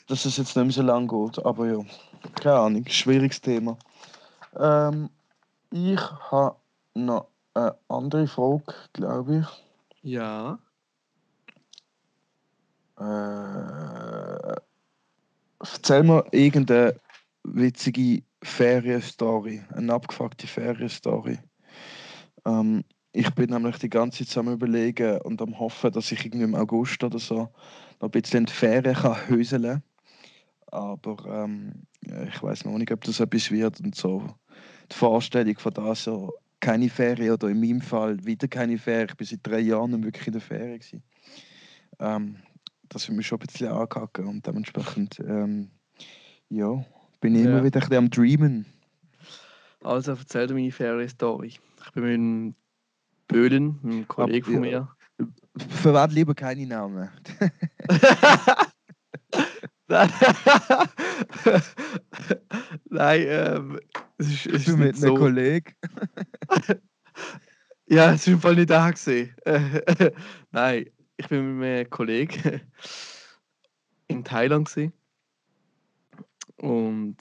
dass 0.08 0.26
es 0.26 0.38
jetzt 0.38 0.56
nicht 0.56 0.66
mehr 0.66 0.74
so 0.74 0.82
lang 0.82 1.08
geht. 1.08 1.44
Aber 1.46 1.68
ja, 1.68 1.80
keine 2.36 2.56
Ahnung, 2.56 2.86
schwieriges 2.88 3.40
Thema. 3.40 3.78
Ähm, 4.58 5.10
ich 5.72 6.00
habe 6.32 6.56
noch 6.96 7.28
eine 7.54 7.76
andere 7.90 8.28
Frage, 8.28 8.64
glaube 8.94 9.40
ich. 9.40 10.12
ja. 10.12 10.58
Äh, 13.00 14.56
erzähl 15.60 16.04
mir 16.04 16.24
irgendeine 16.32 17.00
witzige 17.44 18.22
Ferienstory, 18.44 19.64
eine 19.74 19.94
abgefuckte 19.94 20.46
Ferienstory. 20.46 21.40
Ähm, 22.46 22.84
ich 23.14 23.30
bin 23.32 23.50
nämlich 23.50 23.78
die 23.78 23.90
ganze 23.90 24.26
Zeit 24.26 24.38
am 24.38 24.54
überlegen 24.54 25.20
und 25.22 25.42
am 25.42 25.60
hoffen, 25.60 25.92
dass 25.92 26.12
ich 26.12 26.26
irgendwie 26.26 26.46
im 26.46 26.56
August 26.56 27.04
oder 27.04 27.20
so 27.20 27.50
noch 28.00 28.08
ein 28.08 28.12
bisschen 28.12 28.42
in 28.42 28.46
die 28.46 28.54
Ferien 28.54 28.96
kann 28.96 29.28
höseln. 29.28 29.84
Aber 30.68 31.44
ähm, 31.44 31.84
ich 32.02 32.42
weiß 32.42 32.66
noch 32.66 32.78
nicht, 32.78 32.92
ob 32.92 33.04
das 33.04 33.20
etwas 33.20 33.52
wird 33.52 33.82
und 33.82 33.96
so. 33.96 34.24
Die 34.90 34.96
Vorstellung 34.96 35.58
von 35.60 35.74
das 35.74 36.06
so 36.06 36.34
keine 36.62 36.90
Ferien 36.90 37.34
oder 37.34 37.50
in 37.50 37.60
meinem 37.60 37.82
Fall 37.82 38.24
wieder 38.26 38.48
keine 38.48 38.78
Ferien. 38.78 39.08
Ich 39.10 39.18
bin 39.18 39.28
seit 39.28 39.40
drei 39.44 39.60
Jahren 39.60 39.92
nicht 39.92 40.06
wirklich 40.06 40.28
in 40.28 40.34
der 40.34 40.42
Ferien 40.42 40.80
gewesen. 40.80 41.04
Ähm, 42.00 42.38
das 42.88 43.08
wird 43.08 43.18
mich 43.18 43.28
schon 43.28 43.40
ein 43.40 43.48
bisschen 43.48 43.70
ankacken 43.70 44.28
und 44.28 44.46
dementsprechend 44.48 45.20
ähm, 45.20 45.72
ja, 46.50 46.86
bin 47.20 47.36
ich 47.36 47.42
Ja. 47.42 47.50
immer 47.50 47.64
wieder 47.64 47.80
ein 47.82 47.90
bisschen 47.90 47.98
am 47.98 48.10
Dreamen. 48.10 48.66
Also 49.82 50.12
erzähl 50.14 50.48
dir 50.48 50.54
meine 50.54 50.72
Ferien-Story. 50.72 51.48
Ich 51.48 51.92
bin 51.94 52.04
mit 52.04 52.14
dem 52.14 52.56
Böhlen, 53.28 53.80
einem 53.84 54.08
Kollegen 54.08 54.46
von 54.46 54.62
mir. 54.62 54.90
Verwende 55.58 56.16
lieber 56.16 56.36
keine 56.36 56.66
Namen. 56.68 57.10
Nein, 62.86 63.24
ähm, 63.28 63.80
es 64.18 64.28
ist, 64.28 64.46
es 64.48 64.62
Ich 64.62 64.68
ist 64.68 64.78
bin 64.78 64.80
mit 64.80 64.96
einem 64.96 65.02
so. 65.02 65.14
Kollegen. 65.16 65.74
Ja, 67.88 68.14
es 68.14 68.22
ist 68.22 68.28
im 68.28 68.40
Fall 68.40 68.56
nicht 68.56 68.70
da 68.70 68.90
gesehen. 68.90 69.36
Nein, 70.52 70.86
ich 71.18 71.28
bin 71.28 71.58
mit 71.58 71.68
einem 71.68 71.90
Kollegen 71.90 72.62
in 74.08 74.24
Thailand 74.24 74.70
gewesen. 74.70 74.94
und 76.58 77.18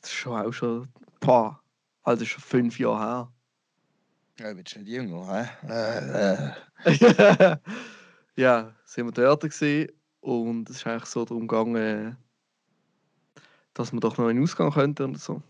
das 0.00 0.10
ist 0.10 0.12
schon 0.14 0.40
auch 0.40 0.52
schon, 0.52 0.88
boah, 1.18 1.60
also 2.08 2.24
schon 2.24 2.42
fünf 2.42 2.78
Jahre 2.78 2.98
her. 2.98 3.32
Ja, 4.38 4.54
bist 4.54 4.76
nicht 4.76 4.88
jünger, 4.88 5.26
hä? 5.26 5.68
Äh, 5.68 6.54
äh. 6.84 7.56
ja, 8.36 8.74
sind 8.84 9.06
wir 9.06 9.12
dort 9.12 9.42
gewesen 9.42 9.92
Und 10.20 10.70
es 10.70 10.76
ist 10.76 10.86
eigentlich 10.86 11.04
so 11.06 11.24
darum 11.24 11.46
gegangen, 11.46 12.16
dass 13.74 13.92
wir 13.92 14.00
doch 14.00 14.16
noch 14.16 14.28
in 14.28 14.36
den 14.36 14.44
Ausgang 14.44 14.72
könnten 14.72 15.02
und 15.02 15.20
so. 15.20 15.42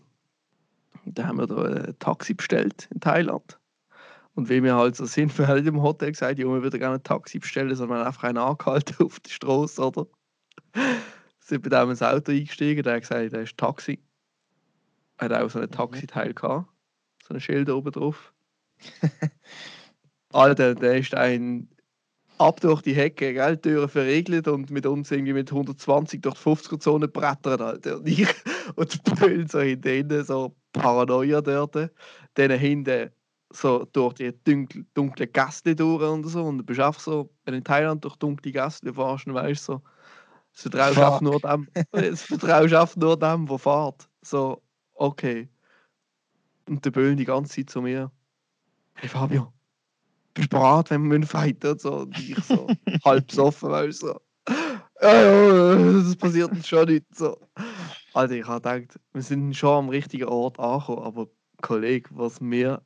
Und 1.05 1.17
dann 1.17 1.27
haben 1.27 1.37
wir 1.37 1.47
da 1.47 1.63
ein 1.63 1.97
Taxi 1.99 2.33
bestellt 2.33 2.89
in 2.93 2.99
Thailand. 2.99 3.57
Und 4.35 4.49
wie 4.49 4.61
wir 4.61 4.75
halt 4.75 4.97
so 4.97 5.05
sind, 5.05 5.37
wir 5.37 5.47
haben 5.47 5.59
nicht 5.59 5.67
im 5.67 5.81
Hotel 5.81 6.11
gesagt, 6.11 6.39
ja, 6.39 6.45
wir 6.45 6.61
würden 6.61 6.79
gerne 6.79 6.95
ein 6.95 7.03
Taxi 7.03 7.39
bestellen, 7.39 7.73
sondern 7.75 7.97
wir 7.97 8.01
haben 8.01 8.07
einfach 8.07 8.23
einen 8.23 8.37
angehalten 8.37 8.97
auf 9.05 9.19
der 9.21 9.31
Straße, 9.31 9.81
oder? 9.81 10.07
sind 11.39 11.63
bei 11.63 11.69
dem 11.69 11.89
ins 11.89 12.01
Auto 12.01 12.31
eingestiegen, 12.31 12.83
der 12.83 12.95
hat 12.95 13.01
gesagt, 13.01 13.33
er 13.33 13.41
ist 13.41 13.57
Taxi. 13.57 13.99
Er 15.19 15.25
hat 15.25 15.33
auch 15.33 15.49
so 15.49 15.59
ein 15.59 15.69
Taxiteil 15.69 16.33
gehabt, 16.33 16.67
so 17.27 17.33
ein 17.33 17.41
Schild 17.41 17.69
oben 17.69 17.91
drauf. 17.91 18.33
Alter, 20.31 20.75
der 20.75 20.97
ist 20.97 21.13
ein 21.13 21.67
ab 22.37 22.61
durch 22.61 22.81
die 22.81 22.93
Hecke, 22.93 23.33
gell, 23.33 23.57
Türen 23.57 23.89
verriegelt 23.89 24.47
und 24.47 24.71
mit 24.71 24.85
uns 24.85 25.11
irgendwie 25.11 25.33
mit 25.33 25.51
120 25.51 26.21
durch 26.21 26.35
die 26.35 26.41
50er-Zone 26.41 27.07
brettert, 27.09 27.61
Alter. 27.61 27.97
Und 27.97 28.07
ich 28.07 28.27
und 28.75 29.03
Böllen 29.19 29.47
so 29.47 29.59
hinten, 29.59 30.23
so 30.23 30.55
Paranoia 30.71 31.41
dort. 31.41 31.91
Dann 32.35 32.51
hinten 32.51 33.09
so 33.51 33.85
durch 33.91 34.13
die 34.13 34.31
dunkle, 34.43 34.85
dunkle 34.93 35.27
Gäste 35.27 35.75
durch 35.75 36.01
und 36.01 36.23
so. 36.27 36.45
Und 36.45 36.59
du 36.59 36.63
bist 36.63 36.79
einfach 36.79 37.01
so, 37.01 37.29
wenn 37.43 37.53
du 37.53 37.57
in 37.57 37.63
Thailand 37.63 38.05
durch 38.05 38.15
dunkle 38.15 38.51
Gäste 38.51 38.93
fährst, 38.93 39.27
dann 39.27 39.33
weißt 39.33 39.67
du 39.67 39.73
so, 39.73 39.81
das 40.53 40.63
du 40.63 40.83
einfach 40.83 41.21
nur 41.21 41.39
dem, 41.41 41.67
das 41.91 42.21
vertraust 42.21 42.73
einfach 42.73 42.95
nur 42.95 43.19
dem, 43.19 43.47
der 43.47 43.57
fährt. 43.57 44.07
So, 44.21 44.61
okay. 44.99 45.49
Und 46.67 46.85
der 46.85 46.91
Böllen 46.91 47.17
die 47.17 47.25
ganze 47.25 47.55
Zeit 47.55 47.69
zu 47.69 47.81
mir, 47.81 48.11
hey 48.93 49.09
Fabio, 49.09 49.51
bist 50.33 50.53
du 50.53 50.57
bereit, 50.57 50.91
wenn 50.91 51.09
wir 51.09 51.25
fighten 51.25 51.71
und 51.71 51.81
so. 51.81 51.93
Und 52.01 52.19
ich 52.19 52.37
so, 52.43 52.67
halb 53.05 53.27
besoffen, 53.27 53.69
weißt 53.69 54.03
du, 54.03 54.07
so. 54.07 54.21
Ja, 55.01 55.75
ja, 55.75 55.93
das 55.93 56.15
passiert 56.15 56.51
uns 56.51 56.67
schon 56.67 56.87
nicht. 56.89 57.05
So. 57.15 57.37
Alter, 58.13 58.35
ich 58.35 58.45
habe 58.45 58.61
gedacht, 58.61 58.99
wir 59.13 59.21
sind 59.21 59.55
schon 59.55 59.85
am 59.85 59.89
richtigen 59.89 60.27
Ort 60.27 60.59
angekommen, 60.59 61.03
aber 61.03 61.27
Kollege, 61.61 62.09
was 62.13 62.41
wir 62.41 62.81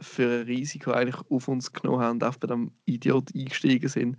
für 0.00 0.40
ein 0.40 0.46
Risiko 0.46 0.92
eigentlich 0.92 1.20
auf 1.28 1.48
uns 1.48 1.72
genommen 1.72 2.00
haben 2.00 2.16
und 2.16 2.24
auf 2.24 2.38
bei 2.38 2.46
dem 2.46 2.72
Idiot 2.84 3.34
eingestiegen 3.34 3.88
sind, 3.88 4.16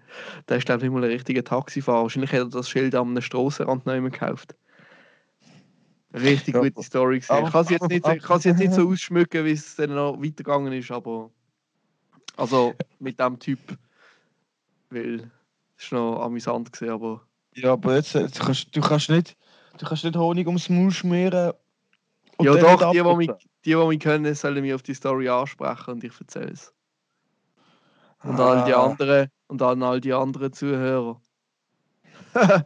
der 0.48 0.58
ist 0.58 0.66
glaube 0.66 0.80
ich 0.80 0.84
nicht 0.84 0.94
mal 0.94 1.04
ein 1.04 1.12
richtiger 1.12 1.44
Taxifahrer. 1.44 2.04
Wahrscheinlich 2.04 2.32
hat 2.32 2.40
er 2.40 2.50
das 2.50 2.70
Schild 2.70 2.94
an 2.96 3.10
einem 3.10 3.22
Strassenrand 3.22 3.86
mehr 3.86 4.02
gekauft. 4.02 4.56
Richtig 6.14 6.56
Ja, 6.56 6.62
gute 6.62 6.82
Story 6.84 7.20
gesehen. 7.20 7.46
Ich 7.46 7.52
kann 7.52 7.66
sie 7.66 7.74
jetzt 7.74 7.90
nicht, 7.90 8.04
aber- 8.06 8.16
ich 8.16 8.24
kann 8.24 8.40
sie 8.40 8.50
jetzt 8.50 8.60
nicht 8.60 8.74
so 8.74 8.88
ausschmücken, 8.90 9.46
wie 9.46 9.52
es 9.52 9.76
dann 9.76 9.94
noch 9.94 10.18
weitergegangen 10.18 10.74
ist, 10.74 10.90
aber 10.92 11.30
also 12.36 12.76
mit 13.00 13.20
dem 13.20 13.38
Typ, 13.38 13.60
weil 14.90 15.30
es 15.78 15.92
war 15.92 16.00
noch 16.00 16.22
amüsant 16.26 16.72
gesehen, 16.72 16.90
aber 16.92 17.28
Ja, 17.54 17.74
aber 17.74 17.96
jetzt, 17.96 18.16
du, 18.16 18.28
kannst, 18.28 18.76
du, 18.76 18.82
kannst 18.82 19.10
nicht, 19.10 19.38
du 19.78 19.86
kannst 19.86 20.04
nicht 20.04 20.16
Honig 20.16 20.48
ums 20.48 20.70
Maul 20.70 20.92
schmieren. 20.92 21.54
ja 22.42 22.56
doch, 22.58 22.92
die, 22.92 22.98
die 23.04 23.16
mich, 23.16 23.28
die, 23.64 23.72
die 23.72 23.76
mich 23.76 24.00
können, 24.00 24.34
sollen 24.34 24.62
mich 24.62 24.74
auf 24.74 24.82
die 24.82 24.94
Story 24.96 25.30
ansprechen 25.30 25.92
und 25.92 26.04
ich 26.04 26.20
erzähle 26.20 26.52
es. 26.52 26.74
Und 28.24 28.40
all 28.40 28.64
die 28.64 28.74
Ah, 28.74 28.86
anderen 28.86 29.30
und 29.48 29.62
an 29.62 29.84
all 29.84 30.02
die 30.02 30.14
anderen 30.14 30.54
Zuhörer. 30.54 31.22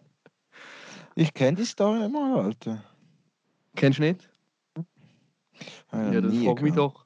Ich 1.16 1.32
kenne 1.36 1.58
die 1.58 1.66
Story 1.66 2.10
mal, 2.10 2.40
Alter. 2.40 2.84
Kennst 3.76 4.00
du 4.00 4.04
nicht? 4.04 4.30
Ich 4.78 4.84
Ja, 5.92 6.22
nie 6.22 6.46
frag 6.46 6.62
mich 6.62 6.74
doch. 6.74 7.04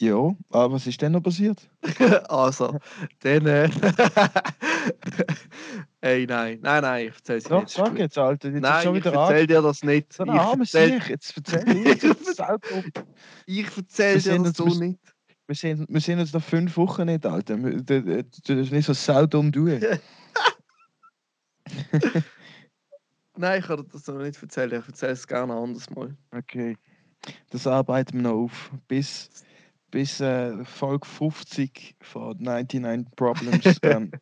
Ja, 0.00 0.34
aber 0.48 0.72
was 0.72 0.86
ist 0.86 1.02
denn 1.02 1.12
noch 1.12 1.22
passiert? 1.22 1.68
also, 2.28 2.78
dann. 3.20 3.46
Äh, 3.46 3.68
Ey, 6.00 6.26
nein, 6.26 6.58
nein, 6.62 6.82
nein, 6.82 7.08
ich 7.08 7.14
erzähl's 7.14 7.44
dir 7.44 7.60
nicht. 7.60 7.68
sag 7.68 7.98
jetzt, 7.98 8.16
Alter. 8.16 8.48
Jetzt 8.48 8.62
Nein, 8.62 8.82
schon 8.82 8.96
ich 8.96 9.04
wieder 9.04 9.14
erzähl 9.14 9.46
dir 9.46 9.60
das 9.60 9.82
nicht. 9.82 10.14
So 10.14 10.24
ich 10.24 10.30
erzähl, 10.30 11.00
Sieg. 11.00 11.10
Jetzt 11.10 11.36
erzähl 11.36 11.76
ich 11.76 12.02
jetzt 12.02 12.26
selber. 12.36 12.82
ich 13.44 13.76
erzähl 13.76 14.20
dir 14.20 14.38
das 14.38 14.56
so 14.56 14.64
nicht. 14.64 14.98
Wir 15.46 15.54
sehen, 15.54 15.84
wir 15.86 16.00
sehen 16.00 16.18
uns 16.18 16.32
nach 16.32 16.42
fünf 16.42 16.78
Wochen 16.78 17.04
nicht, 17.04 17.26
Alter. 17.26 17.58
Du 17.58 17.82
darfst 17.82 18.72
nicht 18.72 18.86
so 18.86 18.94
saudumm 18.94 19.52
tun. 19.52 19.82
Nein, 23.40 23.60
ich 23.60 23.66
kann 23.66 23.86
das 23.90 24.06
noch 24.06 24.18
nicht 24.18 24.40
erzählen. 24.42 24.80
Ich 24.80 24.86
erzähle 24.86 25.12
es 25.12 25.26
gerne 25.26 25.54
anders 25.54 25.88
mal. 25.90 26.14
Okay. 26.30 26.76
Das 27.48 27.66
arbeiten 27.66 28.18
wir 28.18 28.22
noch 28.30 28.44
auf. 28.44 28.70
Bis, 28.86 29.30
bis 29.90 30.20
äh, 30.20 30.62
Folge 30.66 31.06
50 31.06 31.96
von 32.02 32.36
99 32.38 33.16
Problems 33.16 33.78
ähm, 33.82 34.12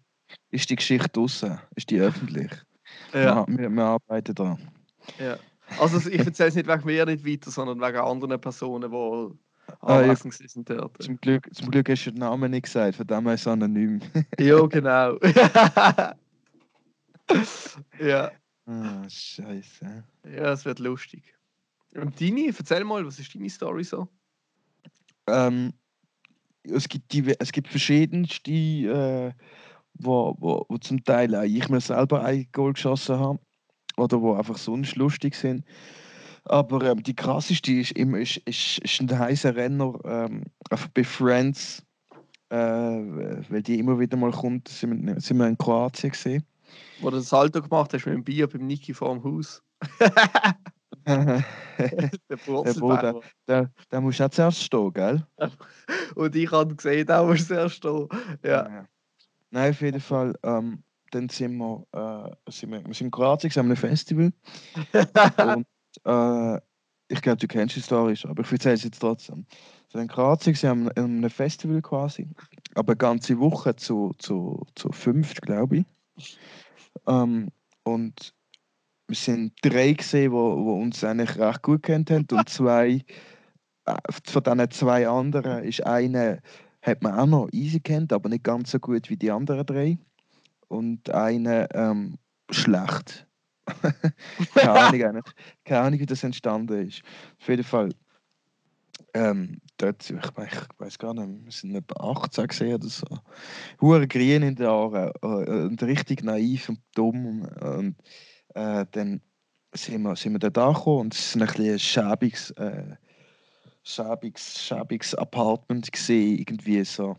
ist 0.50 0.70
die 0.70 0.76
Geschichte 0.76 1.08
draußen. 1.08 1.58
Ist 1.74 1.90
die 1.90 2.00
öffentlich. 2.00 2.52
Ja, 3.12 3.44
Wir, 3.48 3.68
wir, 3.68 3.84
arbeiten 3.84 4.34
dran. 4.34 4.70
ja. 5.18 5.36
Also 5.80 6.08
ich 6.08 6.24
erzähle 6.24 6.48
es 6.48 6.54
nicht 6.54 6.68
wegen 6.68 6.86
mir 6.86 7.04
nicht 7.04 7.26
weiter, 7.26 7.50
sondern 7.50 7.78
wegen 7.80 7.98
anderen 7.98 8.40
Personen, 8.40 8.90
die 8.90 9.38
Ah, 9.80 10.00
ja. 10.00 10.14
sind 10.14 10.70
dort. 10.70 11.02
Zum 11.02 11.20
Glück, 11.20 11.46
zum 11.54 11.70
Glück 11.70 11.90
hast 11.90 12.06
du 12.06 12.10
den 12.12 12.20
Namen 12.20 12.50
nicht 12.52 12.62
gesagt, 12.64 12.96
von 12.96 13.06
dem 13.06 13.26
her 13.26 13.34
ist 13.34 13.42
es 13.42 13.46
anonym. 13.48 14.00
Ja, 14.38 14.64
genau. 14.66 15.18
ja, 18.00 18.30
Ah, 18.68 19.08
Scheiße. 19.08 20.04
ja, 20.24 20.52
es 20.52 20.66
wird 20.66 20.78
lustig. 20.78 21.34
Und 21.94 22.20
deine, 22.20 22.48
erzähl 22.48 22.84
mal, 22.84 23.04
was 23.06 23.18
ist 23.18 23.34
deine 23.34 23.48
Story 23.48 23.82
so? 23.82 24.08
Ähm, 25.26 25.72
es, 26.64 26.86
gibt 26.86 27.10
die, 27.12 27.34
es 27.38 27.50
gibt 27.50 27.68
verschiedenste, 27.68 28.50
äh, 28.50 29.32
wo, 29.94 30.36
wo, 30.38 30.66
wo 30.68 30.76
zum 30.76 31.02
Teil 31.02 31.34
auch 31.34 31.44
ich 31.44 31.66
mir 31.70 31.80
selber 31.80 32.22
ein 32.22 32.46
Goal 32.52 32.74
geschossen 32.74 33.18
habe. 33.18 33.38
Oder 33.96 34.20
wo 34.20 34.34
einfach 34.34 34.58
sonst 34.58 34.96
lustig 34.96 35.34
sind. 35.34 35.64
Aber 36.44 36.82
ähm, 36.82 37.02
die 37.02 37.16
krasseste 37.16 37.72
ist 37.72 37.92
immer 37.92 38.18
ist, 38.18 38.36
ist, 38.44 38.78
ist 38.78 39.00
ein 39.00 39.18
heißer 39.18 39.56
Renner 39.56 39.98
ähm, 40.04 40.44
einfach 40.68 40.88
bei 40.88 41.04
Friends. 41.04 41.82
Äh, 42.50 42.56
weil 42.56 43.62
die 43.62 43.78
immer 43.78 43.98
wieder 43.98 44.18
mal 44.18 44.30
kommt, 44.30 44.68
sind 44.68 45.06
wir, 45.06 45.20
sind 45.20 45.38
wir 45.38 45.48
in 45.48 45.56
Kroatien 45.56 46.10
gesehen. 46.10 46.44
Wo 47.00 47.10
du 47.10 47.16
das 47.16 47.28
Salto 47.28 47.62
gemacht 47.62 47.92
hast 47.94 48.06
mit 48.06 48.14
dem 48.14 48.24
Bier 48.24 48.46
beim 48.48 48.66
Niki 48.66 48.92
vorm 48.94 49.22
Haus. 49.24 49.62
der 51.06 51.44
Der 51.78 52.36
Bruder. 52.74 53.20
Der, 53.46 53.70
der 53.90 54.00
muss 54.00 54.20
auch 54.20 54.28
zuerst 54.30 54.62
stehen, 54.62 54.92
gell? 54.92 55.26
Und 56.14 56.36
ich 56.36 56.50
habe 56.50 56.74
gesehen, 56.74 57.06
da 57.06 57.22
musst 57.22 57.50
du 57.50 57.54
erst 57.54 57.76
stehen. 57.76 58.08
Ja. 58.44 58.86
Nein, 59.50 59.70
auf 59.70 59.80
jeden 59.80 60.00
Fall. 60.00 60.34
Ähm, 60.42 60.82
dann 61.10 61.28
sind 61.30 61.56
wir, 61.56 61.86
äh, 62.46 62.50
sind 62.50 62.70
wir, 62.72 62.84
wir 62.84 62.94
sind 62.94 63.06
in 63.06 63.10
Kroatien, 63.10 63.50
an 63.56 63.66
einem 63.66 63.76
Festival. 63.76 64.32
und 65.54 65.66
äh, 66.04 66.60
ich 67.10 67.22
glaube, 67.22 67.38
du 67.38 67.46
kennst 67.46 67.76
die 67.76 67.80
Story 67.80 68.14
schon, 68.14 68.30
aber 68.30 68.42
ich 68.42 68.52
erzähle 68.52 68.74
es 68.74 68.84
jetzt 68.84 68.98
trotzdem. 68.98 69.46
Wir 69.46 69.92
sind 69.92 70.00
in 70.02 70.08
Kroatien, 70.08 70.54
an 70.64 70.68
einem- 70.70 70.88
an 70.96 71.04
einem 71.18 71.30
Festival 71.30 71.80
quasi. 71.80 72.28
Aber 72.74 72.90
eine 72.92 72.98
ganze 72.98 73.38
Woche 73.38 73.74
zu, 73.76 74.12
zu, 74.18 74.66
zu 74.74 74.92
fünft, 74.92 75.40
glaube 75.40 75.78
ich. 75.78 75.84
Ähm, 77.06 77.48
und 77.84 78.34
wir 79.06 79.16
sind 79.16 79.54
drei 79.62 79.92
gesehen, 79.92 80.32
wo, 80.32 80.64
wo 80.64 80.74
uns 80.80 81.02
eigentlich 81.02 81.38
recht 81.38 81.62
gut 81.62 81.82
kennt 81.82 82.10
haben. 82.10 82.26
Und 82.30 82.48
zwei, 82.48 83.02
äh, 83.86 83.96
von 84.24 84.42
diesen 84.42 84.70
zwei 84.70 85.08
anderen 85.08 85.64
ist 85.64 85.84
eine, 85.84 86.40
hat 86.82 87.02
man 87.02 87.18
auch 87.18 87.26
noch 87.26 87.48
easy 87.52 87.80
kennt, 87.80 88.12
aber 88.12 88.28
nicht 88.28 88.44
ganz 88.44 88.70
so 88.70 88.78
gut 88.78 89.08
wie 89.08 89.16
die 89.16 89.30
anderen 89.30 89.64
drei. 89.64 89.98
Und 90.68 91.10
eine 91.10 91.68
ähm, 91.72 92.18
schlecht. 92.50 93.26
Keine 94.54 95.08
Ahnung. 95.08 95.22
Keine 95.64 95.80
Ahnung, 95.80 96.00
wie 96.00 96.06
das 96.06 96.24
entstanden 96.24 96.88
ist. 96.88 97.02
Auf 97.40 97.48
jeden 97.48 97.64
Fall. 97.64 97.90
Ähm, 99.14 99.61
dort, 99.76 100.09
ich, 100.11 100.16
ich 100.16 100.68
weiß 100.78 100.99
gar 100.99 101.14
nicht, 101.14 101.44
wir 101.44 101.53
sind 101.53 101.74
etwa 101.74 102.11
18 102.12 102.46
gesehen 102.46 102.74
oder 102.74 102.88
so. 102.88 103.07
Hure 103.80 104.07
grün 104.07 104.42
in 104.42 104.55
den 104.55 104.66
Haaren 104.66 105.12
äh, 105.22 105.66
und 105.66 105.82
richtig 105.82 106.22
naiv 106.22 106.68
und 106.68 106.80
dumm. 106.94 107.42
Und 107.61 107.96
äh, 108.55 108.84
dann 108.90 109.20
sind 109.74 110.03
wir, 110.03 110.16
sind 110.16 110.32
wir 110.32 110.38
dort 110.38 110.59
angekommen 110.59 111.01
und 111.01 111.14
es 111.14 111.38
war 111.38 111.42
ein 111.42 111.49
bisschen 111.49 111.72
ein 111.72 111.78
schäbiges, 111.78 112.51
äh, 112.53 112.96
schäbiges, 113.82 114.62
schäbiges 114.62 115.14
Apartment 115.14 115.90
gesehen, 115.90 116.38
irgendwie 116.38 116.84
so. 116.84 117.16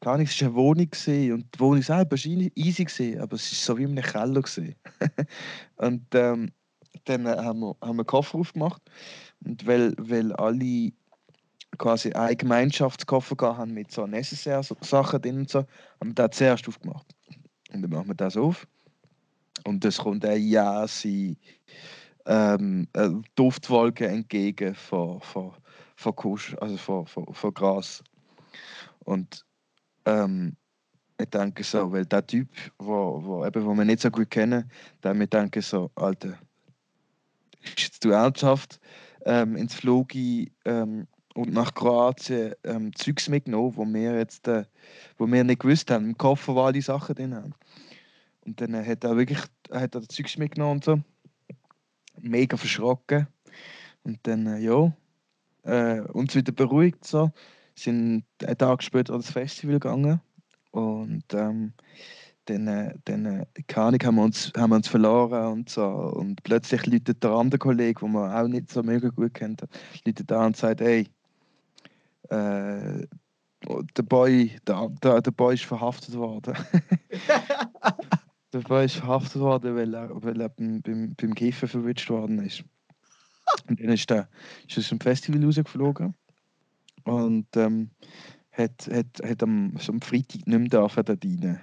Gar 0.00 0.18
nichts, 0.18 0.34
es 0.34 0.42
war 0.42 0.48
eine 0.48 0.56
Wohnung 0.56 0.90
gewesen, 0.90 1.32
und 1.32 1.54
die 1.54 1.60
Wohnung 1.60 1.82
selber 1.82 2.10
war 2.12 2.18
easy- 2.18 2.84
gewesen, 2.84 3.20
aber 3.20 3.36
es 3.36 3.50
war 3.50 3.74
so 3.74 3.78
wie 3.78 3.84
in 3.84 3.90
einem 3.98 4.04
Keller. 4.04 4.42
gewesen. 4.42 4.74
und 5.76 6.06
ähm, 6.14 6.52
dann 7.04 7.26
haben 7.26 7.60
wir, 7.60 7.76
haben 7.80 7.96
wir 7.96 8.04
Koffer 8.04 8.38
aufgemacht 8.38 8.82
und 9.44 9.66
weil, 9.66 9.94
weil 9.98 10.32
alle 10.34 10.92
quasi 11.78 12.12
einen 12.12 12.36
Gemeinschaftskoffer 12.36 13.56
haben 13.56 13.74
mit 13.74 13.90
so 13.90 14.06
Necessaire-Sachen 14.06 15.22
drin 15.22 15.38
und 15.38 15.50
so, 15.50 15.60
haben 16.00 16.10
wir 16.10 16.14
den 16.14 16.32
zuerst 16.32 16.68
aufgemacht. 16.68 17.14
Und 17.72 17.82
dann 17.82 17.90
machen 17.90 18.08
wir 18.08 18.14
das 18.14 18.36
auf 18.36 18.66
und 19.64 19.84
es 19.84 19.98
kommt 19.98 20.24
eine 20.24 20.36
Jase 20.36 21.36
ähm, 22.26 22.88
eine 22.92 23.22
Duftwolke 23.34 24.06
entgegen 24.06 24.74
von, 24.74 25.20
von, 25.20 25.52
von 25.96 26.16
Kusch, 26.16 26.56
also 26.60 26.76
von, 26.76 27.06
von, 27.06 27.32
von 27.34 27.54
Gras. 27.54 28.02
Und 29.00 29.44
ähm, 30.06 30.56
Ich 31.20 31.30
denke 31.30 31.62
so, 31.62 31.92
weil 31.92 32.06
der 32.06 32.26
Typ, 32.26 32.48
wo, 32.78 33.22
wo, 33.22 33.46
eben, 33.46 33.64
wo 33.64 33.74
wir 33.74 33.84
nicht 33.84 34.00
so 34.00 34.10
gut 34.10 34.30
kennen, 34.30 34.70
der 35.02 35.14
mir 35.14 35.26
denke 35.28 35.62
so, 35.62 35.90
Alter, 35.94 36.38
ist 37.62 37.80
jetzt 37.80 38.04
du 38.04 38.10
ernsthaft 38.10 38.80
ähm, 39.24 39.56
ins 39.56 39.74
Flogi 39.74 40.52
ähm, 40.64 41.06
und 41.34 41.52
nach 41.52 41.74
Kroatien 41.74 42.54
ähm, 42.64 42.94
Zeugs 42.94 43.28
mitgenommen, 43.28 43.76
wo 43.76 43.84
wir 43.84 44.18
jetzt, 44.18 44.46
äh, 44.48 44.64
wo 45.18 45.26
wir 45.26 45.44
nicht 45.44 45.60
gewusst 45.60 45.90
haben, 45.90 46.06
im 46.06 46.18
Koffer 46.18 46.54
war 46.54 46.66
alle 46.66 46.82
Sachen 46.82 47.14
drin. 47.14 47.54
Und 48.44 48.60
dann 48.60 48.74
äh, 48.74 48.84
hat 48.84 49.04
er 49.04 49.16
wirklich, 49.16 49.40
hat 49.70 49.94
er 49.94 50.08
Zeugs 50.08 50.36
mitgenommen 50.36 50.76
und 50.76 50.84
so, 50.84 51.00
mega 52.20 52.56
verschrocken. 52.56 53.26
Und 54.04 54.18
dann, 54.22 54.46
äh, 54.46 54.58
ja, 54.58 54.92
äh, 55.64 56.00
uns 56.12 56.34
wieder 56.34 56.52
beruhigt 56.52 57.04
so, 57.04 57.32
sind 57.74 58.24
einen 58.44 58.58
Tag 58.58 58.82
später 58.82 59.14
an 59.14 59.20
das 59.20 59.30
Festival 59.30 59.80
gegangen 59.80 60.20
und 60.70 61.24
ähm, 61.32 61.72
dann, 62.46 62.68
äh, 62.68 62.94
dann 63.04 63.26
äh, 63.26 63.46
keine 63.66 63.98
haben 64.02 64.16
wir, 64.16 64.22
uns, 64.22 64.52
haben 64.56 64.70
wir 64.70 64.76
uns 64.76 64.88
verloren 64.88 65.52
und 65.52 65.70
so. 65.70 65.84
Und 65.84 66.42
plötzlich 66.42 66.86
läutet 66.86 67.22
der 67.22 67.30
andere 67.30 67.58
Kollege, 67.58 68.00
den 68.00 68.12
man 68.12 68.32
auch 68.32 68.48
nicht 68.48 68.70
so 68.70 68.82
mega 68.82 69.08
gut 69.08 69.34
kennt, 69.34 69.62
läutet 70.04 70.30
da 70.30 70.46
und 70.46 70.56
sagt, 70.56 70.80
hey, 70.80 71.08
äh, 72.30 73.06
der 73.96 74.02
Boy, 74.02 74.58
der, 74.66 74.90
der, 75.02 75.22
der 75.22 75.30
Boy 75.30 75.54
ist 75.54 75.64
verhaftet 75.64 76.14
worden. 76.14 76.54
der 78.52 78.60
Boy 78.60 78.84
ist 78.84 78.96
verhaftet 78.96 79.40
worden, 79.40 79.74
weil 79.74 79.94
er, 79.94 80.10
weil 80.22 80.40
er 80.40 80.48
beim, 80.50 80.82
beim, 80.82 81.14
beim 81.16 81.34
Kiffen 81.34 81.68
verwünscht 81.68 82.10
worden 82.10 82.44
ist. 82.44 82.64
Und 83.68 83.80
dann 83.80 83.90
ist 83.90 84.10
er 84.10 84.28
ist 84.68 84.78
aus 84.78 84.88
dem 84.88 85.00
Festival 85.00 85.44
rausgeflogen 85.44 86.14
und 87.04 87.46
ähm, 87.56 87.90
hat, 88.52 88.88
hat, 88.90 89.06
hat 89.22 89.42
am, 89.42 89.76
so 89.78 89.92
am 89.92 90.00
Freitag 90.00 90.46
nicht 90.46 90.58
mehr 90.58 90.68
dürfen 90.68 91.04
dort 91.04 91.24
rein. 91.24 91.60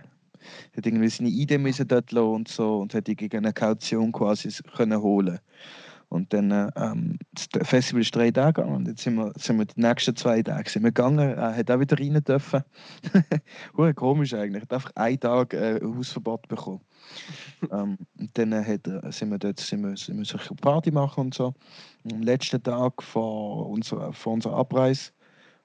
Hat 0.76 0.86
irgendwie 0.86 1.10
seine 1.10 1.30
Idee 1.30 1.58
müssen 1.58 1.88
dort 1.88 2.12
lassen 2.12 2.28
und 2.28 2.48
so 2.48 2.80
und 2.80 2.94
hat 2.94 3.08
die 3.08 3.16
gegen 3.16 3.38
eine 3.38 3.54
Kaution 3.54 4.12
quasi 4.12 4.50
können 4.76 5.02
holen. 5.02 5.40
Und 6.12 6.34
dann, 6.34 6.52
äh, 6.52 6.70
ähm, 6.76 7.20
das 7.34 7.48
Festival 7.70 8.02
ist 8.02 8.14
drei 8.14 8.32
Tage 8.32 8.62
gegangen 8.62 8.76
und 8.76 8.88
jetzt 8.90 9.02
sind 9.02 9.16
wir, 9.16 9.32
sind 9.38 9.58
wir 9.60 9.66
die 9.66 9.80
nächsten 9.80 10.14
zwei 10.14 10.44
Tage 10.44 10.70
sind 10.70 10.84
wir 10.84 10.92
gegangen. 10.92 11.20
Er 11.20 11.56
hat 11.56 11.72
auch 11.72 11.80
wieder 11.80 11.98
rein 11.98 12.22
dürfen. 12.22 12.64
Hure 13.78 13.94
komisch 13.94 14.34
eigentlich. 14.34 14.62
Er 14.62 14.64
hat 14.64 14.74
einfach 14.74 14.92
einen 14.96 15.20
Tag 15.22 15.54
äh, 15.54 15.80
Hausverbot 15.82 16.50
bekommen. 16.50 16.82
ähm, 17.72 17.98
und 18.20 18.38
dann 18.38 18.52
äh, 18.52 18.62
hat 18.62 19.14
sind 19.14 19.30
wir 19.30 19.40
dort 19.40 19.62
sind 19.62 19.84
wir, 19.84 19.96
sind 19.96 20.18
wir 20.18 20.26
so 20.26 20.38
eine 20.38 20.58
Party 20.60 20.92
machen 20.92 21.22
und 21.22 21.34
so. 21.34 21.54
Am 22.12 22.22
letzten 22.22 22.62
Tag 22.62 23.02
vor 23.02 23.70
unserer, 23.70 24.12
vor 24.12 24.34
unserer 24.34 24.58
Abreise, 24.58 25.12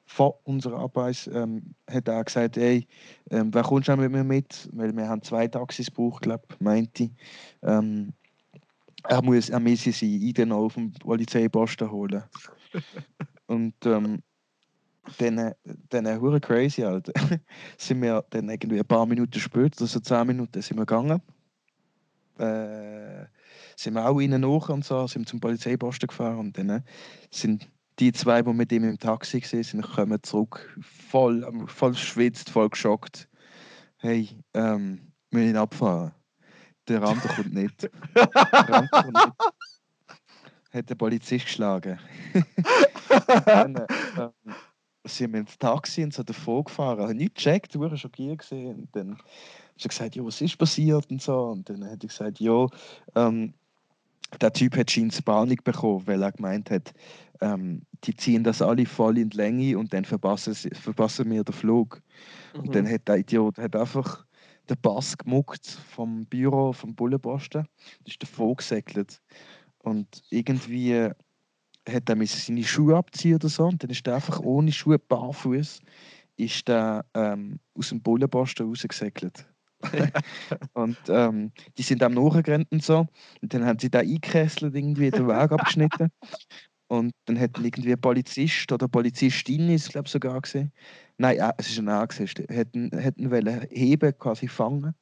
vor 0.07 0.41
unserer 0.45 0.79
Abreise, 0.79 1.31
ähm, 1.33 1.75
hat 1.91 2.09
er 2.09 2.25
gesagt, 2.25 2.57
hey, 2.57 2.87
ähm, 3.31 3.53
wer 3.53 3.63
kommt 3.63 3.87
schon 3.87 4.01
mit 4.01 4.13
mir 4.13 4.25
mit? 4.25 4.69
Weil 4.73 4.97
wir 4.97 5.09
haben 5.09 5.23
zwei 5.23 5.49
Taxis 5.49 5.87
gebraucht, 5.87 6.23
glaube 6.23 6.45
ich, 6.49 6.61
meinte 6.61 7.05
ich. 7.05 7.11
Ähm, 7.63 8.13
er 9.05 9.23
muss, 9.23 9.51
er 9.51 9.61
müsse 9.61 9.91
ID 10.05 10.47
noch 10.47 10.65
auf 10.65 10.75
dem 10.75 10.93
Polizeiposten 10.93 11.91
holen. 11.91 12.23
und 13.47 13.75
ähm, 13.85 14.23
dann, 15.19 15.53
dann 15.89 16.21
hure 16.21 16.41
crazy, 16.41 16.85
Alter. 16.85 17.13
sind 17.79 18.03
wir 18.03 18.25
dann 18.31 18.49
irgendwie 18.49 18.79
ein 18.79 18.87
paar 18.87 19.07
Minuten 19.07 19.39
später, 19.39 19.83
also 19.83 20.01
zehn 20.01 20.27
Minuten, 20.27 20.63
sind 20.63 20.79
wir 20.79 20.87
gegangen. 20.87 21.21
Äh, 22.39 23.27
sind 23.77 23.95
wir 23.95 24.09
auch 24.09 24.21
innen 24.21 24.41
nach 24.41 24.69
und 24.69 24.85
so, 24.85 25.07
sind 25.07 25.29
zum 25.29 25.41
Polizeiposten 25.41 26.07
gefahren 26.07 26.39
und 26.39 26.59
dann 26.59 26.71
äh, 26.71 26.81
sind 27.31 27.69
die 27.99 28.13
zwei, 28.13 28.43
die 28.43 28.53
mit 28.53 28.73
ihm 28.73 28.85
im 28.85 28.99
Taxi 28.99 29.43
waren, 29.43 29.83
kommen 29.83 30.23
zurück, 30.23 30.79
voll, 30.81 31.45
ähm, 31.45 31.67
voll 31.67 31.95
schwitzt, 31.95 32.51
voll 32.51 32.69
geschockt. 32.69 33.29
Hey, 33.99 34.29
ähm, 34.55 35.13
wir 35.31 35.41
müssen 35.41 35.57
abfahren. 35.57 36.13
Der 36.89 37.03
andere 37.03 37.29
kommt 37.29 37.55
nicht. 37.55 37.91
Der 38.15 38.35
andere 38.35 38.89
kommt 38.91 39.15
nicht. 39.15 39.33
Hat 40.73 40.91
der 40.91 40.95
Polizist 40.95 41.47
geschlagen. 41.47 41.99
dann 43.47 43.77
äh, 43.77 44.29
sind 45.05 45.33
wir 45.33 45.41
ins 45.41 45.59
Taxi 45.59 46.05
und 46.05 46.13
so 46.13 46.23
davor 46.23 46.65
gefahren. 46.65 46.99
Ich 46.99 47.05
habe 47.05 47.15
nicht 47.15 47.35
gecheckt, 47.35 47.75
du 47.75 47.81
warst 47.81 47.99
schockiert 47.99 48.39
gesehen. 48.39 48.81
Und 48.81 48.89
dann 48.95 49.19
hat 49.19 49.25
sie 49.79 49.89
gesagt, 49.89 50.17
ja, 50.17 50.25
was 50.25 50.41
ist 50.41 50.59
passiert 50.59 51.11
und 51.11 51.23
so. 51.23 51.47
Und 51.47 51.69
dann 51.69 51.85
hat 51.85 52.05
ich 52.05 52.11
gesagt, 52.11 52.41
ja, 52.41 52.67
ähm, 53.15 53.55
der 54.43 54.53
Typ 54.53 54.77
hat 54.77 54.91
scheinbar 54.91 55.23
Panik 55.25 55.65
bekommen, 55.65 56.07
weil 56.07 56.23
er 56.23 56.33
gemeint 56.33 56.71
hat, 56.71 56.93
ähm, 57.41 57.83
die 58.05 58.15
ziehen 58.15 58.45
das 58.45 58.63
alle 58.63 58.87
voll 58.87 59.19
in 59.19 59.31
die 59.31 59.37
Länge 59.37 59.79
und 59.79 59.93
dann 59.93 60.05
verpassen, 60.05 60.55
sie, 60.55 60.71
verpassen 60.71 61.31
wir 61.31 61.45
den 61.45 61.55
Flug. 61.55 62.03
Und 62.57 62.75
dann 62.75 62.87
Mhm. 62.87 62.91
hat 62.91 63.09
der 63.09 63.19
Idiot 63.19 63.59
hat 63.59 63.77
einfach 63.77 64.27
den 64.69 64.77
Pass 64.83 65.17
gemuckt 65.19 65.67
vom 65.67 66.27
Büro, 66.27 66.73
vom 66.73 66.95
Bullenposten, 66.95 67.67
ist 68.05 68.23
davon 68.23 68.57
gesegelt. 68.57 69.23
Und 69.79 70.25
irgendwie 70.31 71.11
hat 71.89 72.09
er 72.11 72.27
seine 72.27 72.65
Schuhe 72.65 72.97
abziehen 72.97 73.37
oder 73.37 73.49
so 73.49 73.67
und 73.67 73.83
dann 73.83 73.91
ist 73.91 74.07
er 74.07 74.17
einfach 74.17 74.41
ohne 74.41 74.73
Schuhe 74.73 74.99
barfuß 74.99 75.81
ist 76.37 76.69
der, 76.69 77.07
ähm, 77.15 77.61
aus 77.75 77.91
dem 77.91 78.03
Bullenposten 78.03 78.67
rausgesegelt. 78.67 79.47
und 80.75 80.99
ähm, 81.09 81.53
die 81.79 81.83
sind 81.83 82.03
am 82.03 82.15
nachgerannt 82.15 82.69
und 82.71 82.83
so. 82.83 83.07
Und 83.43 83.55
dann 83.55 83.65
haben 83.65 83.79
sie 83.79 83.91
da 83.91 84.01
eingekesselt, 84.01 84.75
irgendwie 84.75 85.11
den 85.11 85.27
Weg 85.29 85.53
abgeschnitten. 85.53 86.11
Und 86.89 87.13
dann 87.25 87.39
hat 87.39 87.59
irgendwie 87.59 87.93
ein 87.93 88.01
Polizist 88.01 88.71
oder 88.71 88.87
Polizistin, 88.87 89.69
ist 89.71 89.91
glaube 89.91 90.09
sogar 90.09 90.41
gesehen. 90.41 90.73
Nein, 91.19 91.39
äh, 91.39 91.53
es 91.59 91.69
ist 91.71 91.79
ein 91.79 91.89
A 91.89 92.05
gewesen, 92.05 92.47
hätten, 92.49 92.91
hätten 92.97 93.31
wollen 93.31 93.67
heben, 93.71 94.19
quasi 94.19 94.47
fangen. 94.47 94.95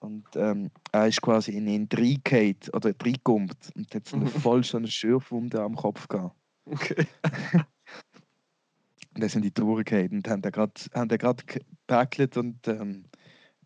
Und 0.00 0.26
ähm, 0.34 0.70
er 0.90 1.06
ist 1.06 1.22
quasi 1.22 1.52
in 1.52 1.68
ihn 1.68 1.88
reingehauen 1.92 2.56
oder 2.72 2.90
reingekommen 2.90 3.50
und 3.76 3.94
hat 3.94 4.08
so 4.08 4.16
eine 4.16 4.24
Mhm. 4.24 4.30
voll 4.30 4.64
so 4.64 4.78
eine 4.78 4.88
Schürfwunde 4.88 5.62
am 5.62 5.76
Kopf 5.76 6.08
gehabt. 6.08 6.36
Okay. 6.64 7.06
Und 9.14 9.20
dann 9.20 9.28
sind 9.28 9.44
die 9.44 9.52
durchgehauen 9.52 10.08
und 10.10 10.28
haben 10.28 10.40
den 10.40 10.50
gerade 10.50 11.44
gepackelt 11.44 12.38
und 12.38 12.66
ähm, 12.66 13.04
äh, 13.04 13.11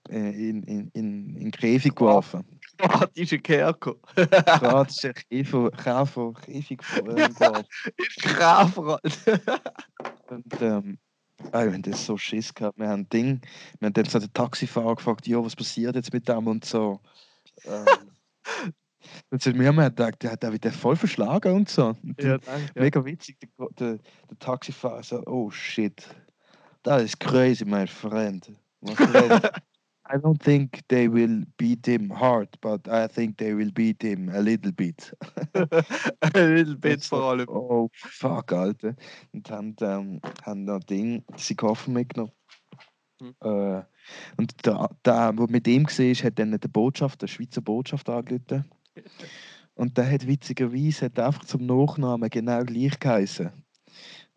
in, 0.09 0.63
in, 0.63 0.63
in, 0.63 0.91
in 0.93 1.35
den 1.35 1.51
Käfig 1.51 1.95
geworfen. 1.95 2.45
Kroatische 2.79 3.39
Kerko. 3.39 3.97
Ist 4.17 5.03
der 5.03 5.15
Käfer, 5.15 5.71
Käfer, 5.71 6.33
Käfig 6.35 6.79
geworfen. 6.95 7.43
Alter. 8.89 9.61
Und 10.29 10.61
ähm, 10.61 10.99
ah, 11.53 11.65
wir 11.65 11.73
haben 11.73 11.83
das 11.83 12.05
so 12.05 12.17
Schiss 12.17 12.53
gehabt. 12.53 12.79
Wir 12.79 12.89
haben 12.89 13.09
Ding, 13.09 13.41
wir 13.79 13.87
haben 13.87 13.95
dann 13.95 14.05
so 14.05 14.19
den 14.19 14.33
Taxifahrer 14.33 14.97
gefragt, 14.97 15.27
ja, 15.27 15.43
was 15.43 15.57
passiert 15.57 15.95
jetzt 15.95 16.13
mit 16.13 16.29
dem 16.29 16.47
und 16.47 16.65
so. 16.65 17.01
Ähm, 17.65 17.87
und 19.31 19.43
sind 19.43 19.59
wir 19.59 19.69
haben 19.69 19.77
gedacht, 19.77 20.23
der 20.23 20.33
hat 20.33 20.45
auch 20.45 20.53
wieder 20.53 20.73
voll 20.73 20.97
verschlagen 20.97 21.55
und 21.55 21.69
so. 21.69 21.95
Und 22.03 22.21
Ja, 22.21 22.39
danke. 22.39 22.73
Ja. 22.75 22.83
Mega 22.83 23.05
witzig, 23.05 23.39
der, 23.41 23.69
der, 23.79 23.99
der 24.31 24.39
Taxifahrer 24.39 25.03
so, 25.03 25.23
oh 25.27 25.51
shit, 25.51 26.07
that 26.83 27.01
is 27.01 27.19
crazy, 27.19 27.65
my 27.65 27.87
friend. 27.87 28.53
My 28.81 28.95
friend. 28.95 29.51
I 30.09 30.19
don't 30.19 30.41
think 30.41 30.83
they 30.89 31.09
will 31.09 31.43
beat 31.57 31.87
him 31.87 32.11
hard, 32.11 32.49
but 32.61 32.89
I 32.89 33.09
think 33.09 33.39
they 33.39 33.55
will 33.55 33.73
beat 33.73 34.03
him 34.03 34.29
a 34.29 34.41
little 34.41 34.73
bit. 34.73 35.13
Ein 35.55 36.55
little 36.55 36.77
bit 36.77 37.03
so, 37.03 37.17
vor 37.17 37.31
allem. 37.31 37.49
Oh, 37.49 37.91
fuck, 37.95 38.53
Alter. 38.53 38.95
Und 39.33 39.51
haben, 39.51 39.75
ähm, 39.81 40.21
haben 40.45 40.65
noch 40.65 40.81
Ding, 40.81 41.25
sie 41.37 41.57
Koffer 41.57 41.91
mitgenommen. 41.91 42.33
Hm. 43.21 43.35
Äh, 43.43 43.83
und 44.37 44.65
der, 44.65 44.91
der, 45.05 45.33
der 45.33 45.51
mit 45.51 45.67
ihm 45.67 45.87
war, 45.87 46.25
hat 46.25 46.39
dann 46.39 46.53
der 46.53 46.69
Botschaft, 46.69 47.23
der 47.23 47.27
Schweizer 47.27 47.61
Botschaft 47.61 48.09
angerufen. 48.09 48.65
Und 49.75 49.99
der 49.99 50.11
hat 50.11 50.27
witzigerweise 50.27 51.05
hat 51.05 51.19
einfach 51.19 51.45
zum 51.45 51.67
Nachnamen 51.67 52.31
genau 52.31 52.65
gleich 52.65 52.99
geheißen. 52.99 53.51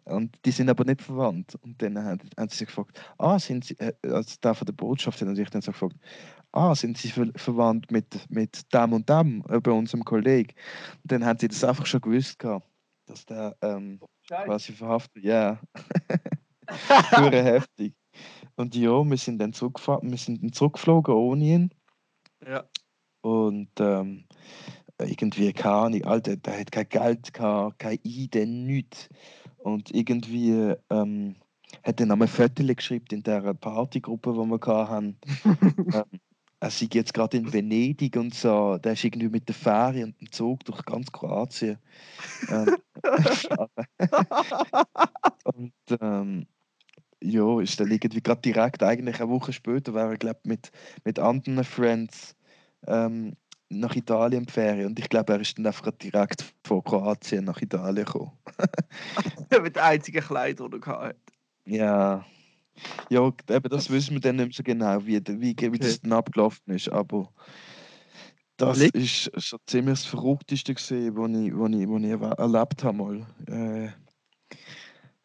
Und 0.10 0.38
die 0.46 0.52
sind 0.52 0.70
aber 0.70 0.86
nicht 0.86 1.02
verwandt. 1.02 1.56
Und 1.62 1.82
dann 1.82 1.98
haben, 1.98 2.30
haben 2.38 2.50
sie 2.50 2.58
sich 2.58 2.68
gefragt, 2.68 3.00
ah, 3.18 3.40
sind 3.40 3.66
sie, 3.66 3.76
äh, 3.80 3.94
also 4.04 4.36
der 4.44 4.54
von 4.54 4.66
der 4.66 4.74
Botschaft 4.74 5.22
hat 5.22 5.28
natürlich 5.28 5.50
dann 5.50 5.62
so 5.62 5.72
gefragt, 5.72 5.96
ah, 6.52 6.76
sind 6.76 6.98
sie 6.98 7.10
ver 7.10 7.28
verwandt 7.36 7.92
mit, 7.92 8.30
mit 8.30 8.74
dem 8.74 8.94
und 8.94 9.10
dem, 9.10 9.44
äh, 9.50 9.60
bei 9.60 9.72
unserem 9.72 10.04
Kollegen? 10.04 10.54
Und 11.04 11.12
dann 11.12 11.26
haben 11.26 11.40
sie 11.40 11.48
das 11.48 11.64
einfach 11.64 11.86
schon 11.86 12.02
gewusst 12.02 12.40
gehabt, 12.40 12.68
dass 13.06 13.26
der 13.26 13.56
ähm, 13.62 14.00
quasi 14.28 14.74
verhaftet, 14.74 15.24
ja, 15.24 15.60
Hure 17.12 17.44
heftig. 17.44 17.96
Und 18.56 18.76
ja, 18.76 19.04
wir 19.04 19.18
sind 19.18 19.40
dann 19.40 19.54
zurückgefahren, 19.54 20.10
wir 20.10 20.18
sind 20.18 20.44
dann 20.44 20.54
zurückgeflogen 20.54 21.14
ohne 21.14 21.46
ihn. 21.46 21.74
Ja. 22.46 22.66
Und 23.22 23.72
ähm, 23.80 24.26
irgendwie, 25.00 25.54
keine 25.54 25.76
Ahnung, 25.76 26.04
Alter, 26.04 26.36
der 26.38 26.60
hat 26.60 26.72
kein 26.72 26.90
Geld 26.90 27.34
gehabt, 27.34 27.80
kein 27.80 28.00
ID, 28.04 28.36
nichts. 28.48 29.10
Und 29.60 29.94
irgendwie 29.94 30.76
ähm, 30.90 31.36
hat 31.84 32.00
er 32.00 32.06
noch 32.06 32.20
ein 32.20 32.28
Foto 32.28 32.66
geschrieben 32.66 33.06
in 33.12 33.24
der 33.24 33.54
Partygruppe, 33.54 34.34
die 34.34 34.40
wir 34.40 34.90
hatten. 34.90 35.18
ähm, 35.94 36.20
er 36.62 36.72
sei 36.72 36.90
jetzt 36.92 37.14
gerade 37.14 37.38
in 37.38 37.54
Venedig 37.54 38.18
und 38.18 38.34
so. 38.34 38.78
Der 38.78 38.94
ist 38.94 39.04
irgendwie 39.04 39.30
mit 39.30 39.48
der 39.48 39.56
Fähre 39.56 40.04
und 40.04 40.20
dem 40.20 40.32
Zug 40.32 40.66
durch 40.66 40.84
ganz 40.86 41.12
Kroatien. 41.12 41.78
Ähm, 42.50 42.78
und 45.46 45.74
ähm, 46.02 46.48
ja, 47.22 47.62
ist 47.62 47.80
dann 47.80 47.92
irgendwie 47.92 48.22
gerade 48.22 48.42
direkt, 48.42 48.84
eigentlich 48.84 49.20
eine 49.20 49.30
Woche 49.30 49.54
später, 49.54 49.94
wäre 49.94 50.12
er, 50.12 50.18
glaube 50.18 50.40
mit, 50.44 50.72
mit 51.04 51.20
anderen 51.20 51.64
Friends 51.64 52.36
ähm, 52.88 53.36
nach 53.70 53.96
Italien 53.96 54.46
die 54.46 54.52
Ferien. 54.52 54.88
Und 54.88 55.00
ich 55.00 55.10
glaube, 55.10 55.34
er 55.34 55.42
ist 55.42 55.58
dann 55.58 55.68
einfach 55.68 55.92
direkt 55.92 56.44
von 56.66 56.84
Kroatien 56.84 57.46
nach 57.46 57.62
Italien 57.62 58.06
gekommen. 58.06 58.32
Mit 59.62 59.76
den 59.76 59.84
einzigen 59.84 60.22
Kleidern, 60.22 60.72
die 60.72 60.78
er 60.78 60.80
gehabt. 60.80 61.16
Ja. 61.66 62.26
Ja, 63.10 63.32
eben, 63.50 63.70
das 63.70 63.90
wissen 63.90 64.14
wir 64.14 64.22
dann 64.22 64.38
nicht 64.38 64.46
mehr 64.46 64.54
so 64.54 64.64
genau, 64.64 65.06
wie, 65.06 65.22
wie, 65.28 65.56
wie 65.58 65.80
das 65.80 66.00
dann 66.02 66.14
abgelaufen 66.14 66.74
ist. 66.74 66.90
Aber 66.90 67.30
das 68.58 68.80
ist 68.80 69.32
schon 69.38 69.60
ziemlich 69.68 70.00
das 70.00 70.06
Verrückteste, 70.06 70.74
gewesen, 70.74 71.18
was 71.18 71.30
ich, 71.32 71.90
was 71.90 72.02
ich, 72.04 72.20
was 72.20 72.32
ich 72.34 72.40
erlebt 72.40 72.84
habe. 72.84 72.98
Mal. 72.98 73.26
Äh, 73.48 73.86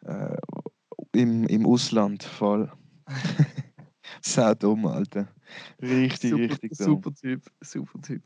äh, 0.05 0.37
im, 1.13 1.45
Im 1.47 1.67
Ausland 1.67 2.23
voll. 2.23 2.71
Sau 4.21 4.55
dumm, 4.55 4.87
Alter. 4.87 5.29
Richtig, 5.83 6.31
super, 6.31 6.43
richtig 6.43 6.71
dumm. 6.79 6.87
super 6.87 7.15
Typ, 7.15 7.43
super 7.61 8.01
Typ. 8.03 8.23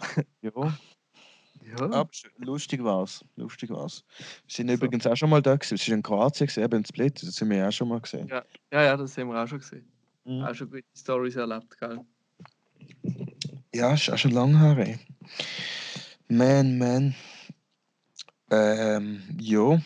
Ja, 0.42 0.50
Ja. 1.76 1.84
aber 1.92 2.08
lustig 2.38 2.82
war's. 2.84 3.24
Lustig 3.36 3.68
war's. 3.70 4.04
Wir 4.16 4.24
sind 4.46 4.68
So. 4.68 4.74
übrigens 4.74 5.06
auch 5.06 5.16
schon 5.16 5.28
mal 5.30 5.42
da 5.42 5.56
gewesen. 5.56 5.72
Wir 5.72 5.78
sind 5.78 5.94
in 5.94 6.02
Kroatien 6.02 6.46
gesehen, 6.46 6.64
eben 6.64 6.78
in 6.78 6.84
Split. 6.84 7.20
Das 7.22 7.34
sind 7.34 7.50
wir 7.50 7.66
auch 7.68 7.72
schon 7.72 7.88
mal 7.88 8.00
gesehen. 8.00 8.28
Ja, 8.28 8.44
ja, 8.72 8.96
das 8.96 9.18
haben 9.18 9.28
wir 9.28 9.42
auch 9.42 9.46
schon 9.48 9.58
gesehen. 9.58 9.84
Mhm. 10.24 10.44
Auch 10.44 10.54
schon 10.54 10.70
gute 10.70 10.84
Stories 10.96 11.36
erlebt, 11.36 11.76
gell? 11.78 12.00
Ja, 13.74 13.92
ist 13.94 14.08
auch 14.10 14.16
schon 14.18 14.30
lange 14.30 14.58
her. 14.58 14.78
Ey. 14.78 14.98
Man, 16.28 16.78
man. 16.78 17.14
Ähm, 18.50 19.22
ja. 19.40 19.80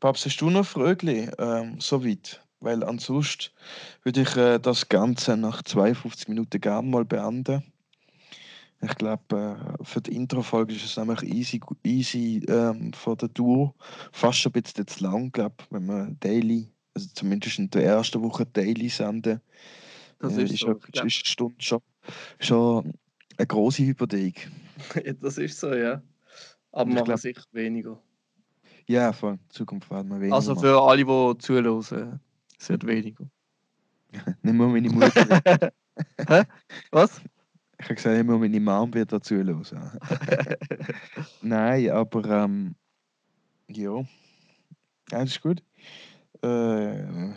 Papst, 0.00 0.26
hast 0.26 0.40
du 0.40 0.50
noch 0.50 0.66
Frögli 0.66 1.28
ähm, 1.38 1.80
soweit? 1.80 2.41
Weil 2.62 2.84
ansonsten 2.84 3.52
würde 4.04 4.22
ich 4.22 4.36
äh, 4.36 4.58
das 4.60 4.88
Ganze 4.88 5.36
nach 5.36 5.62
52 5.62 6.28
Minuten 6.28 6.60
gerne 6.60 6.88
mal 6.88 7.04
beenden. 7.04 7.64
Ich 8.80 8.94
glaube, 8.94 9.76
äh, 9.80 9.84
für 9.84 10.00
die 10.00 10.14
Intro-Folge 10.14 10.74
ist 10.74 10.84
es 10.84 10.96
nämlich 10.96 11.22
easy, 11.24 11.60
easy 11.84 12.40
ähm, 12.48 12.92
von 12.92 13.16
der 13.16 13.32
Tour. 13.34 13.74
Fast 14.12 14.38
schon 14.38 14.52
ein 14.54 14.62
bisschen 14.62 14.86
zu 14.86 15.02
lang, 15.02 15.32
glaube 15.32 15.56
wenn 15.70 15.86
wir 15.86 16.16
daily, 16.20 16.68
also 16.94 17.08
zumindest 17.14 17.58
in 17.58 17.68
der 17.70 17.84
ersten 17.84 18.22
Woche 18.22 18.46
daily 18.46 18.88
senden. 18.88 19.40
Das 20.20 20.36
äh, 20.36 20.44
ist 20.44 20.58
so. 20.58 20.68
ja, 20.68 20.74
Ich 20.86 20.92
glaub- 20.92 21.06
ist 21.06 21.22
die 21.26 21.30
Stunde 21.30 21.56
schon, 21.58 21.80
schon 22.38 22.92
eine 23.38 23.46
große 23.46 23.82
Hypothek. 23.84 24.50
das 25.20 25.38
ist 25.38 25.58
so, 25.58 25.74
ja. 25.74 26.00
Aber 26.70 26.88
Ich 26.88 26.94
machen 26.94 27.04
glaub- 27.06 27.18
sicher 27.18 27.42
weniger. 27.50 28.00
Ja, 28.88 29.12
von 29.12 29.38
Zukunft 29.48 29.90
werden 29.90 30.08
wir 30.10 30.20
weniger. 30.20 30.34
Also 30.36 30.54
machen. 30.54 30.64
für 30.64 30.80
alle, 30.80 31.04
die 31.04 31.38
zuhören, 31.38 32.20
wird 32.68 32.86
weniger. 32.86 33.24
Nicht 34.42 34.54
mal 34.54 34.68
meine 34.68 34.90
Mutter. 34.90 35.72
Was? 36.90 37.20
ich 37.82 37.86
habe 37.86 37.94
gesagt, 37.96 38.16
nicht 38.16 38.26
mal 38.26 38.38
meine 38.38 38.60
Mom 38.60 38.94
wird 38.94 39.12
dazu 39.12 39.34
hören. 39.34 39.64
Nein, 41.42 41.90
aber 41.90 42.44
ähm, 42.44 42.76
ja. 43.68 43.98
ja, 43.98 44.04
das 45.10 45.30
ist 45.30 45.40
gut. 45.40 45.62
Äh, 46.42 47.32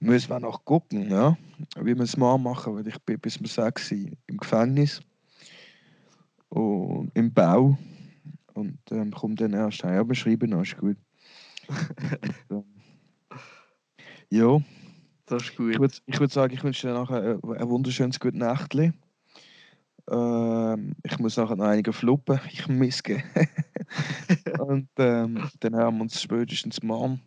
müssen 0.00 0.30
wir 0.30 0.40
noch 0.40 0.64
gucken, 0.64 1.08
ja? 1.08 1.36
wie 1.76 1.94
wir 1.94 2.02
es 2.02 2.16
mal 2.16 2.36
machen, 2.36 2.74
weil 2.74 2.88
ich 2.88 2.98
bin 3.02 3.20
bis 3.20 3.34
6 3.34 3.92
Uhr 3.92 3.98
im 4.26 4.38
Gefängnis 4.38 5.00
und 6.48 7.12
im 7.14 7.32
Bau 7.32 7.78
und 8.54 8.78
ähm, 8.90 9.12
komme 9.12 9.36
dann 9.36 9.52
erst 9.52 9.84
heim. 9.84 10.00
Aber 10.00 10.14
schreiben 10.16 10.50
noch, 10.50 10.62
ist 10.62 10.76
gut. 10.76 10.96
und, 12.48 12.64
ähm, 12.64 12.73
ja. 14.30 14.60
Das 15.26 15.42
ist 15.44 15.50
Ich 15.50 15.56
gut. 15.56 15.78
würde 15.78 15.94
ich 16.06 16.20
würd 16.20 16.32
sagen, 16.32 16.54
ich 16.54 16.62
wünsche 16.62 16.86
dir 16.88 16.94
nachher 16.94 17.22
ein, 17.42 17.56
ein 17.58 17.68
wunderschönes 17.68 18.20
gutes 18.20 18.38
Nächtli. 18.40 18.92
Ähm, 20.10 20.94
ich 21.02 21.18
muss 21.18 21.36
nachher 21.36 21.56
noch 21.56 21.64
einige 21.64 21.92
fluppen. 21.92 22.40
Ich 22.52 22.68
miske. 22.68 23.22
Und 24.58 24.88
ähm, 24.98 25.48
dann 25.60 25.74
hören 25.76 25.96
wir 25.96 26.02
uns 26.02 26.20
spätestens 26.20 26.82
morgen 26.82 27.22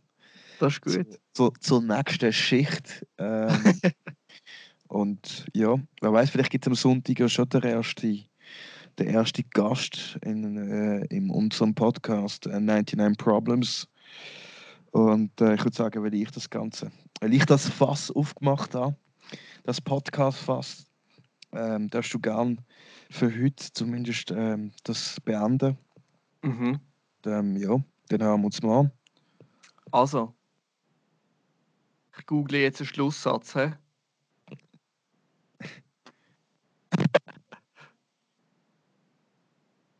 Das 0.59 0.73
ist 0.73 0.81
gut. 0.81 1.19
zur, 1.33 1.53
zur 1.59 1.81
nächsten 1.81 2.31
Schicht. 2.33 3.05
Ähm, 3.17 3.81
und 4.87 5.45
ja, 5.53 5.75
wer 6.01 6.13
weiß, 6.13 6.29
vielleicht 6.29 6.51
gibt 6.51 6.65
es 6.65 6.67
am 6.69 6.75
Sonntag 6.75 7.19
ja 7.19 7.27
schon 7.29 7.49
den 7.49 7.63
ersten, 7.63 8.25
den 8.99 9.07
ersten 9.07 9.43
Gast 9.51 10.17
in, 10.23 10.57
äh, 10.57 11.05
in 11.07 11.29
unserem 11.29 11.73
Podcast 11.75 12.45
äh, 12.47 12.59
99 12.59 13.17
Problems. 13.17 13.87
Und 14.97 15.39
äh, 15.41 15.53
ich 15.53 15.63
würde 15.63 15.77
sagen, 15.77 16.03
weil 16.03 16.15
ich 16.15 16.31
das 16.31 16.49
Ganze, 16.49 16.91
weil 17.19 17.31
ich 17.31 17.45
das 17.45 17.69
Fass 17.69 18.09
aufgemacht 18.09 18.73
habe, 18.73 18.95
das 19.63 19.79
Podcast-Fass, 19.79 20.87
ähm, 21.51 21.87
darfst 21.91 22.15
du 22.15 22.19
gern 22.19 22.65
für 23.11 23.31
heute 23.31 23.71
zumindest 23.73 24.31
ähm, 24.31 24.71
das 24.85 25.21
beenden. 25.21 25.77
Mhm. 26.41 26.79
Und, 27.23 27.31
ähm, 27.31 27.57
ja, 27.57 27.79
dann 28.09 28.23
hören 28.23 28.41
wir 28.41 28.45
uns 28.47 28.63
morgen. 28.63 28.91
Also, 29.91 30.33
ich 32.17 32.25
google 32.25 32.57
jetzt 32.57 32.81
einen 32.81 32.87
Schlusssatz. 32.87 33.53
He? 33.53 33.73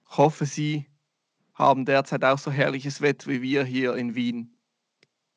Ich 0.09 0.17
hoffe, 0.17 0.47
Sie 0.47 0.87
haben 1.53 1.85
derzeit 1.85 2.23
auch 2.23 2.39
so 2.39 2.49
herrliches 2.49 2.99
Wetter 2.99 3.29
wie 3.29 3.43
wir 3.43 3.63
hier 3.63 3.95
in 3.95 4.15
Wien. 4.15 4.56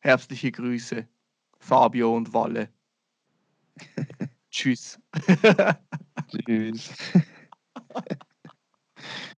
Herzliche 0.01 0.51
Grüße, 0.51 1.07
Fabio 1.59 2.15
und 2.17 2.33
Walle. 2.33 2.71
Tschüss. 4.51 4.99
Tschüss. 6.29 6.95